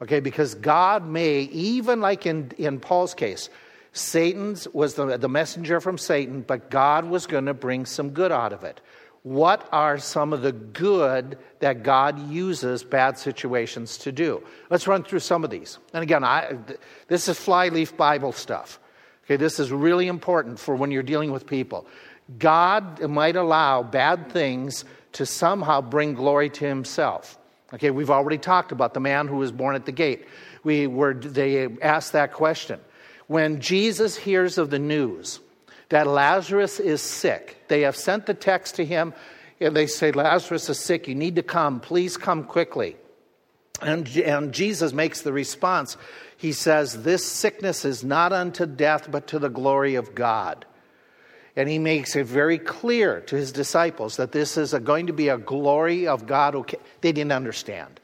Okay? 0.00 0.20
Because 0.20 0.54
God 0.54 1.06
may, 1.06 1.40
even 1.40 2.00
like 2.00 2.26
in, 2.26 2.52
in 2.58 2.78
Paul's 2.78 3.14
case, 3.14 3.48
Satan's 3.96 4.68
was 4.68 4.94
the, 4.94 5.16
the 5.16 5.28
messenger 5.28 5.80
from 5.80 5.98
Satan, 5.98 6.42
but 6.42 6.70
God 6.70 7.04
was 7.04 7.26
going 7.26 7.46
to 7.46 7.54
bring 7.54 7.86
some 7.86 8.10
good 8.10 8.32
out 8.32 8.52
of 8.52 8.64
it 8.64 8.80
what 9.26 9.68
are 9.72 9.98
some 9.98 10.32
of 10.32 10.42
the 10.42 10.52
good 10.52 11.36
that 11.58 11.82
God 11.82 12.30
uses 12.30 12.84
bad 12.84 13.18
situations 13.18 13.98
to 13.98 14.12
do? 14.12 14.40
Let's 14.70 14.86
run 14.86 15.02
through 15.02 15.18
some 15.18 15.42
of 15.42 15.50
these. 15.50 15.80
And 15.92 16.04
again, 16.04 16.22
I, 16.22 16.56
this 17.08 17.26
is 17.26 17.36
flyleaf 17.36 17.96
Bible 17.96 18.30
stuff. 18.30 18.78
Okay, 19.24 19.34
this 19.34 19.58
is 19.58 19.72
really 19.72 20.06
important 20.06 20.60
for 20.60 20.76
when 20.76 20.92
you're 20.92 21.02
dealing 21.02 21.32
with 21.32 21.44
people. 21.44 21.88
God 22.38 23.00
might 23.00 23.34
allow 23.34 23.82
bad 23.82 24.30
things 24.30 24.84
to 25.14 25.26
somehow 25.26 25.80
bring 25.80 26.14
glory 26.14 26.48
to 26.50 26.64
himself. 26.64 27.36
Okay, 27.74 27.90
we've 27.90 28.10
already 28.10 28.38
talked 28.38 28.70
about 28.70 28.94
the 28.94 29.00
man 29.00 29.26
who 29.26 29.38
was 29.38 29.50
born 29.50 29.74
at 29.74 29.86
the 29.86 29.92
gate. 29.92 30.26
We 30.62 30.86
were, 30.86 31.14
they 31.14 31.66
asked 31.82 32.12
that 32.12 32.32
question. 32.32 32.78
When 33.26 33.60
Jesus 33.60 34.16
hears 34.16 34.58
of 34.58 34.70
the 34.70 34.78
news, 34.78 35.40
that 35.88 36.06
Lazarus 36.06 36.80
is 36.80 37.00
sick. 37.00 37.64
They 37.68 37.82
have 37.82 37.96
sent 37.96 38.26
the 38.26 38.34
text 38.34 38.76
to 38.76 38.84
him 38.84 39.14
and 39.60 39.74
they 39.74 39.86
say, 39.86 40.12
Lazarus 40.12 40.68
is 40.68 40.78
sick. 40.78 41.08
You 41.08 41.14
need 41.14 41.36
to 41.36 41.42
come. 41.42 41.80
Please 41.80 42.16
come 42.16 42.44
quickly. 42.44 42.96
And, 43.80 44.08
and 44.16 44.52
Jesus 44.52 44.92
makes 44.92 45.22
the 45.22 45.32
response. 45.32 45.96
He 46.36 46.52
says, 46.52 47.02
This 47.02 47.24
sickness 47.24 47.84
is 47.84 48.02
not 48.02 48.32
unto 48.32 48.66
death, 48.66 49.10
but 49.10 49.28
to 49.28 49.38
the 49.38 49.48
glory 49.48 49.94
of 49.94 50.14
God. 50.14 50.64
And 51.54 51.68
he 51.68 51.78
makes 51.78 52.16
it 52.16 52.26
very 52.26 52.58
clear 52.58 53.20
to 53.22 53.36
his 53.36 53.52
disciples 53.52 54.16
that 54.16 54.32
this 54.32 54.58
is 54.58 54.74
a, 54.74 54.80
going 54.80 55.06
to 55.06 55.14
be 55.14 55.28
a 55.28 55.38
glory 55.38 56.06
of 56.06 56.26
God. 56.26 56.54
They 57.00 57.12
didn't 57.12 57.32
understand. 57.32 57.98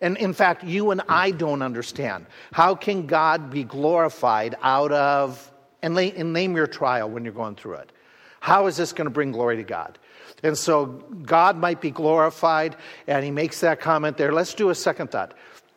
And 0.00 0.16
in 0.16 0.32
fact, 0.32 0.64
you 0.64 0.90
and 0.90 1.02
I 1.08 1.30
don't 1.30 1.62
understand. 1.62 2.26
How 2.52 2.74
can 2.74 3.06
God 3.06 3.50
be 3.50 3.64
glorified 3.64 4.56
out 4.62 4.92
of 4.92 5.50
and, 5.82 5.94
lay, 5.94 6.12
and 6.12 6.32
name 6.32 6.56
your 6.56 6.66
trial 6.66 7.08
when 7.08 7.24
you're 7.24 7.32
going 7.32 7.56
through 7.56 7.74
it. 7.74 7.92
How 8.40 8.66
is 8.66 8.76
this 8.76 8.92
going 8.92 9.06
to 9.06 9.10
bring 9.10 9.32
glory 9.32 9.56
to 9.56 9.62
God? 9.62 9.98
And 10.42 10.56
so 10.56 10.86
God 10.86 11.56
might 11.56 11.80
be 11.80 11.90
glorified, 11.90 12.76
and 13.06 13.24
he 13.24 13.30
makes 13.30 13.60
that 13.60 13.80
comment 13.80 14.16
there. 14.16 14.32
Let's 14.32 14.54
do 14.54 14.70
a 14.70 14.74
second 14.74 15.10
thought. 15.10 15.34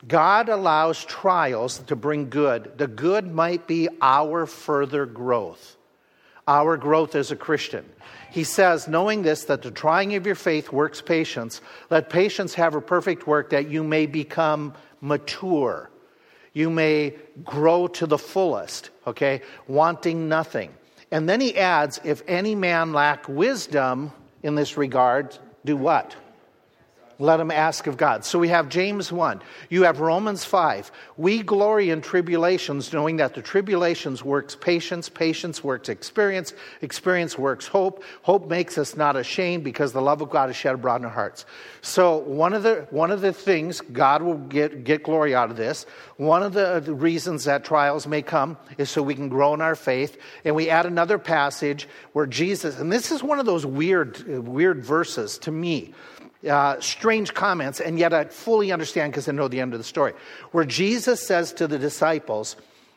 God 0.07 0.49
allows 0.49 1.03
trials 1.05 1.79
to 1.79 1.95
bring 1.95 2.29
good. 2.29 2.77
The 2.77 2.87
good 2.87 3.33
might 3.33 3.67
be 3.67 3.89
our 4.01 4.45
further 4.45 5.05
growth, 5.05 5.77
our 6.47 6.77
growth 6.77 7.15
as 7.15 7.31
a 7.31 7.35
Christian. 7.35 7.89
He 8.33 8.43
says, 8.43 8.87
knowing 8.87 9.21
this, 9.21 9.45
that 9.45 9.61
the 9.61 9.71
trying 9.71 10.15
of 10.15 10.25
your 10.25 10.35
faith 10.35 10.71
works 10.71 11.01
patience, 11.01 11.61
let 11.89 12.09
patience 12.09 12.55
have 12.55 12.75
a 12.75 12.81
perfect 12.81 13.27
work 13.27 13.51
that 13.51 13.69
you 13.69 13.83
may 13.83 14.07
become 14.07 14.73
mature 14.99 15.89
you 16.53 16.69
may 16.69 17.15
grow 17.43 17.87
to 17.87 18.05
the 18.05 18.17
fullest, 18.17 18.91
okay, 19.05 19.41
wanting 19.67 20.29
nothing. 20.29 20.71
And 21.11 21.27
then 21.27 21.41
he 21.41 21.57
adds, 21.57 21.99
if 22.03 22.21
any 22.27 22.55
man 22.55 22.93
lack 22.93 23.27
wisdom 23.27 24.11
in 24.43 24.55
this 24.55 24.77
regard, 24.77 25.37
do 25.65 25.75
what? 25.75 26.15
Let 27.23 27.39
him 27.39 27.51
ask 27.51 27.87
of 27.87 27.95
God. 27.95 28.25
So 28.25 28.37
we 28.37 28.49
have 28.49 28.67
James 28.67 29.09
1. 29.09 29.41
You 29.69 29.83
have 29.83 30.01
Romans 30.01 30.43
5. 30.43 30.91
We 31.15 31.41
glory 31.41 31.89
in 31.89 32.01
tribulations, 32.01 32.91
knowing 32.91 33.15
that 33.17 33.33
the 33.33 33.41
tribulations 33.41 34.25
works 34.25 34.55
patience, 34.55 35.07
patience 35.07 35.63
works 35.63 35.87
experience, 35.87 36.53
experience 36.81 37.37
works 37.37 37.65
hope. 37.65 38.03
Hope 38.23 38.49
makes 38.49 38.77
us 38.77 38.97
not 38.97 39.15
ashamed 39.15 39.63
because 39.63 39.93
the 39.93 40.01
love 40.01 40.21
of 40.21 40.31
God 40.31 40.49
is 40.49 40.57
shed 40.57 40.75
abroad 40.75 40.97
in 40.97 41.05
our 41.05 41.11
hearts. 41.11 41.45
So 41.81 42.17
one 42.17 42.53
of 42.53 42.63
the, 42.63 42.87
one 42.89 43.09
of 43.09 43.21
the 43.21 43.31
things 43.31 43.79
God 43.79 44.21
will 44.21 44.37
get, 44.37 44.83
get 44.83 45.03
glory 45.03 45.33
out 45.33 45.49
of 45.49 45.55
this, 45.55 45.85
one 46.17 46.43
of 46.43 46.51
the, 46.51 46.67
uh, 46.67 46.79
the 46.81 46.93
reasons 46.93 47.45
that 47.45 47.63
trials 47.63 48.05
may 48.05 48.21
come 48.21 48.57
is 48.77 48.89
so 48.89 49.01
we 49.01 49.15
can 49.15 49.29
grow 49.29 49.53
in 49.53 49.61
our 49.61 49.75
faith. 49.75 50.17
And 50.43 50.55
we 50.55 50.69
add 50.69 50.85
another 50.85 51.17
passage 51.17 51.87
where 52.11 52.25
Jesus, 52.25 52.77
and 52.77 52.91
this 52.91 53.13
is 53.13 53.23
one 53.23 53.39
of 53.39 53.45
those 53.45 53.65
weird, 53.65 54.17
uh, 54.29 54.41
weird 54.41 54.83
verses 54.83 55.37
to 55.39 55.51
me 55.51 55.93
uh, 56.47 56.79
strange 56.79 57.33
comments, 57.33 57.79
and 57.79 57.97
yet 57.97 58.13
I 58.13 58.25
fully 58.25 58.71
understand 58.71 59.13
because 59.13 59.29
I 59.29 59.31
know 59.31 59.47
the 59.47 59.61
end 59.61 59.73
of 59.73 59.79
the 59.79 59.85
story. 59.85 60.13
Where 60.51 60.65
Jesus 60.65 61.25
says 61.25 61.53
to 61.53 61.67
the 61.67 61.79
disciples, 61.79 62.55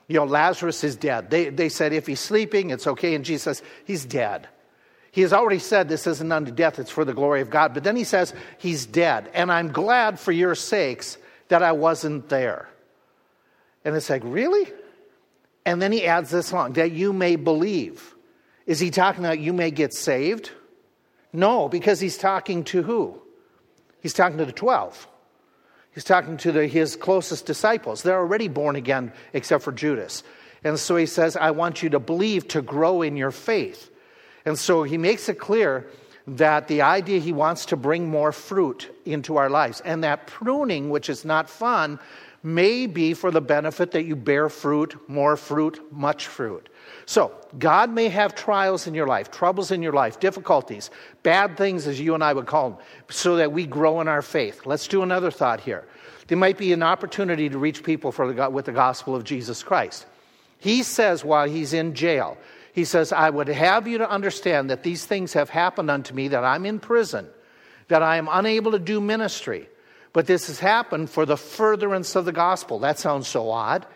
You 0.09 0.17
know, 0.17 0.25
Lazarus 0.25 0.83
is 0.83 0.97
dead. 0.97 1.31
They, 1.31 1.51
they 1.51 1.69
said, 1.69 1.93
If 1.93 2.07
he's 2.07 2.21
sleeping, 2.21 2.71
it's 2.71 2.87
okay. 2.87 3.15
And 3.15 3.25
Jesus 3.25 3.63
He's 3.85 4.05
dead. 4.05 4.49
He 5.13 5.23
has 5.23 5.33
already 5.33 5.61
said 5.61 5.89
this 5.89 6.07
isn't 6.07 6.31
unto 6.31 6.51
death, 6.51 6.79
it's 6.79 6.91
for 6.91 7.05
the 7.05 7.15
glory 7.15 7.41
of 7.41 7.49
God. 7.49 7.73
But 7.73 7.85
then 7.85 7.97
he 7.97 8.05
says, 8.05 8.35
He's 8.59 8.85
dead. 8.85 9.31
And 9.33 9.53
I'm 9.53 9.73
glad 9.73 10.19
for 10.19 10.33
your 10.33 10.55
sakes 10.55 11.17
that 11.49 11.63
I 11.63 11.73
wasn't 11.73 12.29
there. 12.29 12.69
And 13.85 13.95
it's 13.95 14.11
like, 14.11 14.23
Really? 14.25 14.67
And 15.65 15.83
then 15.83 15.91
he 15.91 16.07
adds 16.07 16.31
this 16.31 16.53
along, 16.53 16.75
that 16.75 16.93
you 16.93 17.13
may 17.13 17.37
believe. 17.37 18.15
Is 18.67 18.81
he 18.81 18.91
talking 18.91 19.25
about 19.25 19.41
you 19.41 19.53
may 19.53 19.71
get 19.71 19.95
saved? 19.95 20.51
No, 21.33 21.69
because 21.69 22.01
he's 22.01 22.17
talking 22.17 22.65
to 22.65 22.83
who? 22.83 23.21
He's 24.07 24.12
talking 24.12 24.38
to 24.38 24.45
the 24.45 24.53
12. 24.53 25.09
He's 25.92 26.05
talking 26.05 26.37
to 26.37 26.53
the, 26.53 26.69
his 26.69 26.95
closest 26.95 27.45
disciples. 27.45 28.05
They're 28.05 28.21
already 28.21 28.47
born 28.47 28.77
again, 28.77 29.12
except 29.33 29.64
for 29.64 29.73
Judas. 29.73 30.23
And 30.62 30.79
so 30.79 30.95
he 30.95 31.07
says, 31.07 31.35
I 31.35 31.51
want 31.51 31.83
you 31.83 31.88
to 31.88 31.99
believe 31.99 32.47
to 32.49 32.62
grow 32.62 33.03
in 33.03 33.16
your 33.16 33.33
faith. 33.33 33.90
And 34.45 34.57
so 34.57 34.85
he 34.85 34.97
makes 34.97 35.29
it 35.29 35.40
clear 35.40 35.88
that 36.29 36.69
the 36.69 36.83
idea 36.83 37.19
he 37.19 37.33
wants 37.33 37.66
to 37.66 37.77
bring 37.77 38.09
more 38.09 38.31
fruit 38.31 38.97
into 39.05 39.38
our 39.38 39.51
lives. 39.51 39.81
And 39.81 40.05
that 40.05 40.29
pruning, 40.29 40.88
which 40.88 41.11
is 41.11 41.25
not 41.25 41.51
fun, 41.51 41.99
may 42.45 42.87
be 42.87 43.12
for 43.12 43.33
the 43.33 43.40
benefit 43.40 43.90
that 43.90 44.05
you 44.05 44.14
bear 44.14 44.49
fruit, 44.49 44.97
more 45.09 45.37
fruit, 45.37 45.81
much 45.90 46.29
fruit. 46.29 46.69
So, 47.09 47.33
God 47.57 47.90
may 47.90 48.09
have 48.09 48.35
trials 48.35 48.88
in 48.88 48.95
your 48.95 49.07
life, 49.07 49.31
troubles 49.31 49.71
in 49.71 49.81
your 49.81 49.92
life, 49.92 50.19
difficulties, 50.19 50.90
bad 51.23 51.57
things, 51.57 51.87
as 51.87 52.01
you 52.01 52.14
and 52.14 52.23
I 52.23 52.33
would 52.33 52.47
call 52.47 52.71
them, 52.71 52.79
so 53.09 53.37
that 53.37 53.53
we 53.53 53.64
grow 53.64 54.01
in 54.01 54.09
our 54.09 54.23
faith. 54.23 54.66
Let's 54.66 54.88
do 54.88 55.03
another 55.03 55.31
thought 55.31 55.61
here. 55.61 55.85
There 56.27 56.37
might 56.37 56.59
be 56.59 56.73
an 56.73 56.83
opportunity 56.83 57.49
to 57.49 57.59
reach 57.59 57.85
people 57.85 58.11
the, 58.11 58.51
with 58.51 58.64
the 58.64 58.73
gospel 58.73 59.14
of 59.14 59.23
Jesus 59.23 59.62
Christ. 59.62 60.05
He 60.59 60.83
says 60.83 61.25
while 61.25 61.49
he's 61.49 61.73
in 61.73 61.95
jail, 61.95 62.37
he 62.73 62.85
says, 62.85 63.12
I 63.12 63.31
would 63.31 63.49
have 63.49 63.87
you 63.87 63.99
to 63.99 64.11
understand 64.11 64.71
that 64.71 64.83
these 64.83 65.07
things 65.07 65.33
have 65.35 65.49
happened 65.49 65.90
unto 65.90 66.12
me, 66.12 66.29
that 66.29 66.45
I'm 66.45 66.66
in 66.66 66.81
prison, 66.81 67.29
that 67.87 68.03
I 68.03 68.16
am 68.16 68.29
unable 68.31 68.73
to 68.73 68.81
do 68.81 69.01
ministry. 69.01 69.69
But 70.12 70.27
this 70.27 70.49
has 70.49 70.59
happened 70.59 71.09
for 71.09 71.25
the 71.25 71.37
furtherance 71.37 72.16
of 72.16 72.25
the 72.25 72.33
gospel. 72.33 72.81
That 72.81 72.99
sounds 72.99 73.29
so 73.29 73.51
odd. 73.51 73.87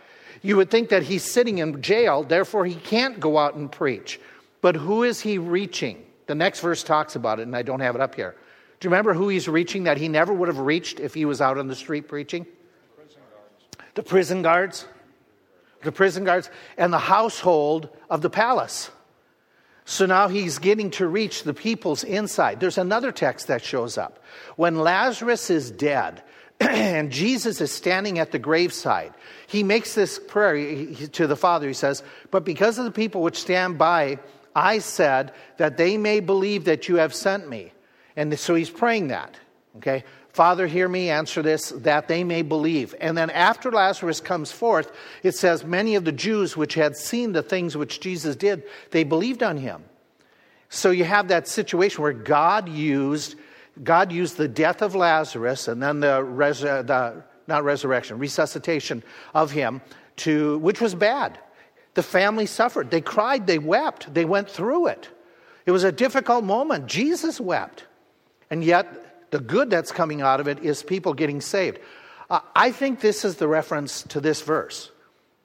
You 0.43 0.57
would 0.57 0.71
think 0.71 0.89
that 0.89 1.03
he's 1.03 1.23
sitting 1.23 1.59
in 1.59 1.83
jail, 1.83 2.23
therefore 2.23 2.65
he 2.65 2.75
can't 2.75 3.21
go 3.21 3.37
out 3.39 3.55
and 3.55 3.71
preach. 3.71 4.21
But 4.61 4.77
who 4.77 5.03
is 5.03 5.21
he 5.21 5.39
reaching? 5.39 6.05
The 6.27 6.35
next 6.35 6.61
verse 6.61 6.83
talks 6.83 7.17
about 7.17 7.41
it, 7.41 7.43
and 7.43 7.57
I 7.57 7.63
don't 7.63 7.81
have 7.81 7.95
it 7.95 8.01
up 8.01 8.15
here. 8.15 8.35
Do 8.79 8.87
you 8.87 8.91
remember 8.91 9.13
who 9.13 9.29
he's 9.29 9.49
reaching 9.49 9.85
that 9.85 9.99
he 9.99 10.09
never 10.09 10.33
would 10.33 10.49
have 10.49 10.59
reached 10.59 11.01
if 11.01 11.13
he 11.13 11.25
was 11.25 11.41
out 11.41 11.59
on 11.59 11.69
the 11.69 11.77
street 11.77 12.09
preaching? 12.09 12.47
The 12.47 13.03
prison 13.03 13.23
guards. 13.31 13.95
the 13.95 14.03
prison 14.03 14.43
guards. 14.43 14.87
The 15.83 15.93
prison 15.93 16.25
guards 16.25 16.51
and 16.79 16.93
the 16.93 16.99
household 16.99 17.89
of 18.09 18.23
the 18.23 18.31
palace. 18.31 18.91
So 19.85 20.07
now 20.07 20.29
he's 20.29 20.59
getting 20.59 20.91
to 20.93 21.07
reach 21.07 21.43
the 21.43 21.53
people's 21.53 22.05
inside. 22.05 22.61
There's 22.61 22.79
another 22.79 23.13
text 23.13 23.49
that 23.49 23.65
shows 23.65 23.99
up. 23.99 24.23
When 24.57 24.77
Lazarus 24.77 25.51
is 25.51 25.71
dead, 25.71 26.23
and 26.69 27.11
Jesus 27.11 27.61
is 27.61 27.73
standing 27.73 28.19
at 28.19 28.33
the 28.33 28.39
graveside. 28.39 29.15
He 29.47 29.63
makes 29.63 29.95
this 29.95 30.19
prayer 30.19 30.87
to 31.13 31.27
the 31.27 31.37
Father. 31.37 31.67
He 31.67 31.75
says, 31.75 32.03
But 32.31 32.45
because 32.45 32.79
of 32.79 32.85
the 32.85 32.91
people 32.91 33.23
which 33.23 33.39
stand 33.39 33.79
by, 33.79 34.19
I 34.55 34.79
said 34.81 35.33
that 35.57 35.77
they 35.77 35.97
may 35.97 36.21
believe 36.21 36.65
that 36.65 36.89
you 36.89 36.97
have 36.97 37.15
sent 37.15 37.49
me. 37.49 37.73
And 38.17 38.39
so 38.39 38.55
he's 38.55 38.71
praying 38.71 39.09
that. 39.09 39.37
Okay? 39.79 40.05
Father, 40.33 40.67
hear 40.67 40.89
me, 40.89 41.11
answer 41.11 41.43
this, 41.43 41.71
that 41.71 42.07
they 42.07 42.23
may 42.23 42.43
believe. 42.43 42.95
And 43.01 43.17
then 43.17 43.31
after 43.31 43.71
Lazarus 43.73 44.21
comes 44.21 44.53
forth, 44.53 44.93
it 45.23 45.35
says, 45.35 45.65
Many 45.65 45.95
of 45.95 46.05
the 46.05 46.13
Jews 46.13 46.57
which 46.57 46.75
had 46.75 46.97
seen 46.97 47.33
the 47.33 47.43
things 47.43 47.77
which 47.77 48.01
Jesus 48.01 48.37
did, 48.37 48.63
they 48.91 49.05
believed 49.05 49.43
on 49.43 49.57
him. 49.57 49.85
So 50.69 50.91
you 50.91 51.05
have 51.05 51.29
that 51.29 51.49
situation 51.49 52.03
where 52.03 52.13
God 52.13 52.69
used 52.69 53.35
God 53.83 54.13
used 54.13 54.37
the 54.37 54.49
death 54.49 54.83
of 54.83 54.95
Lazarus 54.95 55.69
and 55.69 55.83
then 55.83 56.01
the, 56.01 56.21
resur- 56.23 56.87
the 56.87 57.23
not 57.47 57.65
resurrection, 57.65 58.19
resuscitation 58.19 59.03
of 59.35 59.51
him 59.51 59.81
to, 60.17 60.59
which 60.59 60.81
was 60.81 60.95
bad. 60.95 61.39
The 61.95 62.03
family 62.03 62.47
suffered. 62.47 62.91
They 62.91 63.01
cried, 63.01 63.47
they 63.47 63.59
wept, 63.59 64.13
they 64.13 64.25
went 64.25 64.49
through 64.49 64.89
it. 64.89 65.09
It 65.67 65.73
was 65.73 65.85
a 65.85 65.93
difficult 65.93 66.45
moment. 66.45 66.87
Jesus 66.87 67.41
wept. 67.41 67.85
And 68.51 68.65
yet, 68.65 69.31
the 69.31 69.41
good 69.41 69.71
that's 69.71 69.93
coming 69.93 70.23
out 70.23 70.41
of 70.41 70.49
it 70.49 70.61
is 70.61 70.83
people 70.83 71.15
getting 71.15 71.41
saved. 71.41 71.79
Uh, 72.29 72.41
I 72.55 72.73
think 72.73 73.01
this 73.01 73.25
is 73.25 73.37
the 73.37 73.49
reference 73.49 74.03
to 74.05 74.21
this 74.21 74.43
verse 74.43 74.91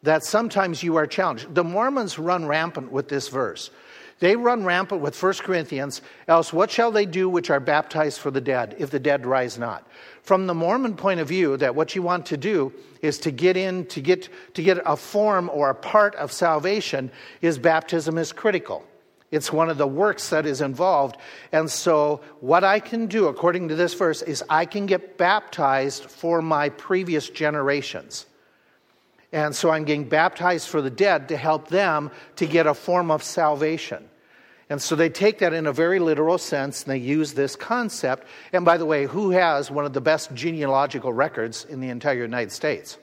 that 0.04 0.24
sometimes 0.24 0.84
you 0.84 0.96
are 0.98 1.08
challenged. 1.08 1.54
The 1.54 1.64
Mormons 1.64 2.20
run 2.20 2.46
rampant 2.46 2.92
with 2.92 3.10
this 3.10 3.28
verse. 3.28 3.72
They 4.20 4.38
run 4.38 4.64
rampant 4.64 5.02
with 5.02 5.22
1 5.22 5.34
Corinthians, 5.36 6.02
else 6.28 6.54
what 6.54 6.72
shall 6.72 6.92
they 6.92 7.06
do 7.06 7.28
which 7.28 7.50
are 7.50 7.60
baptized 7.60 8.20
for 8.20 8.32
the 8.32 8.40
dead, 8.40 8.76
if 8.80 8.90
the 8.90 9.00
dead 9.00 9.26
rise 9.26 9.58
not? 9.58 9.86
From 10.22 10.48
the 10.48 10.54
Mormon 10.54 10.96
point 10.96 11.20
of 11.20 11.28
view, 11.28 11.58
that 11.58 11.76
what 11.76 11.96
you 11.96 12.02
want 12.02 12.26
to 12.28 12.38
do 12.38 12.72
is 13.02 13.18
to 13.20 13.32
get 13.32 13.58
in, 13.58 13.86
to 13.88 14.00
get, 14.00 14.30
to 14.54 14.64
get 14.64 14.80
a 14.86 14.96
form 14.96 15.50
or 15.54 15.70
a 15.70 15.76
part 15.76 16.16
of 16.16 16.32
salvation, 16.32 17.12
is 17.42 17.60
baptism 17.60 18.18
is 18.18 18.32
critical. 18.32 18.86
It's 19.32 19.52
one 19.52 19.70
of 19.70 19.78
the 19.78 19.88
works 19.88 20.30
that 20.30 20.46
is 20.46 20.62
involved. 20.62 21.18
And 21.52 21.70
so, 21.70 22.22
what 22.40 22.64
I 22.64 22.80
can 22.80 23.08
do, 23.08 23.28
according 23.28 23.68
to 23.68 23.76
this 23.76 23.94
verse, 23.94 24.22
is 24.22 24.44
I 24.50 24.66
can 24.66 24.86
get 24.86 25.18
baptized 25.18 26.06
for 26.06 26.42
my 26.42 26.70
previous 26.70 27.30
generations. 27.30 28.28
And 29.32 29.56
so 29.56 29.70
I'm 29.70 29.84
getting 29.84 30.08
baptized 30.08 30.70
for 30.70 30.82
the 30.82 30.90
dead 30.90 31.30
to 31.30 31.38
help 31.38 31.68
them 31.68 32.12
to 32.38 32.46
get 32.46 32.68
a 32.68 32.74
form 32.74 33.12
of 33.12 33.24
salvation. 33.24 34.10
And 34.70 34.82
so 34.82 34.96
they 34.96 35.10
take 35.10 35.40
that 35.40 35.54
in 35.54 35.68
a 35.68 35.74
very 35.74 36.00
literal 36.00 36.38
sense 36.38 36.84
and 36.84 36.92
they 36.92 36.98
use 36.98 37.34
this 37.34 37.56
concept. 37.56 38.28
And 38.52 38.66
by 38.66 38.78
the 38.78 38.86
way, 38.86 39.06
who 39.06 39.32
has 39.32 39.70
one 39.70 39.86
of 39.86 39.94
the 39.94 40.02
best 40.02 40.34
genealogical 40.34 41.14
records 41.14 41.66
in 41.66 41.82
the 41.82 41.90
entire 41.90 42.22
United 42.22 42.52
States? 42.52 42.98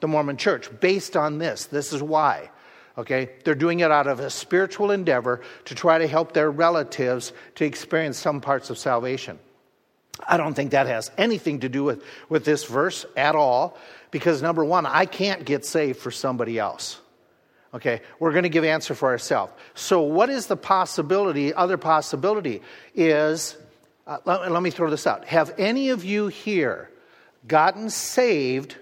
The 0.00 0.08
Mormon 0.08 0.36
Church, 0.36 0.68
based 0.80 1.16
on 1.16 1.38
this. 1.38 1.66
This 1.66 1.92
is 1.92 2.02
why. 2.02 2.50
Okay? 2.96 3.30
They're 3.44 3.54
doing 3.54 3.80
it 3.80 3.92
out 3.92 4.08
of 4.08 4.18
a 4.18 4.30
spiritual 4.30 4.90
endeavor 4.90 5.40
to 5.66 5.74
try 5.74 5.98
to 5.98 6.08
help 6.08 6.32
their 6.32 6.50
relatives 6.50 7.32
to 7.56 7.64
experience 7.64 8.18
some 8.18 8.40
parts 8.40 8.70
of 8.70 8.78
salvation. 8.78 9.38
I 10.26 10.36
don't 10.36 10.54
think 10.54 10.72
that 10.72 10.88
has 10.88 11.12
anything 11.16 11.60
to 11.60 11.68
do 11.68 11.84
with, 11.84 12.02
with 12.28 12.44
this 12.44 12.64
verse 12.64 13.06
at 13.16 13.36
all. 13.36 13.78
Because 14.10 14.42
number 14.42 14.64
one, 14.64 14.86
I 14.86 15.06
can't 15.06 15.44
get 15.44 15.64
saved 15.64 15.98
for 15.98 16.10
somebody 16.10 16.58
else. 16.58 17.00
Okay, 17.74 18.00
we're 18.18 18.32
going 18.32 18.44
to 18.44 18.48
give 18.48 18.64
answer 18.64 18.94
for 18.94 19.10
ourselves. 19.10 19.52
So, 19.74 20.00
what 20.00 20.30
is 20.30 20.46
the 20.46 20.56
possibility? 20.56 21.52
Other 21.52 21.76
possibility 21.76 22.62
is, 22.94 23.56
uh, 24.06 24.18
let, 24.24 24.50
let 24.50 24.62
me 24.62 24.70
throw 24.70 24.88
this 24.88 25.06
out. 25.06 25.26
Have 25.26 25.54
any 25.58 25.90
of 25.90 26.02
you 26.02 26.28
here 26.28 26.90
gotten 27.46 27.90
saved 27.90 28.76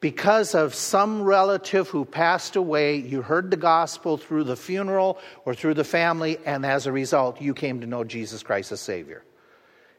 because 0.00 0.56
of 0.56 0.74
some 0.74 1.22
relative 1.22 1.88
who 1.88 2.04
passed 2.04 2.56
away? 2.56 2.96
You 2.96 3.22
heard 3.22 3.52
the 3.52 3.56
gospel 3.56 4.16
through 4.16 4.44
the 4.44 4.56
funeral 4.56 5.18
or 5.44 5.54
through 5.54 5.74
the 5.74 5.84
family, 5.84 6.38
and 6.44 6.66
as 6.66 6.88
a 6.88 6.92
result, 6.92 7.40
you 7.40 7.54
came 7.54 7.80
to 7.80 7.86
know 7.86 8.02
Jesus 8.02 8.42
Christ 8.42 8.72
as 8.72 8.80
Savior. 8.80 9.22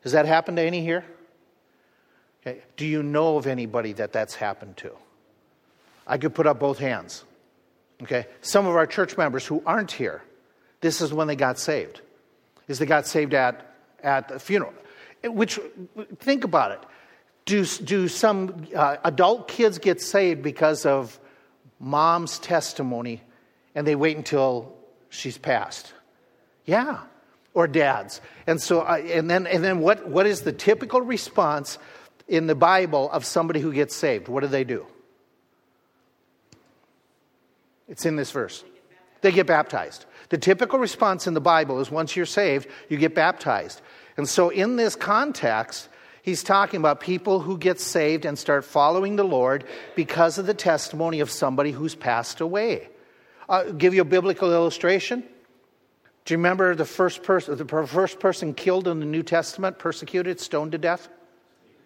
Has 0.03 0.11
that 0.11 0.25
happened 0.25 0.57
to 0.57 0.63
any 0.63 0.81
here? 0.81 1.05
Okay. 2.45 2.61
Do 2.77 2.85
you 2.85 3.01
know 3.01 3.37
of 3.37 3.47
anybody 3.47 3.93
that 3.93 4.13
that's 4.13 4.35
happened 4.35 4.77
to? 4.77 4.91
I 6.05 6.17
could 6.17 6.35
put 6.35 6.45
up 6.45 6.59
both 6.59 6.77
hands. 6.77 7.23
Okay. 8.03 8.27
Some 8.41 8.67
of 8.67 8.75
our 8.75 8.85
church 8.85 9.17
members 9.17 9.45
who 9.45 9.63
aren't 9.65 9.91
here, 9.91 10.21
this 10.81 11.01
is 11.01 11.11
when 11.11 11.27
they 11.27 11.35
got 11.35 11.57
saved. 11.57 12.01
Is 12.67 12.77
they 12.79 12.85
got 12.85 13.07
saved 13.07 13.33
at 13.33 13.75
at 14.03 14.27
the 14.27 14.39
funeral. 14.39 14.73
Which 15.23 15.59
think 16.19 16.43
about 16.43 16.71
it. 16.71 16.79
Do 17.45 17.65
do 17.65 18.07
some 18.07 18.67
uh, 18.75 18.97
adult 19.03 19.47
kids 19.47 19.79
get 19.79 20.01
saved 20.01 20.43
because 20.43 20.85
of 20.85 21.19
mom's 21.79 22.37
testimony, 22.39 23.21
and 23.73 23.87
they 23.87 23.95
wait 23.95 24.17
until 24.17 24.75
she's 25.09 25.37
passed? 25.37 25.93
Yeah. 26.65 26.99
or 27.55 27.67
dads. 27.67 28.21
And 28.45 28.61
so, 28.61 28.83
and 28.83 29.29
then, 29.29 29.47
and 29.47 29.63
then 29.63 29.79
what, 29.79 30.07
what 30.07 30.27
is 30.27 30.41
the 30.41 30.51
typical 30.51 31.01
response 31.01 31.79
in 32.27 32.47
the 32.47 32.55
Bible 32.55 33.09
of 33.11 33.25
somebody 33.25 33.59
who 33.59 33.73
gets 33.73 33.95
saved? 33.95 34.27
What 34.27 34.41
do 34.41 34.47
they 34.47 34.63
do? 34.63 34.85
It's 37.87 38.05
in 38.05 38.15
this 38.15 38.31
verse. 38.31 38.63
They 39.21 39.31
get 39.31 39.47
baptized. 39.47 40.05
The 40.29 40.37
typical 40.37 40.79
response 40.79 41.27
in 41.27 41.33
the 41.33 41.41
Bible 41.41 41.79
is 41.79 41.91
once 41.91 42.15
you're 42.15 42.25
saved, 42.25 42.67
you 42.89 42.97
get 42.97 43.15
baptized. 43.15 43.81
And 44.17 44.27
so, 44.27 44.49
in 44.49 44.75
this 44.75 44.95
context, 44.95 45.89
he's 46.23 46.41
talking 46.41 46.79
about 46.79 46.99
people 46.99 47.39
who 47.39 47.57
get 47.57 47.79
saved 47.79 48.25
and 48.25 48.37
start 48.37 48.65
following 48.65 49.15
the 49.15 49.23
Lord 49.23 49.65
because 49.95 50.37
of 50.37 50.45
the 50.45 50.53
testimony 50.53 51.19
of 51.19 51.29
somebody 51.29 51.71
who's 51.71 51.95
passed 51.95 52.41
away. 52.41 52.89
I'll 53.47 53.71
give 53.73 53.93
you 53.93 54.01
a 54.01 54.05
biblical 54.05 54.51
illustration. 54.51 55.23
Do 56.25 56.33
you 56.33 56.37
remember 56.37 56.73
the 56.73 56.85
first 56.85 57.21
person, 57.21 57.55
the 57.55 57.87
first 57.87 58.19
person 58.19 58.55
killed 58.55 58.87
in 58.87 58.99
the 58.99 59.05
New 59.05 59.21
Testament, 59.21 59.77
persecuted, 59.77 60.39
stoned 60.39 60.71
to 60.71 60.79
death? 60.79 61.07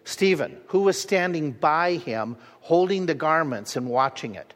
Stephen, 0.04 0.56
who 0.68 0.80
was 0.80 1.00
standing 1.00 1.52
by 1.52 1.94
him, 1.94 2.36
holding 2.60 3.06
the 3.06 3.14
garments 3.14 3.76
and 3.76 3.88
watching 3.88 4.34
it. 4.34 4.54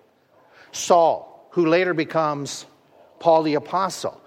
Saul, 0.73 1.49
who 1.51 1.67
later 1.67 1.95
becomes 1.95 2.67
Paul 3.21 3.43
the 3.43 3.55
Apostle. 3.55 4.21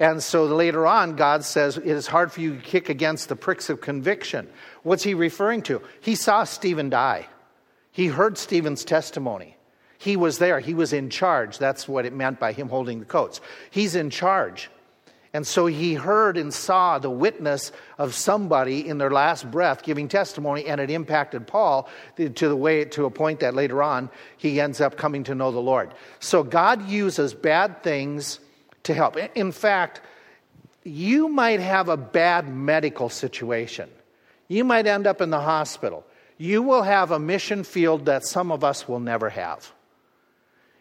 And 0.00 0.22
so 0.22 0.44
later 0.44 0.86
on, 0.86 1.16
God 1.16 1.44
says, 1.44 1.76
It 1.76 1.86
is 1.86 2.06
hard 2.06 2.30
for 2.30 2.40
you 2.40 2.56
to 2.56 2.62
kick 2.62 2.88
against 2.88 3.28
the 3.28 3.36
pricks 3.36 3.68
of 3.68 3.80
conviction. 3.80 4.48
What's 4.84 5.02
he 5.02 5.14
referring 5.14 5.62
to? 5.62 5.82
He 6.00 6.14
saw 6.14 6.44
Stephen 6.44 6.90
die, 6.90 7.26
he 7.90 8.06
heard 8.06 8.38
Stephen's 8.38 8.84
testimony. 8.84 9.56
He 10.00 10.16
was 10.16 10.38
there, 10.38 10.60
he 10.60 10.74
was 10.74 10.92
in 10.92 11.10
charge. 11.10 11.58
That's 11.58 11.88
what 11.88 12.06
it 12.06 12.12
meant 12.12 12.38
by 12.38 12.52
him 12.52 12.68
holding 12.68 13.00
the 13.00 13.04
coats. 13.04 13.40
He's 13.70 13.96
in 13.96 14.10
charge. 14.10 14.70
And 15.38 15.46
so 15.46 15.66
he 15.66 15.94
heard 15.94 16.36
and 16.36 16.52
saw 16.52 16.98
the 16.98 17.08
witness 17.08 17.70
of 17.96 18.12
somebody 18.12 18.88
in 18.88 18.98
their 18.98 19.12
last 19.12 19.48
breath 19.48 19.84
giving 19.84 20.08
testimony, 20.08 20.66
and 20.66 20.80
it 20.80 20.90
impacted 20.90 21.46
Paul 21.46 21.88
to 22.16 22.28
the 22.28 22.56
way 22.56 22.84
to 22.86 23.04
a 23.04 23.10
point 23.10 23.38
that 23.38 23.54
later 23.54 23.80
on 23.80 24.10
he 24.36 24.60
ends 24.60 24.80
up 24.80 24.96
coming 24.96 25.22
to 25.22 25.36
know 25.36 25.52
the 25.52 25.60
Lord. 25.60 25.94
So 26.18 26.42
God 26.42 26.88
uses 26.88 27.34
bad 27.34 27.84
things 27.84 28.40
to 28.82 28.92
help. 28.92 29.16
In 29.36 29.52
fact, 29.52 30.00
you 30.82 31.28
might 31.28 31.60
have 31.60 31.88
a 31.88 31.96
bad 31.96 32.52
medical 32.52 33.08
situation. 33.08 33.88
You 34.48 34.64
might 34.64 34.88
end 34.88 35.06
up 35.06 35.20
in 35.20 35.30
the 35.30 35.40
hospital. 35.40 36.04
You 36.36 36.62
will 36.62 36.82
have 36.82 37.12
a 37.12 37.20
mission 37.20 37.62
field 37.62 38.06
that 38.06 38.26
some 38.26 38.50
of 38.50 38.64
us 38.64 38.88
will 38.88 38.98
never 38.98 39.30
have. 39.30 39.72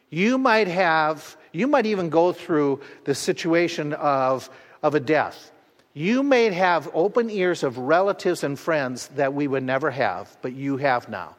You 0.09 0.39
might 0.39 0.67
have, 0.67 1.37
you 1.57 1.67
might 1.67 1.85
even 1.85 2.09
go 2.09 2.31
through 2.31 2.81
the 3.05 3.15
situation 3.15 3.93
of, 3.93 4.49
of 4.83 4.95
a 4.95 4.99
death. 4.99 5.51
You 5.93 6.21
may 6.21 6.51
have 6.51 6.89
open 6.93 7.31
ears 7.31 7.63
of 7.63 7.79
relatives 7.79 8.43
and 8.43 8.59
friends 8.59 9.07
that 9.15 9.33
we 9.33 9.47
would 9.47 9.63
never 9.63 9.89
have, 9.89 10.37
but 10.43 10.53
you 10.53 10.77
have 10.77 11.09
now, 11.09 11.35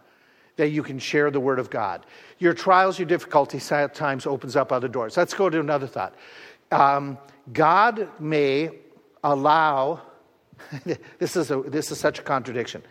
that 0.56 0.70
you 0.70 0.82
can 0.82 0.98
share 0.98 1.30
the 1.30 1.38
Word 1.38 1.60
of 1.60 1.70
God. 1.70 2.04
Your 2.40 2.54
trials, 2.54 2.98
your 2.98 3.06
difficulties 3.06 3.68
times 3.68 4.26
opens 4.26 4.56
up 4.56 4.72
other 4.72 4.88
doors. 4.88 5.16
Let's 5.16 5.34
go 5.34 5.48
to 5.48 5.60
another 5.60 5.86
thought. 5.86 6.16
Um, 6.72 7.18
God 7.52 8.08
may 8.18 8.70
allow, 9.22 10.02
this, 11.18 11.36
is 11.36 11.52
a, 11.52 11.62
this 11.62 11.92
is 11.92 12.00
such 12.00 12.18
a 12.18 12.22
contradiction. 12.22 12.82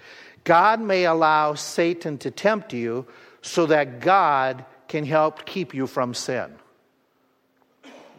God 0.46 0.80
may 0.80 1.04
allow 1.04 1.56
Satan 1.56 2.18
to 2.20 2.32
tempt 2.32 2.72
you 2.72 3.06
so 3.42 3.66
that 3.66 4.00
God 4.00 4.64
can 4.88 5.06
help 5.06 5.46
keep 5.46 5.74
you 5.74 5.88
from 5.88 6.14
sin. 6.14 6.54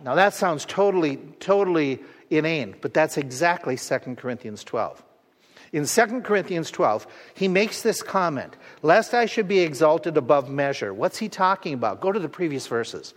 Now 0.05 0.15
that 0.15 0.35
sounds 0.35 0.65
totally, 0.65 1.17
totally 1.41 2.01
inane, 2.31 2.77
but 2.81 2.95
that's 2.95 3.17
exactly 3.17 3.77
2 3.77 3.99
Corinthians 4.17 4.65
12. 4.65 5.03
In 5.73 5.85
2 5.85 6.21
Corinthians 6.23 6.71
12, 6.71 7.07
he 7.35 7.49
makes 7.49 7.83
this 7.83 8.03
comment 8.03 8.57
Lest 8.83 9.13
I 9.13 9.27
should 9.27 9.49
be 9.49 9.61
exalted 9.61 10.17
above 10.17 10.49
measure. 10.49 10.95
What's 10.95 11.19
he 11.19 11.29
talking 11.29 11.75
about? 11.75 12.01
Go 12.01 12.13
to 12.13 12.19
the 12.19 12.29
previous 12.29 12.67
verses. 12.67 13.15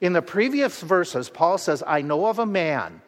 In 0.00 0.12
the 0.12 0.22
previous 0.22 0.80
verses, 0.80 1.28
Paul 1.28 1.58
says, 1.58 1.82
I 1.86 2.02
know 2.02 2.26
of 2.26 2.38
a 2.38 2.46
man 2.46 3.00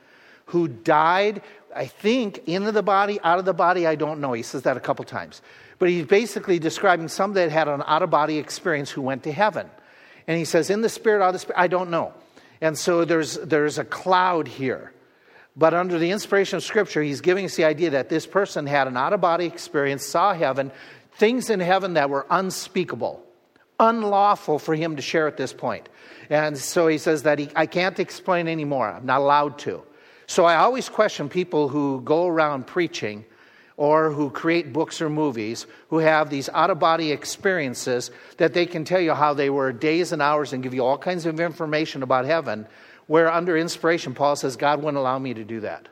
who 0.46 0.66
died, 0.66 1.42
I 1.74 1.86
think, 1.86 2.48
into 2.48 2.72
the 2.72 2.82
body, 2.82 3.20
out 3.22 3.38
of 3.38 3.44
the 3.44 3.54
body, 3.54 3.86
I 3.86 3.94
don't 3.94 4.20
know. 4.20 4.32
He 4.32 4.42
says 4.42 4.62
that 4.62 4.76
a 4.76 4.80
couple 4.80 5.04
times. 5.04 5.40
But 5.78 5.88
he's 5.88 6.06
basically 6.06 6.58
describing 6.58 7.06
some 7.08 7.34
that 7.34 7.50
had 7.52 7.68
an 7.68 7.84
out 7.86 8.02
of 8.02 8.10
body 8.10 8.38
experience 8.38 8.90
who 8.90 9.02
went 9.02 9.22
to 9.22 9.32
heaven. 9.32 9.70
And 10.26 10.36
he 10.36 10.44
says, 10.44 10.68
in 10.68 10.80
the 10.80 10.88
spirit, 10.88 11.22
out 11.22 11.28
of 11.28 11.32
the 11.34 11.38
spirit, 11.38 11.60
I 11.60 11.68
don't 11.68 11.90
know. 11.90 12.12
And 12.60 12.76
so 12.76 13.04
there's, 13.04 13.34
there's 13.38 13.78
a 13.78 13.84
cloud 13.84 14.48
here. 14.48 14.92
But 15.56 15.74
under 15.74 15.98
the 15.98 16.10
inspiration 16.10 16.56
of 16.58 16.62
Scripture, 16.62 17.02
he's 17.02 17.20
giving 17.20 17.44
us 17.44 17.56
the 17.56 17.64
idea 17.64 17.90
that 17.90 18.08
this 18.08 18.26
person 18.26 18.66
had 18.66 18.86
an 18.86 18.96
out 18.96 19.12
of 19.12 19.20
body 19.20 19.46
experience, 19.46 20.06
saw 20.06 20.32
heaven, 20.32 20.70
things 21.14 21.50
in 21.50 21.60
heaven 21.60 21.94
that 21.94 22.08
were 22.08 22.26
unspeakable, 22.30 23.22
unlawful 23.78 24.58
for 24.58 24.74
him 24.74 24.96
to 24.96 25.02
share 25.02 25.26
at 25.26 25.36
this 25.36 25.52
point. 25.52 25.88
And 26.28 26.56
so 26.56 26.86
he 26.86 26.98
says 26.98 27.24
that 27.24 27.38
he, 27.38 27.48
I 27.56 27.66
can't 27.66 27.98
explain 27.98 28.46
anymore. 28.46 28.88
I'm 28.88 29.06
not 29.06 29.20
allowed 29.20 29.58
to. 29.60 29.82
So 30.26 30.44
I 30.44 30.56
always 30.56 30.88
question 30.88 31.28
people 31.28 31.68
who 31.68 32.00
go 32.02 32.28
around 32.28 32.66
preaching 32.66 33.24
or 33.80 34.10
who 34.10 34.28
create 34.28 34.74
books 34.74 35.00
or 35.00 35.08
movies 35.08 35.66
who 35.88 35.96
have 35.96 36.28
these 36.28 36.50
out 36.50 36.68
of 36.68 36.78
body 36.78 37.12
experiences 37.12 38.10
that 38.36 38.52
they 38.52 38.66
can 38.66 38.84
tell 38.84 39.00
you 39.00 39.14
how 39.14 39.32
they 39.32 39.48
were 39.48 39.72
days 39.72 40.12
and 40.12 40.20
hours 40.20 40.52
and 40.52 40.62
give 40.62 40.74
you 40.74 40.84
all 40.84 40.98
kinds 40.98 41.24
of 41.24 41.40
information 41.40 42.02
about 42.02 42.26
heaven, 42.26 42.66
where 43.06 43.32
under 43.32 43.56
inspiration, 43.56 44.12
Paul 44.12 44.36
says, 44.36 44.56
God 44.56 44.80
wouldn't 44.80 44.98
allow 44.98 45.18
me 45.18 45.32
to 45.32 45.44
do 45.44 45.60
that. 45.60 45.88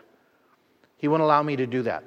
He 0.98 1.08
wouldn't 1.08 1.24
allow 1.24 1.42
me 1.42 1.56
to 1.56 1.66
do 1.66 1.80
that. 1.84 2.04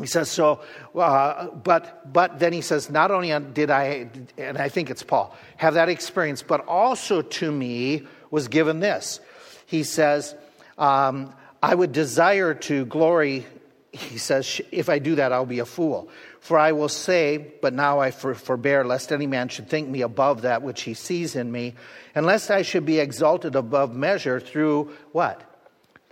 He 0.00 0.06
says, 0.06 0.30
so, 0.30 0.62
uh, 0.94 1.48
but, 1.48 2.10
but 2.10 2.38
then 2.38 2.54
he 2.54 2.62
says, 2.62 2.88
not 2.88 3.10
only 3.10 3.38
did 3.52 3.70
I, 3.70 4.08
and 4.38 4.56
I 4.56 4.70
think 4.70 4.88
it's 4.88 5.02
Paul, 5.02 5.36
have 5.58 5.74
that 5.74 5.90
experience, 5.90 6.40
but 6.40 6.66
also 6.66 7.20
to 7.20 7.52
me 7.52 8.06
was 8.30 8.48
given 8.48 8.80
this. 8.80 9.20
He 9.66 9.82
says, 9.82 10.34
um, 10.78 11.34
I 11.62 11.74
would 11.74 11.92
desire 11.92 12.54
to 12.54 12.86
glory 12.86 13.44
he 13.96 14.18
says, 14.18 14.60
If 14.70 14.88
I 14.88 14.98
do 14.98 15.16
that, 15.16 15.32
I'll 15.32 15.46
be 15.46 15.58
a 15.58 15.66
fool. 15.66 16.08
For 16.40 16.58
I 16.58 16.72
will 16.72 16.88
say, 16.88 17.38
but 17.60 17.74
now 17.74 17.98
I 17.98 18.10
forbear, 18.10 18.84
lest 18.84 19.10
any 19.10 19.26
man 19.26 19.48
should 19.48 19.68
think 19.68 19.88
me 19.88 20.02
above 20.02 20.42
that 20.42 20.62
which 20.62 20.82
he 20.82 20.94
sees 20.94 21.34
in 21.34 21.50
me, 21.50 21.74
and 22.14 22.24
lest 22.24 22.50
I 22.50 22.62
should 22.62 22.86
be 22.86 23.00
exalted 23.00 23.56
above 23.56 23.94
measure 23.94 24.38
through 24.38 24.92
what? 25.12 25.42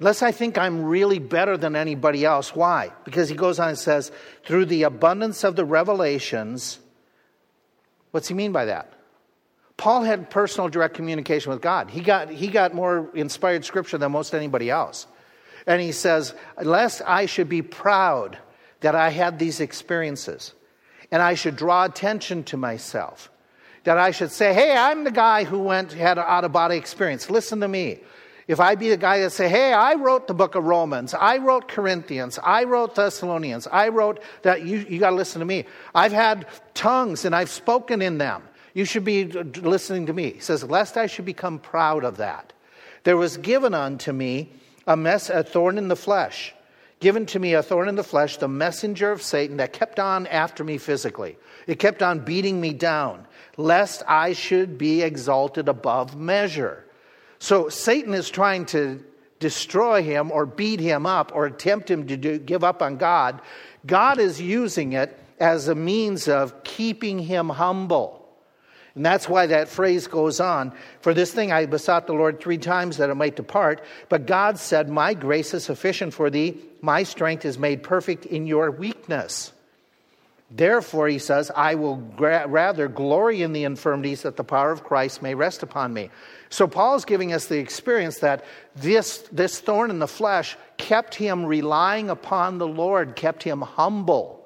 Lest 0.00 0.22
I 0.22 0.32
think 0.32 0.58
I'm 0.58 0.84
really 0.84 1.20
better 1.20 1.56
than 1.56 1.76
anybody 1.76 2.24
else. 2.24 2.54
Why? 2.54 2.90
Because 3.04 3.28
he 3.28 3.36
goes 3.36 3.60
on 3.60 3.68
and 3.68 3.78
says, 3.78 4.10
through 4.44 4.66
the 4.66 4.82
abundance 4.82 5.44
of 5.44 5.54
the 5.54 5.64
revelations. 5.64 6.80
What's 8.10 8.26
he 8.26 8.34
mean 8.34 8.50
by 8.50 8.64
that? 8.64 8.92
Paul 9.76 10.02
had 10.02 10.30
personal 10.30 10.68
direct 10.68 10.94
communication 10.94 11.52
with 11.52 11.60
God. 11.60 11.90
He 11.90 12.00
got, 12.00 12.28
he 12.30 12.48
got 12.48 12.74
more 12.74 13.10
inspired 13.14 13.64
scripture 13.64 13.98
than 13.98 14.12
most 14.12 14.34
anybody 14.34 14.70
else. 14.70 15.06
And 15.66 15.80
he 15.80 15.92
says, 15.92 16.34
Lest 16.60 17.02
I 17.06 17.26
should 17.26 17.48
be 17.48 17.62
proud 17.62 18.38
that 18.80 18.94
I 18.94 19.10
had 19.10 19.38
these 19.38 19.60
experiences, 19.60 20.52
and 21.10 21.22
I 21.22 21.34
should 21.34 21.56
draw 21.56 21.84
attention 21.84 22.44
to 22.44 22.56
myself. 22.56 23.30
That 23.84 23.98
I 23.98 24.10
should 24.10 24.30
say, 24.30 24.52
Hey, 24.52 24.76
I'm 24.76 25.04
the 25.04 25.10
guy 25.10 25.44
who 25.44 25.58
went, 25.60 25.92
had 25.92 26.18
an 26.18 26.24
out 26.26 26.44
of 26.44 26.52
body 26.52 26.76
experience. 26.76 27.30
Listen 27.30 27.60
to 27.60 27.68
me. 27.68 28.00
If 28.46 28.60
I 28.60 28.74
be 28.74 28.90
the 28.90 28.98
guy 28.98 29.20
that 29.20 29.30
say, 29.30 29.48
Hey, 29.48 29.72
I 29.72 29.94
wrote 29.94 30.26
the 30.26 30.34
book 30.34 30.54
of 30.54 30.64
Romans, 30.64 31.14
I 31.14 31.38
wrote 31.38 31.68
Corinthians, 31.68 32.38
I 32.42 32.64
wrote 32.64 32.94
Thessalonians, 32.94 33.66
I 33.66 33.88
wrote 33.88 34.22
that, 34.42 34.66
you, 34.66 34.78
you 34.88 34.98
got 34.98 35.10
to 35.10 35.16
listen 35.16 35.40
to 35.40 35.46
me. 35.46 35.64
I've 35.94 36.12
had 36.12 36.46
tongues 36.74 37.24
and 37.24 37.34
I've 37.34 37.50
spoken 37.50 38.02
in 38.02 38.18
them. 38.18 38.42
You 38.74 38.84
should 38.84 39.04
be 39.04 39.26
listening 39.26 40.06
to 40.06 40.12
me. 40.12 40.32
He 40.32 40.40
says, 40.40 40.62
Lest 40.64 40.96
I 40.96 41.06
should 41.06 41.24
become 41.24 41.58
proud 41.58 42.04
of 42.04 42.18
that. 42.18 42.52
There 43.04 43.16
was 43.16 43.36
given 43.36 43.72
unto 43.72 44.12
me 44.12 44.52
a 44.86 44.96
mess, 44.96 45.30
a 45.30 45.42
thorn 45.42 45.78
in 45.78 45.88
the 45.88 45.96
flesh. 45.96 46.54
Given 47.00 47.26
to 47.26 47.38
me 47.38 47.54
a 47.54 47.62
thorn 47.62 47.88
in 47.88 47.96
the 47.96 48.04
flesh, 48.04 48.36
the 48.36 48.48
messenger 48.48 49.10
of 49.12 49.22
Satan 49.22 49.58
that 49.58 49.72
kept 49.72 49.98
on 49.98 50.26
after 50.26 50.64
me 50.64 50.78
physically. 50.78 51.36
It 51.66 51.78
kept 51.78 52.02
on 52.02 52.20
beating 52.20 52.60
me 52.60 52.72
down, 52.72 53.26
lest 53.56 54.02
I 54.06 54.32
should 54.32 54.78
be 54.78 55.02
exalted 55.02 55.68
above 55.68 56.16
measure. 56.16 56.84
So 57.38 57.68
Satan 57.68 58.14
is 58.14 58.30
trying 58.30 58.66
to 58.66 59.02
destroy 59.38 60.02
him 60.02 60.32
or 60.32 60.46
beat 60.46 60.80
him 60.80 61.04
up 61.04 61.32
or 61.34 61.50
tempt 61.50 61.90
him 61.90 62.06
to 62.06 62.16
do, 62.16 62.38
give 62.38 62.64
up 62.64 62.80
on 62.80 62.96
God. 62.96 63.42
God 63.84 64.18
is 64.18 64.40
using 64.40 64.94
it 64.94 65.18
as 65.38 65.68
a 65.68 65.74
means 65.74 66.28
of 66.28 66.64
keeping 66.64 67.18
him 67.18 67.50
humble. 67.50 68.23
And 68.94 69.04
that's 69.04 69.28
why 69.28 69.46
that 69.46 69.68
phrase 69.68 70.06
goes 70.06 70.38
on. 70.38 70.72
For 71.00 71.14
this 71.14 71.32
thing 71.32 71.50
I 71.50 71.66
besought 71.66 72.06
the 72.06 72.12
Lord 72.12 72.40
three 72.40 72.58
times 72.58 72.98
that 72.98 73.10
it 73.10 73.16
might 73.16 73.34
depart. 73.34 73.82
But 74.08 74.26
God 74.26 74.58
said, 74.58 74.88
My 74.88 75.14
grace 75.14 75.52
is 75.52 75.64
sufficient 75.64 76.14
for 76.14 76.30
thee. 76.30 76.60
My 76.80 77.02
strength 77.02 77.44
is 77.44 77.58
made 77.58 77.82
perfect 77.82 78.24
in 78.26 78.46
your 78.46 78.70
weakness. 78.70 79.52
Therefore, 80.50 81.08
he 81.08 81.18
says, 81.18 81.50
I 81.56 81.74
will 81.74 81.96
gra- 81.96 82.46
rather 82.46 82.86
glory 82.86 83.42
in 83.42 83.52
the 83.52 83.64
infirmities 83.64 84.22
that 84.22 84.36
the 84.36 84.44
power 84.44 84.70
of 84.70 84.84
Christ 84.84 85.20
may 85.20 85.34
rest 85.34 85.64
upon 85.64 85.92
me. 85.92 86.10
So, 86.48 86.68
Paul's 86.68 87.04
giving 87.04 87.32
us 87.32 87.46
the 87.46 87.58
experience 87.58 88.18
that 88.18 88.44
this, 88.76 89.18
this 89.32 89.58
thorn 89.58 89.90
in 89.90 89.98
the 89.98 90.06
flesh 90.06 90.56
kept 90.76 91.16
him 91.16 91.44
relying 91.44 92.10
upon 92.10 92.58
the 92.58 92.68
Lord, 92.68 93.16
kept 93.16 93.42
him 93.42 93.62
humble. 93.62 94.43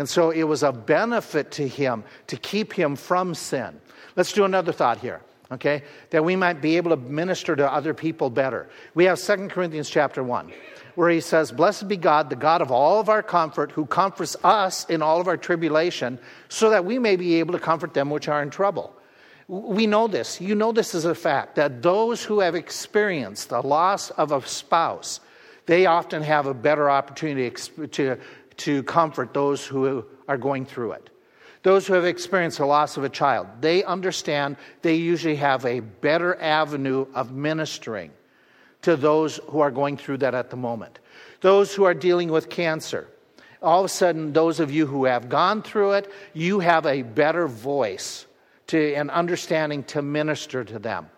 And 0.00 0.08
so, 0.08 0.30
it 0.30 0.42
was 0.42 0.64
a 0.64 0.72
benefit 0.72 1.52
to 1.52 1.68
him 1.68 2.02
to 2.26 2.36
keep 2.36 2.72
him 2.72 2.96
from 2.96 3.34
sin. 3.36 3.80
Let's 4.16 4.32
do 4.32 4.44
another 4.44 4.72
thought 4.72 4.98
here 4.98 5.20
okay 5.52 5.82
that 6.10 6.24
we 6.24 6.36
might 6.36 6.62
be 6.62 6.76
able 6.76 6.90
to 6.90 6.96
minister 6.96 7.56
to 7.56 7.72
other 7.72 7.92
people 7.92 8.30
better 8.30 8.68
we 8.94 9.04
have 9.04 9.18
2 9.18 9.48
corinthians 9.48 9.90
chapter 9.90 10.22
1 10.22 10.52
where 10.94 11.10
he 11.10 11.20
says, 11.20 11.52
Blessed 11.52 11.88
be 11.88 11.96
God, 11.96 12.30
the 12.30 12.36
God 12.36 12.60
of 12.60 12.70
all 12.70 13.00
of 13.00 13.08
our 13.08 13.22
comfort, 13.22 13.72
who 13.72 13.86
comforts 13.86 14.36
us 14.44 14.84
in 14.86 15.02
all 15.02 15.20
of 15.20 15.28
our 15.28 15.36
tribulation, 15.36 16.18
so 16.48 16.70
that 16.70 16.84
we 16.84 16.98
may 16.98 17.16
be 17.16 17.36
able 17.36 17.52
to 17.52 17.58
comfort 17.58 17.94
them 17.94 18.10
which 18.10 18.28
are 18.28 18.42
in 18.42 18.50
trouble. 18.50 18.94
We 19.48 19.86
know 19.86 20.06
this. 20.06 20.40
You 20.40 20.54
know 20.54 20.72
this 20.72 20.94
is 20.94 21.04
a 21.04 21.14
fact 21.14 21.56
that 21.56 21.82
those 21.82 22.22
who 22.22 22.40
have 22.40 22.54
experienced 22.54 23.48
the 23.48 23.62
loss 23.62 24.10
of 24.10 24.30
a 24.30 24.46
spouse, 24.46 25.20
they 25.66 25.86
often 25.86 26.22
have 26.22 26.46
a 26.46 26.54
better 26.54 26.90
opportunity 26.90 27.50
to, 27.88 28.18
to 28.60 28.82
comfort 28.82 29.34
those 29.34 29.66
who 29.66 30.04
are 30.28 30.38
going 30.38 30.66
through 30.66 30.92
it. 30.92 31.10
Those 31.62 31.86
who 31.86 31.94
have 31.94 32.04
experienced 32.04 32.58
the 32.58 32.66
loss 32.66 32.96
of 32.96 33.04
a 33.04 33.08
child, 33.08 33.46
they 33.60 33.84
understand 33.84 34.56
they 34.82 34.94
usually 34.94 35.36
have 35.36 35.66
a 35.66 35.80
better 35.80 36.40
avenue 36.40 37.06
of 37.14 37.32
ministering 37.32 38.12
to 38.82 38.96
those 38.96 39.40
who 39.48 39.60
are 39.60 39.70
going 39.70 39.96
through 39.96 40.18
that 40.18 40.34
at 40.34 40.50
the 40.50 40.56
moment. 40.56 40.98
Those 41.42 41.74
who 41.74 41.84
are 41.84 41.94
dealing 41.94 42.30
with 42.30 42.48
cancer, 42.48 43.08
all 43.62 43.80
of 43.80 43.86
a 43.86 43.88
sudden, 43.88 44.32
those 44.32 44.58
of 44.58 44.70
you 44.70 44.86
who 44.86 45.04
have 45.04 45.28
gone 45.28 45.62
through 45.62 45.92
it, 45.92 46.10
you 46.32 46.60
have 46.60 46.86
a 46.86 47.02
better 47.02 47.46
voice 47.46 48.26
to, 48.68 48.94
and 48.94 49.10
understanding 49.10 49.84
to 49.84 50.00
minister 50.00 50.64
to 50.64 50.78
them. 50.78 51.10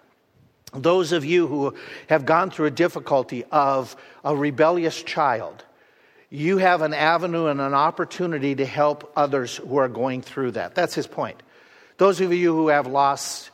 Those 0.74 1.12
of 1.12 1.24
you 1.24 1.47
who 1.47 1.76
have 2.09 2.24
gone 2.24 2.51
through 2.51 2.66
a 2.66 2.70
difficulty 2.70 3.45
of 3.53 3.95
a 4.24 4.34
rebellious 4.34 5.03
child, 5.03 5.64
you 6.33 6.57
have 6.57 6.80
an 6.80 6.95
avenue 6.95 7.49
and 7.49 7.61
an 7.61 7.74
opportunity 7.74 8.55
to 8.55 8.64
help 8.64 9.12
others 9.14 9.59
who 9.59 9.76
are 9.76 9.89
going 9.89 10.22
through 10.22 10.53
that. 10.53 10.74
That's 10.74 10.95
his 10.95 11.07
point. 11.07 11.43
Those 11.99 12.22
of 12.22 12.33
you 12.33 12.55
who 12.55 12.68
have 12.68 12.87
lost 12.87 13.51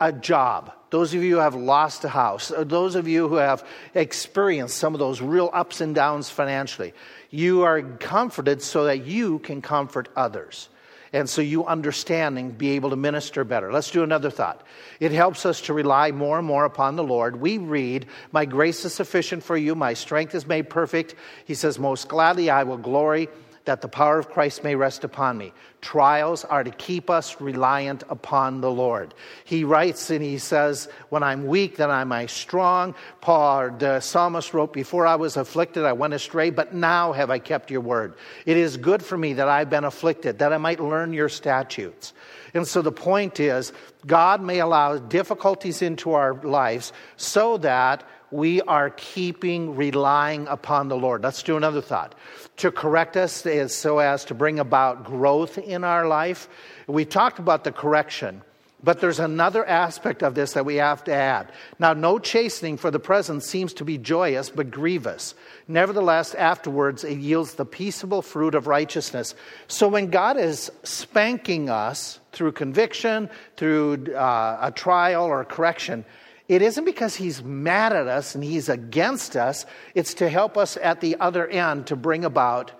a 0.00 0.12
job, 0.12 0.72
those 0.90 1.14
of 1.14 1.22
you 1.22 1.36
who 1.36 1.40
have 1.40 1.54
lost 1.54 2.02
a 2.04 2.08
house, 2.08 2.50
those 2.58 2.96
of 2.96 3.06
you 3.06 3.28
who 3.28 3.36
have 3.36 3.64
experienced 3.94 4.76
some 4.76 4.92
of 4.92 4.98
those 4.98 5.22
real 5.22 5.50
ups 5.52 5.80
and 5.80 5.94
downs 5.94 6.28
financially, 6.28 6.94
you 7.30 7.62
are 7.62 7.80
comforted 7.80 8.60
so 8.60 8.86
that 8.86 9.06
you 9.06 9.38
can 9.38 9.62
comfort 9.62 10.08
others. 10.16 10.68
And 11.12 11.28
so 11.28 11.40
you 11.40 11.64
understanding, 11.66 12.50
be 12.50 12.70
able 12.70 12.90
to 12.90 12.96
minister 12.96 13.44
better. 13.44 13.72
Let's 13.72 13.90
do 13.90 14.02
another 14.02 14.30
thought. 14.30 14.66
It 15.00 15.12
helps 15.12 15.46
us 15.46 15.60
to 15.62 15.72
rely 15.72 16.10
more 16.10 16.38
and 16.38 16.46
more 16.46 16.64
upon 16.64 16.96
the 16.96 17.04
Lord. 17.04 17.40
We 17.40 17.58
read, 17.58 18.06
My 18.32 18.44
grace 18.44 18.84
is 18.84 18.94
sufficient 18.94 19.42
for 19.42 19.56
you, 19.56 19.74
my 19.74 19.94
strength 19.94 20.34
is 20.34 20.46
made 20.46 20.68
perfect. 20.68 21.14
He 21.44 21.54
says, 21.54 21.78
Most 21.78 22.08
gladly 22.08 22.50
I 22.50 22.64
will 22.64 22.78
glory 22.78 23.28
that 23.66 23.82
the 23.82 23.88
power 23.88 24.18
of 24.18 24.30
Christ 24.30 24.64
may 24.64 24.74
rest 24.74 25.04
upon 25.04 25.36
me. 25.36 25.52
Trials 25.80 26.44
are 26.44 26.64
to 26.64 26.70
keep 26.70 27.10
us 27.10 27.40
reliant 27.40 28.02
upon 28.08 28.60
the 28.60 28.70
Lord. 28.70 29.14
He 29.44 29.62
writes 29.62 30.10
and 30.10 30.22
he 30.22 30.38
says, 30.38 30.88
When 31.10 31.22
I'm 31.22 31.46
weak, 31.46 31.76
then 31.76 31.90
am 31.90 32.12
I 32.12 32.26
strong. 32.26 32.94
Paul, 33.20 33.70
the 33.70 34.00
psalmist 34.00 34.54
wrote, 34.54 34.72
Before 34.72 35.06
I 35.06 35.16
was 35.16 35.36
afflicted, 35.36 35.84
I 35.84 35.92
went 35.92 36.14
astray, 36.14 36.50
but 36.50 36.74
now 36.74 37.12
have 37.12 37.30
I 37.30 37.38
kept 37.38 37.70
your 37.70 37.82
word. 37.82 38.14
It 38.46 38.56
is 38.56 38.76
good 38.76 39.04
for 39.04 39.18
me 39.18 39.34
that 39.34 39.48
I've 39.48 39.70
been 39.70 39.84
afflicted, 39.84 40.38
that 40.38 40.52
I 40.52 40.58
might 40.58 40.80
learn 40.80 41.12
your 41.12 41.28
statutes. 41.28 42.14
And 42.54 42.66
so 42.66 42.80
the 42.80 42.92
point 42.92 43.38
is, 43.38 43.72
God 44.06 44.40
may 44.40 44.60
allow 44.60 44.96
difficulties 44.98 45.82
into 45.82 46.12
our 46.12 46.34
lives 46.34 46.92
so 47.16 47.58
that 47.58 48.02
we 48.30 48.60
are 48.62 48.90
keeping 48.90 49.76
relying 49.76 50.46
upon 50.48 50.88
the 50.88 50.96
Lord. 50.96 51.22
Let's 51.22 51.42
do 51.42 51.56
another 51.56 51.80
thought. 51.80 52.14
To 52.58 52.70
correct 52.70 53.16
us 53.16 53.44
is 53.46 53.74
so 53.74 53.98
as 53.98 54.24
to 54.26 54.34
bring 54.34 54.58
about 54.58 55.04
growth 55.04 55.58
in 55.58 55.84
our 55.84 56.06
life. 56.06 56.48
We 56.86 57.04
talked 57.04 57.38
about 57.38 57.64
the 57.64 57.72
correction, 57.72 58.42
but 58.82 59.00
there's 59.00 59.20
another 59.20 59.64
aspect 59.64 60.22
of 60.22 60.34
this 60.34 60.52
that 60.54 60.64
we 60.64 60.76
have 60.76 61.04
to 61.04 61.12
add. 61.12 61.52
Now, 61.78 61.92
no 61.92 62.18
chastening 62.18 62.76
for 62.76 62.90
the 62.90 62.98
present 62.98 63.42
seems 63.42 63.72
to 63.74 63.84
be 63.84 63.98
joyous, 63.98 64.50
but 64.50 64.70
grievous. 64.70 65.34
Nevertheless, 65.68 66.34
afterwards, 66.34 67.04
it 67.04 67.18
yields 67.18 67.54
the 67.54 67.64
peaceable 67.64 68.22
fruit 68.22 68.54
of 68.54 68.66
righteousness. 68.66 69.34
So, 69.68 69.88
when 69.88 70.10
God 70.10 70.36
is 70.36 70.70
spanking 70.82 71.68
us 71.70 72.20
through 72.32 72.52
conviction, 72.52 73.30
through 73.56 74.14
uh, 74.14 74.58
a 74.62 74.70
trial 74.70 75.24
or 75.24 75.40
a 75.40 75.46
correction, 75.46 76.04
it 76.48 76.62
isn't 76.62 76.84
because 76.84 77.16
he's 77.16 77.42
mad 77.42 77.92
at 77.92 78.06
us 78.06 78.34
and 78.34 78.44
he's 78.44 78.68
against 78.68 79.36
us, 79.36 79.66
it's 79.94 80.14
to 80.14 80.28
help 80.28 80.56
us 80.56 80.76
at 80.76 81.00
the 81.00 81.16
other 81.18 81.46
end 81.46 81.88
to 81.88 81.96
bring 81.96 82.24
about 82.24 82.72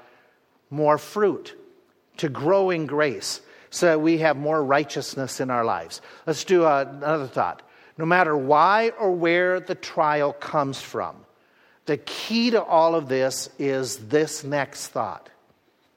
more 0.71 0.99
fruit, 0.99 1.55
to 2.19 2.29
grow 2.29 2.71
in 2.71 2.87
grace, 2.87 3.41
so 3.71 3.87
that 3.87 4.01
we 4.01 4.19
have 4.19 4.37
more 4.37 4.63
righteousness 4.63 5.41
in 5.41 5.51
our 5.51 5.65
lives. 5.65 6.01
Let's 6.27 6.45
do 6.45 6.65
uh, 6.65 6.87
another 6.89 7.27
thought. 7.27 7.63
No 7.99 8.07
matter 8.07 8.37
why 8.37 8.91
or 8.91 9.11
where 9.11 9.59
the 9.59 9.75
trial 9.75 10.33
comes 10.33 10.81
from, 10.81 11.17
the 11.87 11.97
key 11.97 12.51
to 12.51 12.63
all 12.63 12.95
of 12.95 13.09
this 13.09 13.49
is 13.59 13.97
this 14.09 14.45
next 14.45 14.89
thought. 14.89 15.31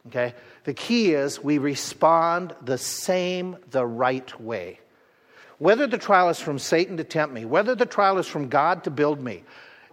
Okay? 0.07 0.33
The 0.63 0.73
key 0.73 1.13
is 1.13 1.43
we 1.43 1.57
respond 1.57 2.55
the 2.63 2.77
same, 2.77 3.57
the 3.71 3.85
right 3.85 4.39
way. 4.39 4.79
Whether 5.59 5.87
the 5.87 5.97
trial 5.97 6.29
is 6.29 6.39
from 6.39 6.57
Satan 6.57 6.97
to 6.97 7.03
tempt 7.03 7.35
me, 7.35 7.45
whether 7.45 7.75
the 7.75 7.85
trial 7.85 8.17
is 8.17 8.27
from 8.27 8.49
God 8.49 8.85
to 8.85 8.91
build 8.91 9.21
me, 9.21 9.43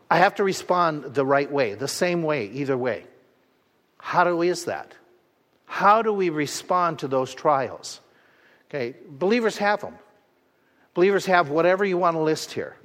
I 0.09 0.19
have 0.19 0.37
to 0.37 0.45
respond 0.45 1.15
the 1.15 1.27
right 1.27 1.51
way, 1.51 1.75
the 1.75 1.89
same 1.89 2.23
way, 2.23 2.47
either 2.47 2.77
way. 2.77 3.05
How 3.99 4.25
do 4.25 4.37
we 4.37 4.49
is 4.49 4.67
that? 4.67 4.95
How 5.67 6.03
do 6.03 6.13
we 6.13 6.31
respond 6.31 7.01
to 7.01 7.09
those 7.09 7.35
trials? 7.35 8.01
Okay, 8.71 8.95
believers 9.09 9.59
have 9.59 9.81
them. 9.81 9.95
Believers 10.95 11.27
have 11.27 11.51
whatever 11.51 11.85
you 11.85 11.99
want 11.99 12.15
to 12.17 12.21
list 12.21 12.53
here. 12.53 12.77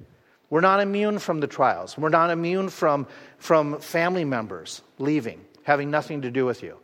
We're 0.50 0.62
not 0.62 0.82
immune 0.82 1.20
from 1.20 1.40
the 1.40 1.48
trials. 1.48 1.98
We're 1.98 2.10
not 2.10 2.30
immune 2.30 2.70
from, 2.70 3.08
from 3.38 3.80
family 3.80 4.26
members 4.26 4.82
leaving, 4.98 5.46
having 5.64 5.92
nothing 5.92 6.24
to 6.24 6.32
do 6.32 6.46
with 6.46 6.62
you. 6.62 6.78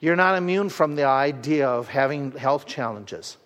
You're 0.00 0.16
not 0.16 0.36
immune 0.36 0.68
from 0.68 0.94
the 0.94 1.04
idea 1.04 1.68
of 1.68 1.88
having 1.88 2.32
health 2.32 2.66
challenges. 2.66 3.38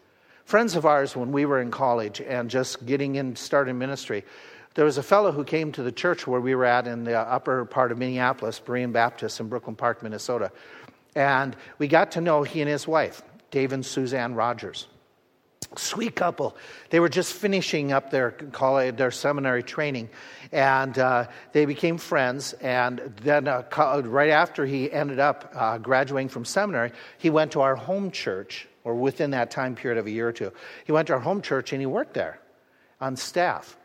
Friends 0.53 0.76
of 0.76 0.84
ours, 0.84 1.16
when 1.16 1.32
we 1.32 1.46
were 1.46 1.62
in 1.62 1.70
college 1.70 2.20
and 2.20 2.50
just 2.50 2.84
getting 2.84 3.14
in, 3.14 3.36
starting 3.36 3.78
ministry, 3.78 4.22
there 4.74 4.84
was 4.84 4.98
a 4.98 5.03
fellow 5.03 5.32
who 5.32 5.44
came 5.44 5.72
to 5.72 5.82
the 5.82 5.90
church 5.90 6.26
where 6.26 6.42
we 6.42 6.55
were 6.55 6.66
at 6.66 6.86
in 6.86 7.05
the 7.05 7.18
upper 7.18 7.64
part 7.64 7.90
of 7.90 7.96
Minneapolis, 7.96 8.61
Berean 8.61 8.92
Baptist 8.92 9.40
in 9.40 9.48
Brooklyn 9.48 9.76
Park, 9.76 10.03
Minnesota. 10.03 10.53
And 11.14 11.57
we 11.78 11.88
got 11.88 12.11
to 12.11 12.20
know 12.20 12.42
he 12.42 12.61
and 12.61 12.68
his 12.68 12.86
wife, 12.86 13.22
Dave 13.50 13.72
and 13.72 13.82
Suzanne 13.82 14.34
Rogers. 14.34 14.88
Sweet 15.76 16.14
couple. 16.14 16.55
They 16.90 17.00
were 17.00 17.09
just 17.09 17.32
finishing 17.32 17.90
up 17.90 18.11
their 18.11 18.32
college, 18.32 18.96
their 18.96 19.11
seminary 19.11 19.62
training, 19.62 20.11
and 20.53 20.98
uh, 20.98 21.28
they 21.53 21.64
became 21.64 21.96
friends. 21.96 22.53
And 22.61 22.98
then, 23.22 23.48
uh, 23.48 23.62
right 24.05 24.28
after 24.28 24.66
he 24.66 24.92
ended 24.92 25.18
up 25.18 25.50
uh, 25.55 25.78
graduating 25.78 26.28
from 26.28 26.44
seminary, 26.44 26.92
he 27.16 27.30
went 27.30 27.53
to 27.53 27.62
our 27.62 27.74
home 27.74 28.11
church 28.11 28.68
or 28.85 28.95
within 28.95 29.30
that 29.30 29.51
time 29.51 29.74
period 29.74 29.99
of 29.99 30.07
a 30.07 30.11
year 30.11 30.28
or 30.28 30.33
two. 30.33 30.53
He 30.85 30.93
went 30.93 31.07
to 31.09 31.14
our 31.14 31.20
home 31.20 31.43
church 31.43 31.72
and 31.72 31.80
he 31.80 31.87
worked 31.87 32.14
there 32.14 32.39
on 33.01 33.16
staff. 33.16 33.76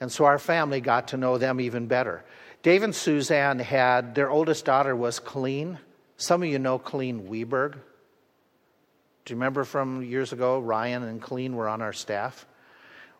And 0.00 0.10
so 0.10 0.24
our 0.24 0.38
family 0.38 0.80
got 0.80 1.08
to 1.08 1.16
know 1.16 1.38
them 1.38 1.60
even 1.60 1.86
better. 1.86 2.24
Dave 2.62 2.82
and 2.82 2.94
Suzanne 2.94 3.58
had, 3.58 4.14
their 4.14 4.30
oldest 4.30 4.64
daughter 4.64 4.94
was 4.94 5.18
Colleen. 5.18 5.78
Some 6.16 6.42
of 6.42 6.48
you 6.48 6.58
know 6.58 6.78
Colleen 6.78 7.28
Weberg. 7.28 7.72
Do 7.72 9.34
you 9.34 9.36
remember 9.36 9.64
from 9.64 10.02
years 10.02 10.32
ago, 10.32 10.58
Ryan 10.58 11.02
and 11.02 11.20
Colleen 11.20 11.54
were 11.54 11.68
on 11.68 11.82
our 11.82 11.92
staff? 11.92 12.46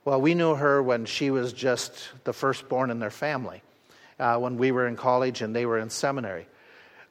Well, 0.04 0.20
we 0.20 0.34
knew 0.34 0.54
her 0.54 0.82
when 0.82 1.04
she 1.04 1.30
was 1.30 1.52
just 1.52 2.08
the 2.24 2.32
firstborn 2.32 2.90
in 2.90 2.98
their 2.98 3.10
family, 3.10 3.62
uh, 4.18 4.38
when 4.38 4.56
we 4.56 4.72
were 4.72 4.86
in 4.86 4.96
college 4.96 5.42
and 5.42 5.54
they 5.54 5.66
were 5.66 5.78
in 5.78 5.90
seminary. 5.90 6.46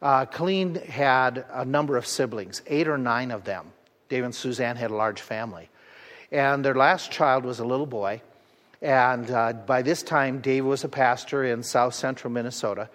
Uh, 0.01 0.25
Colleen 0.25 0.75
had 0.75 1.45
a 1.51 1.63
number 1.63 1.95
of 1.97 2.05
siblings, 2.05 2.61
eight 2.67 2.87
or 2.87 2.97
nine 2.97 3.31
of 3.31 3.43
them. 3.43 3.71
Dave 4.09 4.23
and 4.23 4.33
Suzanne 4.33 4.75
had 4.75 4.91
a 4.91 4.95
large 4.95 5.21
family. 5.21 5.69
And 6.31 6.63
their 6.63 6.75
last 6.75 7.11
child 7.11 7.45
was 7.45 7.59
a 7.59 7.65
little 7.65 7.85
boy. 7.85 8.21
And 8.81 9.29
uh, 9.31 9.53
by 9.53 9.81
this 9.81 10.03
time, 10.03 10.39
Dave 10.39 10.65
was 10.65 10.83
a 10.83 10.89
pastor 10.89 11.43
in 11.43 11.63
south 11.63 11.95
central 11.95 12.31
Minnesota 12.31 12.89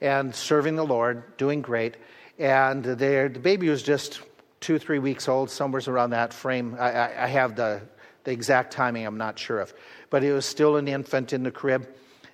and 0.00 0.34
serving 0.34 0.76
the 0.76 0.84
Lord, 0.84 1.36
doing 1.36 1.62
great. 1.62 1.96
And 2.38 2.84
the 2.84 3.40
baby 3.42 3.68
was 3.68 3.82
just 3.82 4.20
two, 4.60 4.78
three 4.78 4.98
weeks 4.98 5.28
old, 5.28 5.50
somewhere 5.50 5.82
around 5.86 6.10
that 6.10 6.32
frame. 6.32 6.76
I, 6.78 7.24
I 7.24 7.26
have 7.26 7.56
the, 7.56 7.82
the 8.24 8.32
exact 8.32 8.72
timing, 8.72 9.06
I'm 9.06 9.18
not 9.18 9.38
sure 9.38 9.60
of. 9.60 9.72
But 10.10 10.24
it 10.24 10.32
was 10.32 10.46
still 10.46 10.76
an 10.76 10.88
infant 10.88 11.32
in 11.32 11.42
the 11.42 11.50
crib. 11.50 11.88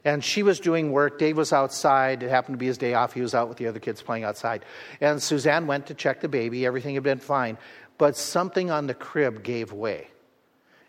And 0.05 0.25
she 0.25 0.43
was 0.43 0.59
doing 0.59 0.91
work. 0.91 1.21
Dave 1.21 1.37
was 1.37 1.53
outside. 1.53 2.25
It 2.25 2.31
happened 2.31 2.55
to 2.55 2.59
be 2.59 2.67
his 2.67 2.79
day 2.79 2.95
off. 2.95 3.13
He 3.13 3.21
was 3.21 3.35
out 3.35 3.49
with 3.49 3.59
the 3.59 3.69
other 3.69 3.79
kids 3.79 4.03
playing 4.03 4.25
outside. 4.25 4.65
And 5.01 5.23
Suzanne 5.23 5.69
went 5.69 5.87
to 5.87 5.95
check 5.95 6.21
the 6.21 6.29
baby. 6.29 6.67
Everything 6.67 6.95
had 6.95 7.05
been 7.05 7.21
fine. 7.21 7.57
But 8.03 8.17
something 8.17 8.69
on 8.69 8.89
the 8.89 8.95
crib 8.95 9.45
gave 9.45 9.73
way. 9.73 10.09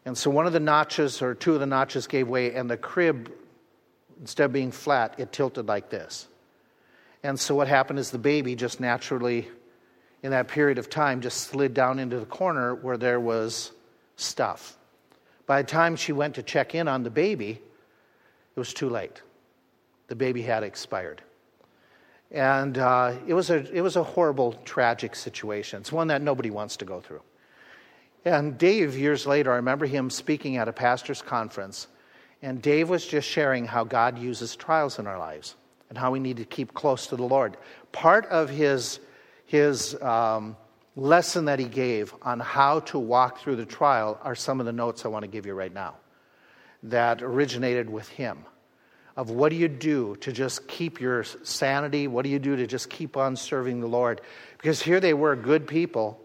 And 0.04 0.18
so 0.18 0.32
one 0.32 0.48
of 0.48 0.54
the 0.54 0.60
notches, 0.60 1.22
or 1.22 1.36
two 1.36 1.54
of 1.54 1.60
the 1.60 1.68
notches, 1.68 2.08
gave 2.08 2.28
way, 2.28 2.56
and 2.56 2.68
the 2.68 2.76
crib, 2.76 3.32
instead 4.20 4.46
of 4.46 4.52
being 4.52 4.72
flat, 4.72 5.14
it 5.20 5.32
tilted 5.32 5.68
like 5.68 5.92
this. 5.92 6.28
And 7.22 7.40
so 7.40 7.54
what 7.54 7.68
happened 7.68 8.00
is 8.00 8.10
the 8.10 8.18
baby 8.18 8.56
just 8.56 8.80
naturally, 8.80 9.48
in 10.24 10.32
that 10.32 10.48
period 10.48 10.80
of 10.80 10.90
time, 10.90 11.22
just 11.22 11.42
slid 11.42 11.76
down 11.76 12.00
into 12.00 12.20
the 12.20 12.26
corner 12.26 12.74
where 12.74 12.98
there 12.98 13.20
was 13.20 13.74
stuff. 14.16 14.76
By 15.46 15.62
the 15.62 15.68
time 15.68 15.96
she 15.96 16.14
went 16.14 16.34
to 16.34 16.42
check 16.42 16.74
in 16.74 16.88
on 16.88 17.04
the 17.04 17.12
baby, 17.12 17.62
it 18.56 18.60
was 18.60 18.74
too 18.74 18.90
late. 18.90 19.22
The 20.08 20.16
baby 20.16 20.42
had 20.42 20.64
expired. 20.64 21.22
And 22.34 22.80
uh, 22.80 23.14
it, 23.28 23.36
was 23.36 23.52
a, 23.52 23.72
it 23.72 23.82
was 23.82 23.96
a 23.96 24.04
horrible, 24.04 24.54
tragic 24.66 25.16
situation. 25.16 25.82
It's 25.82 25.92
one 25.92 26.08
that 26.08 26.22
nobody 26.22 26.50
wants 26.50 26.78
to 26.78 26.86
go 26.86 27.00
through. 27.00 27.22
And 28.26 28.58
Dave, 28.58 28.98
years 28.98 29.28
later, 29.28 29.52
I 29.52 29.58
remember 29.58 29.86
him 29.86 30.10
speaking 30.10 30.58
at 30.58 30.68
a 30.68 30.74
pastor's 30.74 31.22
conference, 31.22 31.88
and 32.42 32.62
Dave 32.62 32.90
was 32.90 33.06
just 33.06 33.28
sharing 33.28 33.66
how 33.66 33.84
God 33.84 34.18
uses 34.18 34.56
trials 34.56 34.98
in 34.98 35.06
our 35.06 35.20
lives 35.20 35.56
and 35.90 35.98
how 35.98 36.12
we 36.12 36.20
need 36.20 36.38
to 36.38 36.46
keep 36.46 36.74
close 36.74 37.08
to 37.08 37.16
the 37.16 37.24
Lord. 37.24 37.56
Part 37.92 38.26
of 38.28 38.50
his, 38.50 39.00
his 39.46 40.02
um, 40.02 40.58
lesson 40.96 41.46
that 41.46 41.60
he 41.60 41.66
gave 41.66 42.16
on 42.24 42.40
how 42.40 42.80
to 42.80 42.98
walk 42.98 43.40
through 43.40 43.58
the 43.58 43.66
trial 43.66 44.20
are 44.24 44.36
some 44.36 44.60
of 44.60 44.66
the 44.66 44.74
notes 44.74 45.06
I 45.06 45.10
want 45.10 45.24
to 45.24 45.30
give 45.30 45.46
you 45.46 45.54
right 45.54 45.74
now 45.74 45.96
that 46.82 47.22
originated 47.22 47.90
with 47.90 48.08
him 48.10 48.46
of 49.16 49.30
what 49.30 49.50
do 49.50 49.56
you 49.56 49.68
do 49.68 50.16
to 50.18 50.32
just 50.32 50.68
keep 50.68 51.00
your 51.00 51.24
sanity? 51.24 52.08
What 52.08 52.24
do 52.24 52.30
you 52.30 52.40
do 52.40 52.56
to 52.56 52.66
just 52.66 52.90
keep 52.90 53.16
on 53.16 53.36
serving 53.36 53.80
the 53.80 53.88
Lord? 53.88 54.22
Because 54.58 54.82
here 54.82 55.00
they 55.00 55.14
were 55.14 55.36
good 55.36 55.68
people, 55.68 56.20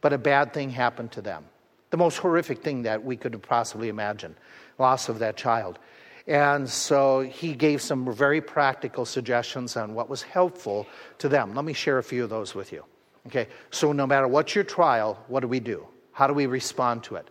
but 0.00 0.12
a 0.12 0.18
bad 0.18 0.52
thing 0.52 0.70
happened 0.70 1.12
to 1.12 1.22
them. 1.22 1.44
The 1.90 1.96
most 1.96 2.18
horrific 2.18 2.62
thing 2.62 2.82
that 2.82 3.04
we 3.04 3.16
could 3.16 3.40
possibly 3.42 3.88
imagined 3.88 4.34
loss 4.78 5.08
of 5.08 5.20
that 5.20 5.36
child. 5.36 5.78
And 6.26 6.68
so 6.68 7.20
he 7.20 7.54
gave 7.54 7.82
some 7.82 8.12
very 8.12 8.40
practical 8.40 9.04
suggestions 9.04 9.76
on 9.76 9.94
what 9.94 10.08
was 10.08 10.22
helpful 10.22 10.86
to 11.18 11.28
them. 11.28 11.54
Let 11.54 11.64
me 11.64 11.72
share 11.72 11.98
a 11.98 12.02
few 12.02 12.24
of 12.24 12.30
those 12.30 12.54
with 12.54 12.72
you. 12.72 12.84
Okay, 13.26 13.48
so 13.70 13.92
no 13.92 14.06
matter 14.06 14.28
what 14.28 14.54
your 14.54 14.64
trial, 14.64 15.22
what 15.28 15.40
do 15.40 15.48
we 15.48 15.60
do? 15.60 15.86
How 16.12 16.26
do 16.26 16.34
we 16.34 16.46
respond 16.46 17.04
to 17.04 17.16
it? 17.16 17.28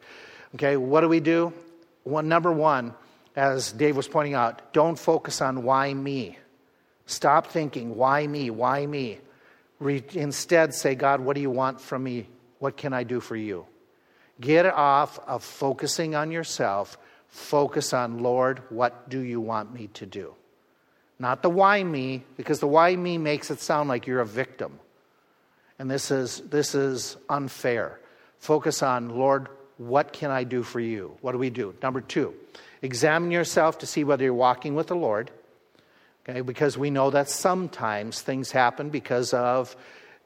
Okay, 0.55 0.77
what 0.77 1.01
do 1.01 1.09
we 1.09 1.19
do? 1.19 1.53
One, 2.03 2.27
number 2.27 2.51
one, 2.51 2.93
as 3.35 3.71
Dave 3.71 3.95
was 3.95 4.07
pointing 4.07 4.33
out, 4.33 4.73
don't 4.73 4.97
focus 4.97 5.41
on 5.41 5.63
why 5.63 5.93
me. 5.93 6.37
Stop 7.05 7.47
thinking, 7.47 7.95
why 7.95 8.25
me, 8.27 8.49
why 8.49 8.85
me. 8.85 9.19
Re- 9.79 10.03
instead, 10.13 10.73
say, 10.73 10.95
God, 10.95 11.19
what 11.19 11.35
do 11.35 11.41
you 11.41 11.49
want 11.49 11.81
from 11.81 12.03
me? 12.03 12.27
What 12.59 12.77
can 12.77 12.93
I 12.93 13.03
do 13.03 13.19
for 13.19 13.35
you? 13.35 13.65
Get 14.39 14.65
off 14.65 15.19
of 15.27 15.43
focusing 15.43 16.15
on 16.15 16.31
yourself. 16.31 16.97
Focus 17.27 17.93
on, 17.93 18.19
Lord, 18.19 18.61
what 18.69 19.09
do 19.09 19.19
you 19.19 19.41
want 19.41 19.73
me 19.73 19.87
to 19.95 20.05
do? 20.05 20.35
Not 21.19 21.41
the 21.41 21.49
why 21.49 21.83
me, 21.83 22.23
because 22.37 22.59
the 22.59 22.67
why 22.67 22.95
me 22.95 23.17
makes 23.17 23.51
it 23.51 23.59
sound 23.59 23.89
like 23.89 24.07
you're 24.07 24.21
a 24.21 24.25
victim. 24.25 24.79
And 25.79 25.89
this 25.89 26.11
is, 26.11 26.41
this 26.49 26.75
is 26.75 27.17
unfair. 27.29 27.99
Focus 28.39 28.83
on, 28.83 29.09
Lord, 29.09 29.49
what 29.87 30.13
can 30.13 30.31
I 30.31 30.43
do 30.43 30.63
for 30.63 30.79
you? 30.79 31.17
What 31.21 31.33
do 31.33 31.37
we 31.37 31.49
do? 31.49 31.75
Number 31.81 32.01
two, 32.01 32.33
examine 32.81 33.31
yourself 33.31 33.79
to 33.79 33.85
see 33.85 34.03
whether 34.03 34.23
you're 34.23 34.33
walking 34.33 34.75
with 34.75 34.87
the 34.87 34.95
Lord. 34.95 35.31
Okay, 36.27 36.41
because 36.41 36.77
we 36.77 36.89
know 36.89 37.09
that 37.09 37.29
sometimes 37.29 38.21
things 38.21 38.51
happen 38.51 38.89
because 38.89 39.33
of 39.33 39.75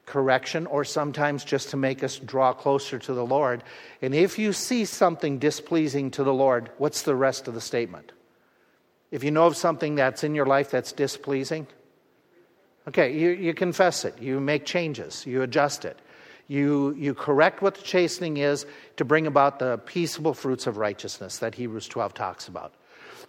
correction 0.06 0.66
or 0.66 0.84
sometimes 0.84 1.44
just 1.44 1.70
to 1.70 1.76
make 1.76 2.02
us 2.02 2.16
draw 2.18 2.52
closer 2.52 2.98
to 2.98 3.12
the 3.12 3.24
Lord. 3.24 3.62
And 4.00 4.14
if 4.14 4.38
you 4.38 4.52
see 4.52 4.84
something 4.84 5.38
displeasing 5.38 6.10
to 6.12 6.24
the 6.24 6.32
Lord, 6.32 6.70
what's 6.78 7.02
the 7.02 7.14
rest 7.14 7.48
of 7.48 7.54
the 7.54 7.60
statement? 7.60 8.12
If 9.10 9.24
you 9.24 9.30
know 9.30 9.46
of 9.46 9.56
something 9.56 9.96
that's 9.96 10.24
in 10.24 10.34
your 10.34 10.46
life 10.46 10.70
that's 10.70 10.92
displeasing, 10.92 11.66
okay, 12.86 13.12
you, 13.12 13.30
you 13.30 13.54
confess 13.54 14.04
it, 14.04 14.20
you 14.20 14.40
make 14.40 14.64
changes, 14.64 15.26
you 15.26 15.42
adjust 15.42 15.84
it. 15.84 15.98
You, 16.48 16.94
you 16.96 17.12
correct 17.12 17.60
what 17.60 17.74
the 17.74 17.82
chastening 17.82 18.38
is 18.38 18.64
to 18.96 19.04
bring 19.04 19.26
about 19.26 19.58
the 19.58 19.76
peaceable 19.76 20.32
fruits 20.32 20.66
of 20.66 20.78
righteousness 20.78 21.38
that 21.38 21.54
Hebrews 21.54 21.86
12 21.88 22.14
talks 22.14 22.48
about. 22.48 22.72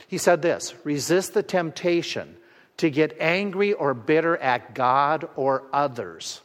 He 0.07 0.17
said 0.17 0.41
this 0.41 0.73
resist 0.85 1.33
the 1.33 1.43
temptation 1.43 2.37
to 2.77 2.89
get 2.89 3.17
angry 3.19 3.73
or 3.73 3.93
bitter 3.93 4.37
at 4.37 4.73
God 4.73 5.27
or 5.35 5.63
others. 5.73 6.41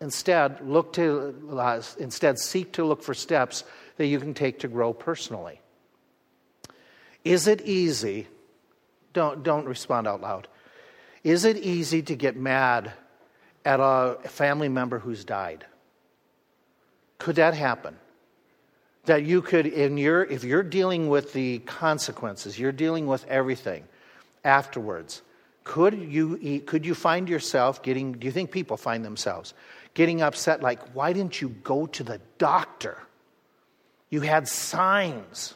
Instead, 0.00 0.60
look 0.60 0.92
to, 0.92 1.34
uh, 1.58 1.82
instead, 1.98 2.38
seek 2.38 2.72
to 2.74 2.84
look 2.84 3.02
for 3.02 3.14
steps 3.14 3.64
that 3.96 4.06
you 4.06 4.20
can 4.20 4.34
take 4.34 4.60
to 4.60 4.68
grow 4.68 4.92
personally. 4.92 5.60
Is 7.24 7.48
it 7.48 7.62
easy? 7.62 8.28
Don't, 9.12 9.42
don't 9.42 9.66
respond 9.66 10.06
out 10.06 10.20
loud. 10.20 10.46
Is 11.24 11.44
it 11.44 11.56
easy 11.56 12.02
to 12.02 12.14
get 12.14 12.36
mad 12.36 12.92
at 13.64 13.80
a 13.80 14.18
family 14.24 14.68
member 14.68 15.00
who's 15.00 15.24
died? 15.24 15.66
Could 17.18 17.36
that 17.36 17.54
happen? 17.54 17.96
That 19.04 19.24
you 19.24 19.40
could, 19.42 19.66
in 19.66 19.98
your, 19.98 20.24
if 20.24 20.44
you're 20.44 20.62
dealing 20.62 21.08
with 21.08 21.32
the 21.32 21.60
consequences, 21.60 22.58
you're 22.58 22.72
dealing 22.72 23.06
with 23.06 23.24
everything 23.26 23.84
afterwards, 24.44 25.22
could 25.64 25.94
you, 25.94 26.60
could 26.66 26.86
you 26.86 26.94
find 26.94 27.28
yourself 27.28 27.82
getting, 27.82 28.12
do 28.12 28.26
you 28.26 28.32
think 28.32 28.50
people 28.50 28.76
find 28.76 29.04
themselves 29.04 29.54
getting 29.94 30.22
upset 30.22 30.62
like, 30.62 30.94
why 30.94 31.12
didn't 31.12 31.40
you 31.40 31.48
go 31.48 31.86
to 31.86 32.04
the 32.04 32.20
doctor? 32.38 32.98
You 34.10 34.20
had 34.20 34.46
signs. 34.46 35.54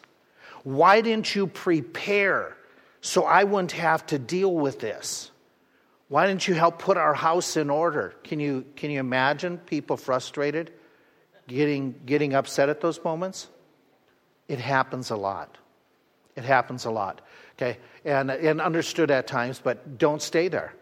Why 0.64 1.00
didn't 1.00 1.34
you 1.34 1.46
prepare 1.46 2.56
so 3.00 3.24
I 3.24 3.44
wouldn't 3.44 3.72
have 3.72 4.04
to 4.06 4.18
deal 4.18 4.52
with 4.52 4.80
this? 4.80 5.30
Why 6.08 6.26
didn't 6.26 6.48
you 6.48 6.54
help 6.54 6.80
put 6.80 6.96
our 6.96 7.14
house 7.14 7.56
in 7.56 7.70
order? 7.70 8.14
Can 8.24 8.40
you, 8.40 8.64
can 8.74 8.90
you 8.90 8.98
imagine 8.98 9.58
people 9.58 9.96
frustrated? 9.96 10.72
Getting, 11.51 11.94
getting 12.07 12.34
upset 12.34 12.68
at 12.68 12.80
those 12.80 13.03
moments? 13.05 13.48
It 14.48 14.59
happens 14.59 15.11
a 15.11 15.16
lot. 15.16 15.59
It 16.36 16.44
happens 16.44 16.84
a 16.84 16.90
lot. 16.90 17.20
Okay? 17.57 17.78
And, 18.05 18.30
and 18.30 18.61
understood 18.61 19.11
at 19.11 19.26
times, 19.26 19.61
but 19.62 19.98
don't 19.98 20.22
stay 20.22 20.48
there. 20.48 20.72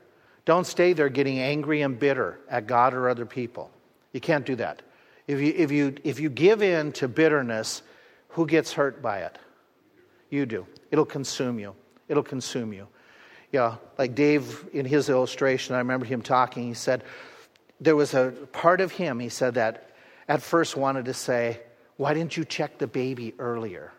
Don't 0.44 0.66
stay 0.66 0.92
there 0.92 1.08
getting 1.08 1.38
angry 1.38 1.82
and 1.82 1.98
bitter 1.98 2.38
at 2.48 2.66
God 2.66 2.94
or 2.94 3.08
other 3.08 3.26
people. 3.26 3.70
You 4.12 4.20
can't 4.20 4.46
do 4.46 4.56
that. 4.56 4.82
If 5.26 5.40
you, 5.40 5.52
if 5.56 5.70
you, 5.70 5.94
if 6.04 6.20
you 6.20 6.30
give 6.30 6.62
in 6.62 6.92
to 6.92 7.08
bitterness, 7.08 7.82
who 8.28 8.46
gets 8.46 8.72
hurt 8.72 9.02
by 9.02 9.18
it? 9.18 9.38
You 10.30 10.46
do. 10.46 10.66
It'll 10.90 11.04
consume 11.04 11.58
you. 11.58 11.74
It'll 12.08 12.22
consume 12.22 12.72
you. 12.72 12.88
Yeah, 13.52 13.76
like 13.98 14.14
Dave 14.14 14.66
in 14.72 14.86
his 14.86 15.08
illustration, 15.08 15.74
I 15.74 15.78
remember 15.78 16.06
him 16.06 16.22
talking. 16.22 16.66
He 16.66 16.74
said, 16.74 17.02
there 17.80 17.96
was 17.96 18.14
a 18.14 18.32
part 18.52 18.80
of 18.80 18.92
him, 18.92 19.20
he 19.20 19.28
said, 19.28 19.54
that 19.54 19.87
at 20.28 20.42
first 20.42 20.76
wanted 20.76 21.06
to 21.06 21.14
say, 21.14 21.60
Why 21.96 22.14
didn't 22.14 22.36
you 22.36 22.44
check 22.44 22.78
the 22.78 22.86
baby 22.86 23.34
earlier? 23.38 23.92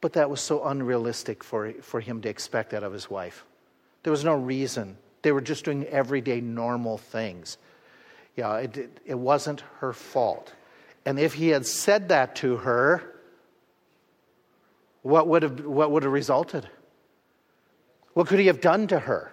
But 0.00 0.12
that 0.12 0.28
was 0.28 0.40
so 0.40 0.64
unrealistic 0.64 1.42
for, 1.42 1.72
for 1.80 1.98
him 1.98 2.20
to 2.22 2.28
expect 2.28 2.70
that 2.70 2.82
of 2.82 2.92
his 2.92 3.08
wife. 3.08 3.46
There 4.02 4.10
was 4.10 4.22
no 4.22 4.34
reason. 4.34 4.98
They 5.22 5.32
were 5.32 5.40
just 5.40 5.64
doing 5.64 5.84
everyday 5.84 6.42
normal 6.42 6.98
things. 6.98 7.56
Yeah, 8.36 8.58
it, 8.58 9.00
it, 9.06 9.14
wasn't 9.14 9.62
her 9.78 9.94
fault. 9.94 10.52
And 11.06 11.18
if 11.18 11.32
he 11.32 11.48
had 11.48 11.64
said 11.64 12.10
that 12.10 12.36
to 12.36 12.58
her, 12.58 13.02
what 15.00 15.26
would 15.28 15.42
have, 15.42 15.64
what 15.64 15.90
would 15.90 16.02
have 16.02 16.12
resulted? 16.12 16.68
What 18.12 18.26
could 18.26 18.40
he 18.40 18.48
have 18.48 18.60
done 18.60 18.88
to 18.88 18.98
her? 18.98 19.32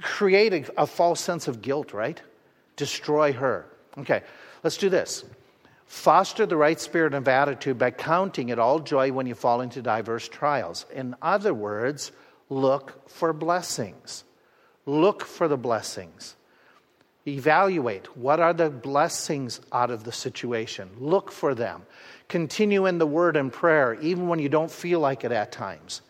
Create 0.00 0.54
a, 0.54 0.82
a 0.82 0.86
false 0.86 1.20
sense 1.20 1.46
of 1.46 1.60
guilt, 1.60 1.92
right? 1.92 2.22
Destroy 2.80 3.32
her. 3.34 3.66
Okay, 3.98 4.22
let's 4.64 4.78
do 4.78 4.88
this. 4.88 5.24
Foster 5.86 6.46
the 6.46 6.56
right 6.56 6.80
spirit 6.80 7.14
of 7.14 7.28
attitude 7.28 7.78
by 7.78 7.90
counting 7.90 8.48
it 8.48 8.58
all 8.58 8.78
joy 8.80 9.12
when 9.12 9.26
you 9.26 9.34
fall 9.34 9.60
into 9.60 9.82
diverse 9.82 10.28
trials. 10.28 10.86
In 10.94 11.14
other 11.20 11.52
words, 11.52 12.10
look 12.48 13.08
for 13.08 13.32
blessings. 13.32 14.24
Look 14.86 15.24
for 15.24 15.46
the 15.46 15.58
blessings. 15.58 16.36
Evaluate 17.26 18.16
what 18.16 18.40
are 18.40 18.54
the 18.54 18.70
blessings 18.70 19.60
out 19.72 19.90
of 19.90 20.04
the 20.04 20.12
situation. 20.12 20.88
Look 20.98 21.30
for 21.30 21.54
them. 21.54 21.82
Continue 22.28 22.86
in 22.86 22.98
the 22.98 23.06
word 23.06 23.36
and 23.36 23.52
prayer, 23.52 23.94
even 24.00 24.26
when 24.28 24.38
you 24.38 24.48
don't 24.48 24.70
feel 24.70 25.00
like 25.00 25.22
it 25.24 25.32
at 25.32 25.52
times. 25.52 26.00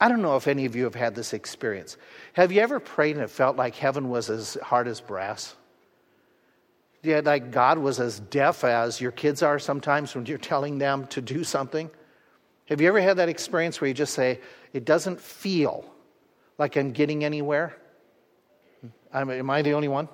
I 0.00 0.08
don't 0.08 0.22
know 0.22 0.36
if 0.36 0.48
any 0.48 0.64
of 0.64 0.76
you 0.76 0.84
have 0.84 0.94
had 0.94 1.14
this 1.14 1.32
experience. 1.34 1.96
Have 2.32 2.52
you 2.52 2.60
ever 2.62 2.80
prayed 2.80 3.16
and 3.16 3.24
it 3.24 3.30
felt 3.30 3.56
like 3.56 3.74
heaven 3.74 4.08
was 4.08 4.30
as 4.30 4.56
hard 4.62 4.88
as 4.88 5.00
brass? 5.00 5.54
Yeah, 7.06 7.20
like 7.24 7.52
God 7.52 7.78
was 7.78 8.00
as 8.00 8.18
deaf 8.18 8.64
as 8.64 9.00
your 9.00 9.12
kids 9.12 9.40
are 9.40 9.60
sometimes 9.60 10.12
when 10.16 10.26
you're 10.26 10.38
telling 10.38 10.78
them 10.78 11.06
to 11.08 11.20
do 11.20 11.44
something. 11.44 11.88
Have 12.64 12.80
you 12.80 12.88
ever 12.88 13.00
had 13.00 13.18
that 13.18 13.28
experience 13.28 13.80
where 13.80 13.86
you 13.86 13.94
just 13.94 14.12
say, 14.12 14.40
it 14.72 14.84
doesn't 14.84 15.20
feel 15.20 15.84
like 16.58 16.74
I'm 16.76 16.90
getting 16.90 17.24
anywhere? 17.24 17.76
I'm, 19.12 19.30
am 19.30 19.48
I 19.50 19.62
the 19.62 19.74
only 19.74 19.86
one? 19.86 20.08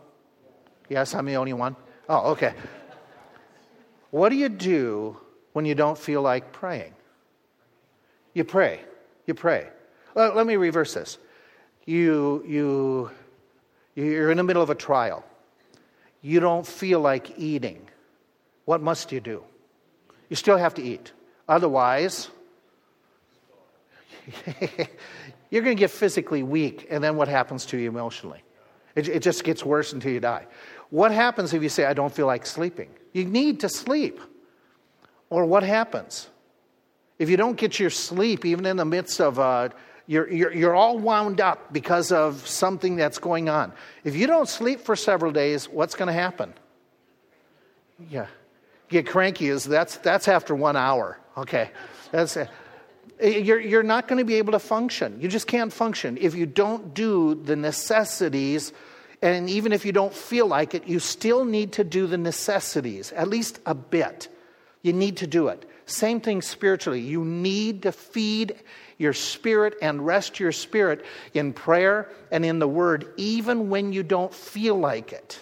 Yes, 0.90 1.14
I'm 1.14 1.24
the 1.24 1.36
only 1.36 1.54
one. 1.54 1.76
Oh, 2.10 2.32
okay. 2.32 2.52
What 4.10 4.28
do 4.28 4.36
you 4.36 4.50
do 4.50 5.16
when 5.54 5.64
you 5.64 5.74
don't 5.74 5.96
feel 5.96 6.20
like 6.20 6.52
praying? 6.52 6.92
You 8.34 8.44
pray. 8.44 8.82
You 9.26 9.32
pray. 9.32 9.68
Well, 10.12 10.34
let 10.34 10.46
me 10.46 10.56
reverse 10.56 10.92
this. 10.92 11.16
You, 11.86 12.44
you, 12.46 13.10
you're 13.94 14.30
in 14.30 14.36
the 14.36 14.44
middle 14.44 14.62
of 14.62 14.68
a 14.68 14.74
trial. 14.74 15.24
You 16.22 16.40
don't 16.40 16.66
feel 16.66 17.00
like 17.00 17.38
eating. 17.38 17.88
What 18.64 18.80
must 18.80 19.12
you 19.12 19.20
do? 19.20 19.44
You 20.28 20.36
still 20.36 20.56
have 20.56 20.74
to 20.74 20.82
eat. 20.82 21.12
Otherwise, 21.48 22.30
you're 25.50 25.62
going 25.62 25.76
to 25.76 25.80
get 25.80 25.90
physically 25.90 26.42
weak, 26.42 26.86
and 26.88 27.02
then 27.02 27.16
what 27.16 27.28
happens 27.28 27.66
to 27.66 27.76
you 27.76 27.88
emotionally? 27.88 28.42
It, 28.94 29.08
it 29.08 29.22
just 29.22 29.42
gets 29.44 29.64
worse 29.64 29.92
until 29.92 30.12
you 30.12 30.20
die. 30.20 30.46
What 30.90 31.10
happens 31.10 31.52
if 31.52 31.62
you 31.62 31.68
say, 31.68 31.84
I 31.84 31.94
don't 31.94 32.12
feel 32.12 32.26
like 32.26 32.46
sleeping? 32.46 32.90
You 33.12 33.24
need 33.24 33.60
to 33.60 33.68
sleep. 33.68 34.20
Or 35.28 35.44
what 35.44 35.62
happens? 35.62 36.28
If 37.18 37.30
you 37.30 37.36
don't 37.36 37.56
get 37.56 37.80
your 37.80 37.90
sleep, 37.90 38.44
even 38.44 38.66
in 38.66 38.76
the 38.76 38.84
midst 38.84 39.20
of, 39.20 39.38
uh, 39.38 39.70
you're, 40.06 40.30
you're, 40.30 40.52
you're 40.52 40.74
all 40.74 40.98
wound 40.98 41.40
up 41.40 41.72
because 41.72 42.12
of 42.12 42.46
something 42.46 42.96
that's 42.96 43.18
going 43.18 43.48
on. 43.48 43.72
If 44.04 44.16
you 44.16 44.26
don't 44.26 44.48
sleep 44.48 44.80
for 44.80 44.96
several 44.96 45.32
days, 45.32 45.68
what's 45.68 45.94
going 45.94 46.08
to 46.08 46.12
happen? 46.12 46.52
Yeah. 48.10 48.26
Get 48.88 49.06
cranky 49.06 49.48
is 49.48 49.64
that's, 49.64 49.96
that's 49.98 50.28
after 50.28 50.54
one 50.54 50.76
hour. 50.76 51.18
Okay. 51.36 51.70
That's, 52.10 52.36
it. 52.36 52.50
you're, 53.22 53.60
you're 53.60 53.82
not 53.82 54.08
going 54.08 54.18
to 54.18 54.24
be 54.24 54.34
able 54.34 54.52
to 54.52 54.58
function. 54.58 55.20
You 55.20 55.28
just 55.28 55.46
can't 55.46 55.72
function. 55.72 56.18
If 56.20 56.34
you 56.34 56.46
don't 56.46 56.92
do 56.92 57.34
the 57.34 57.56
necessities, 57.56 58.72
and 59.22 59.48
even 59.48 59.72
if 59.72 59.86
you 59.86 59.92
don't 59.92 60.12
feel 60.12 60.46
like 60.48 60.74
it, 60.74 60.86
you 60.88 60.98
still 60.98 61.44
need 61.44 61.72
to 61.74 61.84
do 61.84 62.06
the 62.06 62.18
necessities, 62.18 63.12
at 63.12 63.28
least 63.28 63.60
a 63.64 63.74
bit. 63.74 64.28
You 64.82 64.92
need 64.92 65.18
to 65.18 65.28
do 65.28 65.48
it. 65.48 65.64
Same 65.86 66.20
thing 66.20 66.42
spiritually. 66.42 67.00
You 67.00 67.24
need 67.24 67.82
to 67.82 67.92
feed 67.92 68.56
your 69.02 69.12
spirit 69.12 69.74
and 69.82 70.06
rest 70.06 70.40
your 70.40 70.52
spirit 70.52 71.04
in 71.34 71.52
prayer 71.52 72.08
and 72.30 72.44
in 72.44 72.58
the 72.58 72.68
word, 72.68 73.12
even 73.18 73.68
when 73.68 73.92
you 73.92 74.02
don't 74.02 74.32
feel 74.32 74.76
like 74.76 75.12
it. 75.12 75.38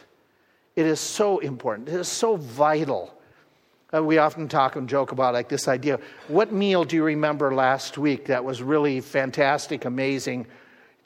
It 0.74 0.86
is 0.86 0.98
so 0.98 1.38
important. 1.38 1.88
It 1.88 1.94
is 1.94 2.08
so 2.08 2.36
vital 2.36 3.14
uh, 3.92 4.02
we 4.02 4.18
often 4.18 4.48
talk 4.48 4.76
and 4.76 4.88
joke 4.88 5.12
about 5.12 5.34
like 5.34 5.48
this 5.48 5.66
idea. 5.66 5.98
What 6.28 6.52
meal 6.52 6.84
do 6.84 6.96
you 6.96 7.02
remember 7.02 7.52
last 7.52 7.98
week 7.98 8.26
that 8.26 8.44
was 8.44 8.62
really 8.62 9.00
fantastic, 9.00 9.84
amazing? 9.84 10.46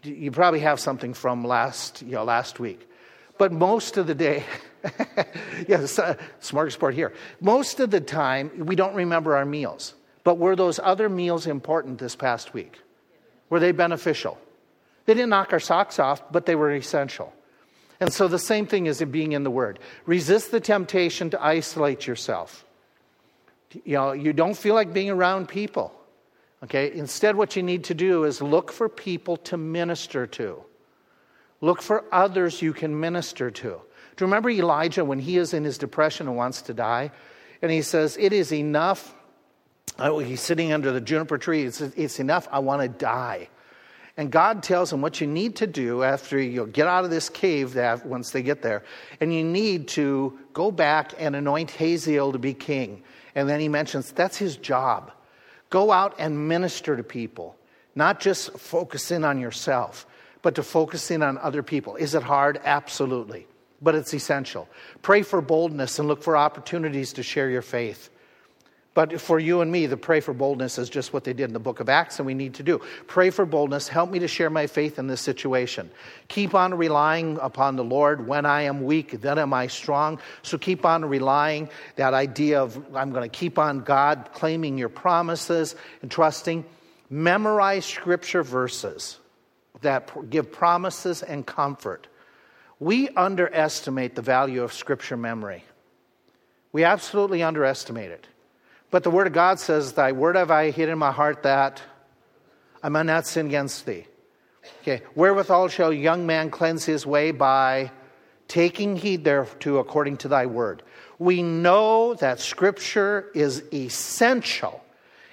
You 0.03 0.31
probably 0.31 0.61
have 0.61 0.79
something 0.79 1.15
from 1.15 1.45
last, 1.45 2.03
you 2.03 2.13
know, 2.13 2.25
last 2.25 2.61
week. 2.61 2.89
But 3.39 3.53
most 3.53 3.97
of 3.97 4.07
the 4.07 4.15
day, 4.15 4.45
yes, 5.67 5.99
uh, 5.99 6.17
smorgasbord 6.43 6.93
here. 6.93 7.15
Most 7.41 7.81
of 7.81 7.91
the 7.91 8.01
time, 8.01 8.51
we 8.67 8.77
don't 8.77 8.95
remember 8.95 9.35
our 9.35 9.47
meals. 9.47 9.95
But 10.25 10.39
were 10.39 10.57
those 10.57 10.81
other 10.83 11.09
meals 11.09 11.47
important 11.47 11.99
this 11.99 12.17
past 12.17 12.53
week? 12.53 12.81
Were 13.51 13.61
they 13.61 13.73
beneficial? 13.73 14.39
They 15.07 15.15
didn't 15.15 15.31
knock 15.31 15.53
our 15.53 15.61
socks 15.61 15.99
off, 15.99 16.23
but 16.33 16.47
they 16.47 16.55
were 16.55 16.75
essential. 16.75 17.33
And 18.01 18.13
so 18.13 18.27
the 18.27 18.39
same 18.39 18.67
thing 18.67 18.87
is 18.87 19.01
in 19.01 19.11
being 19.11 19.33
in 19.33 19.45
the 19.45 19.51
Word. 19.51 19.79
Resist 20.07 20.51
the 20.51 20.61
temptation 20.61 21.31
to 21.31 21.43
isolate 21.43 22.07
yourself 22.07 22.65
you 23.85 23.95
know, 23.95 24.13
you 24.13 24.33
don't 24.33 24.57
feel 24.57 24.75
like 24.75 24.93
being 24.93 25.11
around 25.11 25.49
people. 25.49 25.93
Okay? 26.63 26.93
Instead, 26.93 27.37
what 27.37 27.57
you 27.57 27.63
need 27.63 27.85
to 27.85 27.95
do 27.95 28.25
is 28.25 28.41
look 28.41 28.71
for 28.71 28.89
people 28.89 29.37
to 29.39 29.57
minister 29.57 30.27
to. 30.29 30.63
Look 31.61 31.83
for 31.83 32.05
others 32.13 32.63
you 32.63 32.73
can 32.73 32.99
minister 32.99 33.51
to. 33.51 33.69
Do 33.69 34.25
you 34.25 34.27
remember 34.27 34.51
Elijah 34.51 35.05
when 35.05 35.19
he 35.19 35.39
is 35.39 35.55
in 35.55 35.65
his 35.65 35.79
depression 35.79 36.29
and 36.29 36.37
wants 36.37 36.63
to 36.63 36.75
die? 36.75 37.11
And 37.63 37.73
he 37.73 37.83
says, 37.83 38.17
It 38.19 38.33
is 38.33 38.53
enough. 38.53 39.15
He's 39.99 40.41
sitting 40.41 40.73
under 40.73 40.93
the 40.93 41.01
juniper 41.01 41.39
tree. 41.39 41.63
It's, 41.63 41.81
it's 41.81 42.19
enough. 42.19 42.49
I 42.51 42.59
want 42.59 42.83
to 42.83 42.89
die. 42.89 43.49
And 44.17 44.31
God 44.31 44.63
tells 44.63 44.93
him 44.93 45.01
what 45.01 45.21
you 45.21 45.27
need 45.27 45.57
to 45.57 45.67
do 45.67 46.05
after 46.05 46.39
you 46.41 46.67
get 46.67 46.87
out 46.87 47.05
of 47.05 47.11
this 47.11 47.29
cave 47.29 47.75
that 47.75 48.07
once 48.07 48.31
they 48.31 48.43
get 48.43 48.63
there, 48.63 48.85
and 49.21 49.35
you 49.35 49.43
need 49.43 49.89
to 49.89 50.39
go 50.53 50.71
back 50.71 51.13
and 51.19 51.35
anoint 51.35 51.73
Hazael 51.73 52.33
to 52.33 52.39
be 52.39 52.55
king. 52.55 53.03
And 53.35 53.49
then 53.49 53.59
he 53.59 53.69
mentions 53.69 54.13
that's 54.13 54.37
his 54.37 54.57
job. 54.57 55.11
Go 55.71 55.91
out 55.91 56.15
and 56.19 56.49
minister 56.49 56.97
to 56.97 57.03
people, 57.03 57.57
not 57.97 58.21
just 58.21 58.57
focus 58.57 59.11
in 59.11 59.25
on 59.25 59.41
yourself, 59.41 60.07
but 60.43 60.55
to 60.55 60.63
focus 60.63 61.11
in 61.11 61.23
on 61.23 61.39
other 61.39 61.65
people. 61.65 61.97
Is 61.97 62.15
it 62.15 62.23
hard? 62.23 62.61
Absolutely. 62.65 63.49
But 63.83 63.97
it's 63.97 64.15
essential. 64.15 64.69
Pray 65.03 65.23
for 65.23 65.41
boldness 65.41 65.99
and 65.99 66.07
look 66.07 66.23
for 66.23 66.37
opportunities 66.37 67.15
to 67.15 67.25
share 67.25 67.51
your 67.51 67.63
faith. 67.63 68.11
But 68.95 69.21
for 69.21 69.41
you 69.41 69.61
and 69.61 69.73
me, 69.73 69.87
the 69.87 69.97
pray 69.97 70.21
for 70.21 70.33
boldness 70.33 70.79
is 70.79 70.89
just 70.89 71.13
what 71.13 71.25
they 71.25 71.33
did 71.33 71.51
in 71.51 71.53
the 71.53 71.59
book 71.59 71.81
of 71.81 71.89
Acts, 71.89 72.21
and 72.21 72.27
we 72.27 72.35
need 72.35 72.55
to 72.55 72.63
do. 72.63 72.81
Pray 73.09 73.31
for 73.31 73.45
boldness. 73.45 73.89
Help 73.89 74.09
me 74.09 74.21
to 74.21 74.29
share 74.29 74.51
my 74.51 74.69
faith 74.69 75.01
in 75.01 75.09
this 75.09 75.21
situation. 75.21 75.91
Keep 76.29 76.55
on 76.55 76.75
relying 76.75 77.37
upon 77.43 77.75
the 77.75 77.83
Lord. 77.83 78.29
When 78.29 78.47
I 78.47 78.63
am 78.63 78.85
weak, 78.85 79.21
then 79.21 79.37
am 79.41 79.53
I 79.53 79.67
strong. 79.67 80.21
So 80.43 80.59
keep 80.59 80.87
on 80.87 81.05
relying. 81.05 81.71
That 81.97 82.15
idea 82.15 82.63
of 82.63 82.77
I'm 82.95 83.11
going 83.11 83.29
to 83.29 83.37
keep 83.37 83.59
on 83.59 83.81
God, 83.81 84.31
claiming 84.33 84.79
your 84.79 84.89
promises 84.89 85.75
and 86.01 86.09
trusting. 86.09 86.65
Memorize 87.11 87.85
scripture 87.85 88.45
verses 88.45 89.19
that 89.81 90.31
give 90.31 90.53
promises 90.53 91.25
and 91.25 91.45
comfort. 91.45 92.07
We 92.79 93.09
underestimate 93.09 94.15
the 94.15 94.23
value 94.23 94.63
of 94.63 94.73
scripture 94.73 95.17
memory. 95.17 95.65
We 96.71 96.85
absolutely 96.85 97.43
underestimate 97.43 98.13
it. 98.13 98.29
But 98.95 99.03
the 99.03 99.11
Word 99.11 99.27
of 99.27 99.33
God 99.33 99.59
says, 99.59 99.95
Thy 99.95 100.13
word 100.13 100.37
have 100.37 100.53
I 100.53 100.71
hid 100.71 100.89
in 100.89 100.99
my 100.99 101.11
heart 101.11 101.43
that 101.43 101.83
I 102.81 102.89
might 102.91 103.07
not 103.07 103.27
sin 103.27 103.47
against 103.47 103.87
thee. 103.87 104.07
Okay, 104.83 105.03
wherewithal 105.17 105.67
shall 105.67 105.91
a 105.91 105.95
young 105.95 106.27
man 106.27 106.49
cleanse 106.49 106.85
his 106.85 107.05
way 107.05 107.33
by 107.33 107.91
taking 108.47 108.95
heed 108.95 109.25
thereto 109.25 109.79
according 109.79 110.19
to 110.19 110.29
thy 110.29 110.47
word. 110.47 110.85
We 111.19 111.43
know 111.43 112.15
that 112.15 112.39
Scripture 112.39 113.33
is 113.35 113.65
essential 113.73 114.81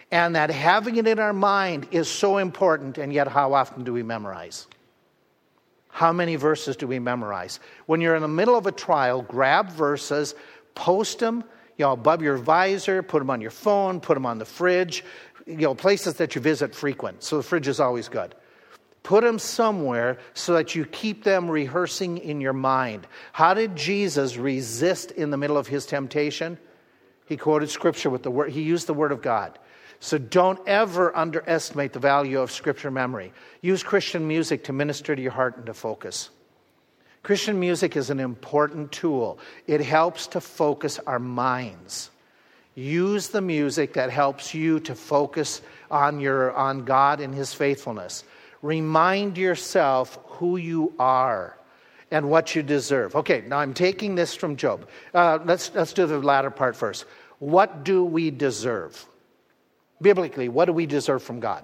and 0.09 0.35
that 0.35 0.49
having 0.49 0.95
it 0.95 1.07
in 1.07 1.19
our 1.19 1.31
mind 1.31 1.87
is 1.91 2.09
so 2.09 2.39
important, 2.39 2.97
and 2.97 3.13
yet 3.13 3.27
how 3.27 3.53
often 3.53 3.83
do 3.83 3.93
we 3.93 4.01
memorize? 4.01 4.65
How 5.89 6.11
many 6.11 6.35
verses 6.35 6.77
do 6.77 6.87
we 6.87 6.97
memorize? 6.97 7.59
When 7.85 8.01
you're 8.01 8.15
in 8.15 8.23
the 8.23 8.27
middle 8.27 8.57
of 8.57 8.65
a 8.65 8.71
trial, 8.71 9.21
grab 9.21 9.69
verses, 9.69 10.33
post 10.73 11.19
them, 11.19 11.43
you 11.77 11.85
know, 11.85 11.91
above 11.91 12.21
your 12.21 12.37
visor, 12.37 13.01
put 13.03 13.19
them 13.19 13.29
on 13.29 13.41
your 13.41 13.51
phone, 13.51 13.99
put 13.99 14.13
them 14.15 14.25
on 14.25 14.37
the 14.37 14.45
fridge, 14.45 15.03
you 15.45 15.57
know, 15.57 15.75
places 15.75 16.15
that 16.15 16.35
you 16.35 16.41
visit 16.41 16.75
frequent. 16.75 17.23
So 17.23 17.37
the 17.37 17.43
fridge 17.43 17.67
is 17.67 17.79
always 17.79 18.07
good. 18.07 18.35
Put 19.03 19.23
them 19.23 19.39
somewhere 19.39 20.19
so 20.33 20.53
that 20.53 20.75
you 20.75 20.85
keep 20.85 21.23
them 21.23 21.49
rehearsing 21.49 22.19
in 22.19 22.39
your 22.39 22.53
mind. 22.53 23.07
How 23.33 23.53
did 23.53 23.75
Jesus 23.75 24.37
resist 24.37 25.11
in 25.11 25.31
the 25.31 25.37
middle 25.37 25.57
of 25.57 25.67
his 25.67 25.85
temptation? 25.85 26.59
He 27.25 27.37
quoted 27.37 27.69
scripture 27.69 28.09
with 28.09 28.23
the 28.23 28.31
word, 28.31 28.51
he 28.51 28.61
used 28.61 28.87
the 28.87 28.93
word 28.93 29.11
of 29.11 29.21
God. 29.21 29.57
So 29.99 30.17
don't 30.17 30.59
ever 30.67 31.15
underestimate 31.15 31.93
the 31.93 31.99
value 31.99 32.39
of 32.39 32.51
scripture 32.51 32.91
memory. 32.91 33.33
Use 33.61 33.83
Christian 33.83 34.27
music 34.27 34.63
to 34.65 34.73
minister 34.73 35.15
to 35.15 35.21
your 35.21 35.31
heart 35.31 35.57
and 35.57 35.65
to 35.67 35.73
focus. 35.73 36.31
Christian 37.23 37.59
music 37.59 37.95
is 37.95 38.09
an 38.09 38.19
important 38.19 38.91
tool. 38.91 39.39
It 39.67 39.81
helps 39.81 40.27
to 40.27 40.41
focus 40.41 40.99
our 41.05 41.19
minds. 41.19 42.09
Use 42.73 43.27
the 43.27 43.41
music 43.41 43.93
that 43.93 44.09
helps 44.09 44.53
you 44.53 44.79
to 44.81 44.95
focus 44.95 45.61
on, 45.91 46.19
your, 46.19 46.51
on 46.53 46.85
God 46.85 47.19
and 47.19 47.33
His 47.33 47.53
faithfulness. 47.53 48.23
Remind 48.61 49.37
yourself 49.37 50.17
who 50.25 50.57
you 50.57 50.93
are 50.97 51.57
and 52.09 52.29
what 52.29 52.55
you 52.55 52.63
deserve. 52.63 53.15
Okay, 53.15 53.43
now 53.47 53.59
I'm 53.59 53.73
taking 53.73 54.15
this 54.15 54.33
from 54.35 54.55
Job. 54.55 54.87
Uh, 55.13 55.39
let's, 55.45 55.71
let's 55.75 55.93
do 55.93 56.05
the 56.05 56.19
latter 56.19 56.49
part 56.49 56.75
first. 56.75 57.05
What 57.39 57.83
do 57.83 58.03
we 58.03 58.31
deserve? 58.31 59.05
Biblically, 60.01 60.49
what 60.49 60.65
do 60.65 60.73
we 60.73 60.85
deserve 60.85 61.21
from 61.23 61.39
God? 61.39 61.63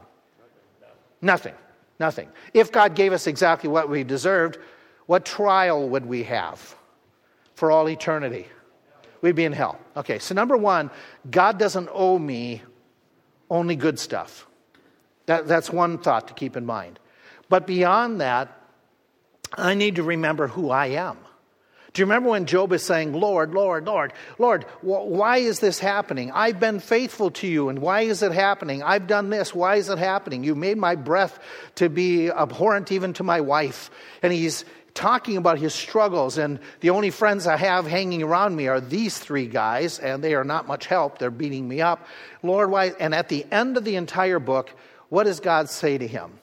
Nothing. 1.22 1.56
Nothing. 2.00 2.30
If 2.54 2.72
God 2.72 2.96
gave 2.96 3.12
us 3.12 3.26
exactly 3.28 3.70
what 3.70 3.90
we 3.90 4.04
deserved, 4.04 4.60
what 5.08 5.26
trial 5.26 5.90
would 5.90 6.06
we 6.06 6.24
have 6.24 6.76
for 7.56 7.72
all 7.72 7.90
eternity? 7.90 8.46
We'd 9.22 9.36
be 9.36 9.46
in 9.46 9.54
hell. 9.54 9.80
Okay, 9.96 10.20
so 10.20 10.36
number 10.36 10.56
one, 10.56 10.92
God 11.30 11.58
doesn't 11.58 11.90
owe 11.92 12.20
me 12.20 12.62
only 13.50 13.76
good 13.76 13.98
stuff. 13.98 14.46
That, 15.26 15.48
that's 15.48 15.70
one 15.70 15.98
thought 15.98 16.28
to 16.28 16.34
keep 16.34 16.56
in 16.56 16.66
mind. 16.66 17.00
But 17.50 17.66
beyond 17.66 18.22
that, 18.22 18.54
I 19.54 19.74
need 19.74 19.96
to 19.96 20.04
remember 20.04 20.48
who 20.48 20.70
I 20.70 20.88
am. 20.88 21.18
Do 21.94 22.02
you 22.02 22.06
remember 22.06 22.30
when 22.30 22.46
Job 22.46 22.74
is 22.74 22.84
saying, 22.84 23.14
Lord, 23.14 23.54
Lord, 23.54 23.86
Lord, 23.86 24.14
Lord, 24.38 24.66
wh- 24.82 25.08
why 25.08 25.38
is 25.38 25.60
this 25.60 25.80
happening? 25.80 26.32
I've 26.32 26.60
been 26.60 26.80
faithful 26.80 27.32
to 27.32 27.48
you, 27.48 27.70
and 27.70 27.80
why 27.80 28.02
is 28.02 28.22
it 28.22 28.34
happening? 28.34 28.84
I've 28.84 29.08
done 29.08 29.32
this, 29.32 29.56
why 29.56 29.78
is 29.78 29.90
it 29.90 29.98
happening? 29.98 30.44
You 30.44 30.54
made 30.54 30.78
my 30.78 30.94
breath 30.96 31.40
to 31.76 31.90
be 31.90 32.30
abhorrent 32.30 32.92
even 32.92 33.14
to 33.14 33.24
my 33.24 33.42
wife. 33.42 33.90
And 34.22 34.32
he's 34.32 34.64
talking 34.98 35.38
about 35.38 35.60
his 35.60 35.76
struggles, 35.76 36.40
and 36.40 36.60
the 36.80 36.90
only 36.90 37.12
friends 37.12 37.46
I 37.46 37.56
have 37.56 37.86
hanging 37.86 38.24
around 38.24 38.56
me 38.56 38.68
are 38.68 38.82
these 38.82 39.18
three 39.18 39.46
guys, 39.46 40.00
and 40.00 40.24
they 40.24 40.34
are 40.34 40.44
not 40.44 40.68
much 40.68 40.88
help. 40.88 41.20
They're 41.20 41.30
beating 41.30 41.68
me 41.68 41.82
up. 41.82 42.08
Lord, 42.42 42.72
why? 42.72 42.94
And 43.00 43.14
at 43.14 43.30
the 43.30 43.46
end 43.52 43.78
of 43.78 43.84
the 43.84 43.96
entire 43.96 44.40
book, 44.40 44.72
what 45.10 45.26
does 45.26 45.40
God 45.40 45.70
say 45.70 46.00
to 46.00 46.08
him? 46.08 46.40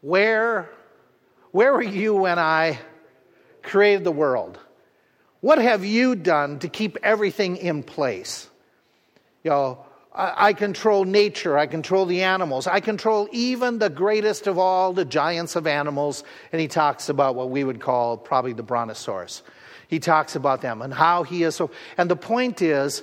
Where, 0.00 0.70
where 1.50 1.72
were 1.72 1.82
you 1.82 2.14
when 2.14 2.38
I 2.38 2.78
created 3.62 4.04
the 4.04 4.12
world? 4.12 4.58
What 5.40 5.58
have 5.58 5.84
you 5.84 6.14
done 6.14 6.60
to 6.60 6.68
keep 6.68 6.96
everything 7.02 7.56
in 7.56 7.82
place? 7.82 8.48
You 9.42 9.50
know, 9.50 9.86
I, 10.16 10.52
control 10.52 11.04
nature, 11.04 11.58
I 11.58 11.66
control 11.66 12.06
the 12.06 12.22
animals, 12.22 12.68
I 12.68 12.78
control 12.78 13.28
even 13.32 13.80
the 13.80 13.90
greatest 13.90 14.46
of 14.46 14.58
all 14.58 14.92
the 14.92 15.04
giants 15.04 15.56
of 15.56 15.66
animals. 15.66 16.22
And 16.52 16.60
he 16.60 16.68
talks 16.68 17.08
about 17.08 17.34
what 17.34 17.50
we 17.50 17.64
would 17.64 17.80
call 17.80 18.16
probably 18.16 18.52
the 18.52 18.62
brontosaurus. 18.62 19.42
He 19.88 19.98
talks 19.98 20.36
about 20.36 20.60
them 20.60 20.82
and 20.82 20.94
how 20.94 21.24
he 21.24 21.42
is 21.42 21.56
so. 21.56 21.70
And 21.98 22.08
the 22.08 22.16
point 22.16 22.62
is, 22.62 23.02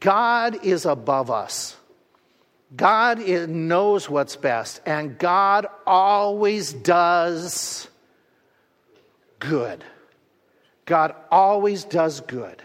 God 0.00 0.64
is 0.64 0.84
above 0.84 1.30
us. 1.30 1.76
God 2.76 3.26
knows 3.26 4.10
what's 4.10 4.36
best, 4.36 4.82
and 4.84 5.16
God 5.16 5.66
always 5.86 6.74
does 6.74 7.88
good. 9.38 9.82
God 10.84 11.14
always 11.30 11.84
does 11.84 12.20
good. 12.20 12.62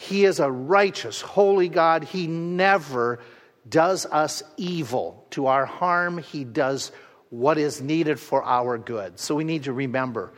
He 0.00 0.24
is 0.24 0.40
a 0.40 0.50
righteous, 0.50 1.20
holy 1.20 1.68
God. 1.68 2.04
He 2.04 2.26
never 2.26 3.20
does 3.68 4.06
us 4.06 4.42
evil 4.56 5.26
to 5.32 5.48
our 5.48 5.66
harm. 5.66 6.16
He 6.16 6.42
does 6.42 6.90
what 7.28 7.58
is 7.58 7.82
needed 7.82 8.18
for 8.18 8.42
our 8.42 8.78
good. 8.78 9.20
So 9.20 9.34
we 9.34 9.44
need 9.44 9.64
to 9.64 9.74
remember 9.74 10.32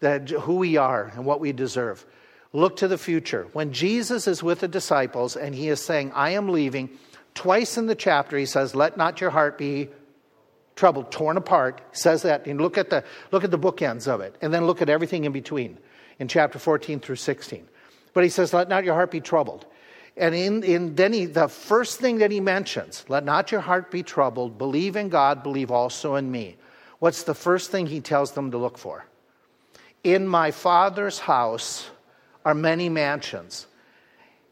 that 0.00 0.28
who 0.28 0.56
we 0.56 0.76
are 0.76 1.10
and 1.14 1.24
what 1.24 1.40
we 1.40 1.52
deserve. 1.52 2.04
Look 2.52 2.76
to 2.76 2.88
the 2.88 2.98
future. 2.98 3.46
When 3.54 3.72
Jesus 3.72 4.28
is 4.28 4.42
with 4.42 4.60
the 4.60 4.68
disciples 4.68 5.34
and 5.34 5.54
he 5.54 5.70
is 5.70 5.82
saying, 5.82 6.12
I 6.14 6.32
am 6.32 6.50
leaving, 6.50 6.90
twice 7.34 7.78
in 7.78 7.86
the 7.86 7.94
chapter 7.94 8.36
he 8.36 8.44
says, 8.44 8.74
Let 8.74 8.98
not 8.98 9.22
your 9.22 9.30
heart 9.30 9.56
be 9.56 9.88
troubled, 10.74 11.10
torn 11.10 11.38
apart. 11.38 11.80
He 11.90 11.96
says 11.96 12.20
that. 12.20 12.46
And 12.46 12.60
look 12.60 12.76
at 12.76 12.90
the 12.90 13.02
look 13.32 13.44
at 13.44 13.50
the 13.50 13.58
bookends 13.58 14.06
of 14.06 14.20
it, 14.20 14.36
and 14.42 14.52
then 14.52 14.66
look 14.66 14.82
at 14.82 14.90
everything 14.90 15.24
in 15.24 15.32
between 15.32 15.78
in 16.18 16.28
chapter 16.28 16.58
14 16.58 17.00
through 17.00 17.16
16. 17.16 17.66
But 18.16 18.24
he 18.24 18.30
says, 18.30 18.54
Let 18.54 18.70
not 18.70 18.82
your 18.82 18.94
heart 18.94 19.10
be 19.10 19.20
troubled. 19.20 19.66
And 20.16 20.34
in, 20.34 20.64
in, 20.64 20.94
then 20.94 21.12
he, 21.12 21.26
the 21.26 21.48
first 21.48 22.00
thing 22.00 22.16
that 22.20 22.30
he 22.30 22.40
mentions, 22.40 23.04
let 23.08 23.26
not 23.26 23.52
your 23.52 23.60
heart 23.60 23.90
be 23.90 24.02
troubled. 24.02 24.56
Believe 24.56 24.96
in 24.96 25.10
God, 25.10 25.42
believe 25.42 25.70
also 25.70 26.14
in 26.14 26.30
me. 26.30 26.56
What's 26.98 27.24
the 27.24 27.34
first 27.34 27.70
thing 27.70 27.84
he 27.84 28.00
tells 28.00 28.32
them 28.32 28.52
to 28.52 28.56
look 28.56 28.78
for? 28.78 29.04
In 30.02 30.26
my 30.26 30.50
Father's 30.50 31.18
house 31.18 31.90
are 32.42 32.54
many 32.54 32.88
mansions. 32.88 33.66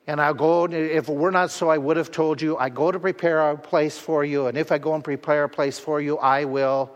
And 0.07 0.21
I'll 0.21 0.35
go, 0.35 0.67
if 0.67 1.09
it 1.09 1.15
were 1.15 1.31
not 1.31 1.51
so, 1.51 1.71
I 1.71 1.79
would 1.79 1.97
have 1.97 2.11
told 2.11 2.43
you, 2.43 2.59
I 2.59 2.69
go 2.69 2.93
to 2.93 3.01
prepare 3.01 3.51
a 3.51 3.57
place 3.57 3.97
for 3.97 4.27
you. 4.27 4.47
And 4.47 4.59
if 4.59 4.73
I 4.73 4.77
go 4.77 4.95
and 4.95 5.03
prepare 5.03 5.45
a 5.45 5.49
place 5.49 5.79
for 5.79 6.03
you, 6.03 6.19
I 6.19 6.45
will 6.45 6.95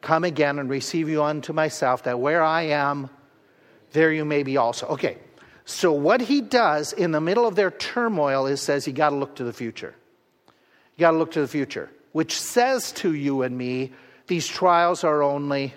come 0.00 0.24
again 0.24 0.58
and 0.58 0.70
receive 0.70 1.10
you 1.10 1.22
unto 1.22 1.52
myself, 1.52 2.04
that 2.04 2.18
where 2.18 2.42
I 2.42 2.62
am, 2.62 3.10
there 3.92 4.10
you 4.10 4.24
may 4.24 4.42
be 4.42 4.56
also. 4.56 4.86
Okay, 4.86 5.18
so 5.68 5.92
what 5.92 6.22
he 6.22 6.40
does 6.40 6.94
in 6.94 7.12
the 7.12 7.20
middle 7.20 7.46
of 7.46 7.54
their 7.54 7.70
turmoil 7.70 8.46
is 8.46 8.62
says 8.62 8.86
you 8.86 8.94
got 8.94 9.10
to 9.10 9.16
look 9.16 9.36
to 9.36 9.44
the 9.44 9.52
future. 9.52 9.94
You 10.96 11.02
got 11.02 11.10
to 11.10 11.18
look 11.18 11.32
to 11.32 11.42
the 11.42 11.46
future, 11.46 11.90
which 12.12 12.40
says 12.40 12.90
to 12.92 13.12
you 13.12 13.42
and 13.42 13.56
me, 13.56 13.92
these 14.28 14.46
trials 14.46 15.04
are 15.04 15.22
only, 15.22 15.74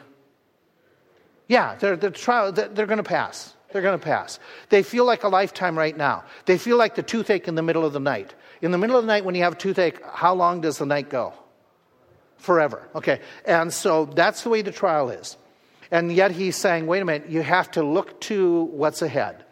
yeah, 1.49 1.75
they're, 1.75 1.97
they're, 1.97 2.09
trial, 2.09 2.53
they're 2.53 2.85
going 2.85 2.97
to 2.97 3.03
pass. 3.03 3.53
They're 3.73 3.81
going 3.81 3.99
to 3.99 4.03
pass. 4.03 4.39
They 4.69 4.81
feel 4.81 5.03
like 5.03 5.25
a 5.25 5.27
lifetime 5.27 5.77
right 5.77 5.95
now. 5.95 6.23
They 6.45 6.57
feel 6.57 6.77
like 6.77 6.95
the 6.95 7.03
toothache 7.03 7.49
in 7.49 7.55
the 7.55 7.61
middle 7.61 7.83
of 7.83 7.91
the 7.91 7.99
night. 7.99 8.33
In 8.61 8.71
the 8.71 8.77
middle 8.77 8.95
of 8.95 9.03
the 9.03 9.07
night, 9.07 9.25
when 9.25 9.35
you 9.35 9.43
have 9.43 9.53
a 9.53 9.57
toothache, 9.57 10.01
how 10.05 10.33
long 10.35 10.61
does 10.61 10.77
the 10.77 10.85
night 10.85 11.09
go? 11.09 11.33
Forever. 12.37 12.87
Okay. 12.95 13.19
And 13.43 13.73
so 13.73 14.05
that's 14.05 14.43
the 14.43 14.49
way 14.49 14.61
the 14.61 14.71
trial 14.71 15.09
is. 15.09 15.35
And 15.91 16.13
yet 16.13 16.31
he's 16.31 16.55
saying, 16.55 16.87
wait 16.87 17.01
a 17.01 17.05
minute, 17.05 17.29
you 17.29 17.41
have 17.41 17.69
to 17.71 17.83
look 17.83 18.21
to 18.21 18.63
what's 18.71 19.01
ahead. 19.01 19.43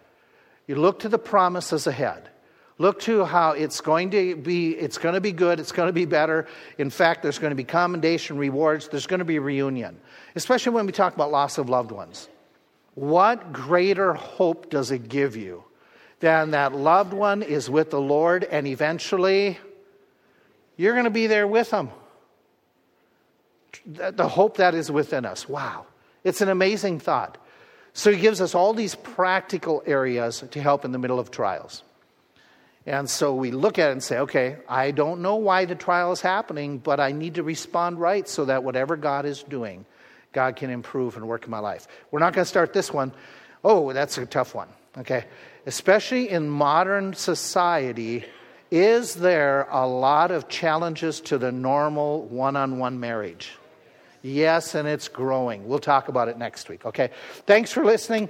You 0.69 0.75
look 0.75 0.99
to 0.99 1.09
the 1.09 1.17
promises 1.17 1.87
ahead. 1.87 2.29
Look 2.77 2.99
to 3.01 3.25
how 3.25 3.53
it's 3.53 3.81
going 3.81 4.11
to 4.11 4.35
be, 4.35 4.69
it's 4.69 4.99
going 4.99 5.15
to 5.15 5.19
be 5.19 5.31
good, 5.31 5.59
it's 5.59 5.71
going 5.71 5.87
to 5.87 5.93
be 5.93 6.05
better. 6.05 6.45
In 6.77 6.91
fact, 6.91 7.23
there's 7.23 7.39
going 7.39 7.49
to 7.49 7.55
be 7.55 7.63
commendation, 7.63 8.37
rewards, 8.37 8.87
there's 8.87 9.07
going 9.07 9.17
to 9.17 9.25
be 9.25 9.39
reunion, 9.39 9.99
especially 10.35 10.73
when 10.73 10.85
we 10.85 10.91
talk 10.91 11.15
about 11.15 11.31
loss 11.31 11.57
of 11.57 11.69
loved 11.69 11.91
ones. 11.91 12.29
What 12.93 13.51
greater 13.51 14.13
hope 14.13 14.69
does 14.69 14.91
it 14.91 15.09
give 15.09 15.35
you 15.35 15.63
than 16.19 16.51
that 16.51 16.75
loved 16.75 17.13
one 17.13 17.41
is 17.41 17.67
with 17.67 17.89
the 17.89 17.99
Lord 17.99 18.43
and 18.43 18.67
eventually 18.67 19.57
you're 20.77 20.93
going 20.93 21.05
to 21.05 21.09
be 21.09 21.25
there 21.25 21.47
with 21.47 21.71
them? 21.71 21.89
The 23.87 24.27
hope 24.27 24.57
that 24.57 24.75
is 24.75 24.91
within 24.91 25.25
us. 25.25 25.49
Wow. 25.49 25.87
It's 26.23 26.41
an 26.41 26.49
amazing 26.49 26.99
thought. 26.99 27.39
So 27.93 28.11
he 28.11 28.19
gives 28.19 28.41
us 28.41 28.55
all 28.55 28.73
these 28.73 28.95
practical 28.95 29.83
areas 29.85 30.43
to 30.51 30.61
help 30.61 30.85
in 30.85 30.91
the 30.91 30.99
middle 30.99 31.19
of 31.19 31.31
trials. 31.31 31.83
And 32.85 33.09
so 33.09 33.35
we 33.35 33.51
look 33.51 33.77
at 33.77 33.89
it 33.89 33.91
and 33.91 34.03
say, 34.03 34.19
okay, 34.19 34.57
I 34.67 34.91
don't 34.91 35.21
know 35.21 35.35
why 35.35 35.65
the 35.65 35.75
trial 35.75 36.11
is 36.11 36.21
happening, 36.21 36.79
but 36.79 36.99
I 36.99 37.11
need 37.11 37.35
to 37.35 37.43
respond 37.43 37.99
right 37.99 38.27
so 38.27 38.45
that 38.45 38.63
whatever 38.63 38.95
God 38.95 39.25
is 39.25 39.43
doing, 39.43 39.85
God 40.31 40.55
can 40.55 40.69
improve 40.69 41.15
and 41.15 41.27
work 41.27 41.45
in 41.45 41.51
my 41.51 41.59
life. 41.59 41.87
We're 42.09 42.19
not 42.19 42.33
going 42.33 42.45
to 42.45 42.49
start 42.49 42.73
this 42.73 42.91
one. 42.91 43.11
Oh, 43.63 43.93
that's 43.93 44.17
a 44.17 44.25
tough 44.25 44.55
one. 44.55 44.69
Okay. 44.97 45.25
Especially 45.65 46.29
in 46.29 46.49
modern 46.49 47.13
society, 47.13 48.25
is 48.71 49.15
there 49.15 49.67
a 49.69 49.85
lot 49.87 50.31
of 50.31 50.47
challenges 50.47 51.21
to 51.21 51.37
the 51.37 51.51
normal 51.51 52.23
one 52.23 52.55
on 52.55 52.79
one 52.79 52.99
marriage? 52.99 53.51
Yes, 54.21 54.75
and 54.75 54.87
it's 54.87 55.07
growing. 55.07 55.67
We'll 55.67 55.79
talk 55.79 56.09
about 56.09 56.27
it 56.27 56.37
next 56.37 56.69
week, 56.69 56.85
okay? 56.85 57.11
Thanks 57.45 57.71
for 57.71 57.85
listening. 57.85 58.29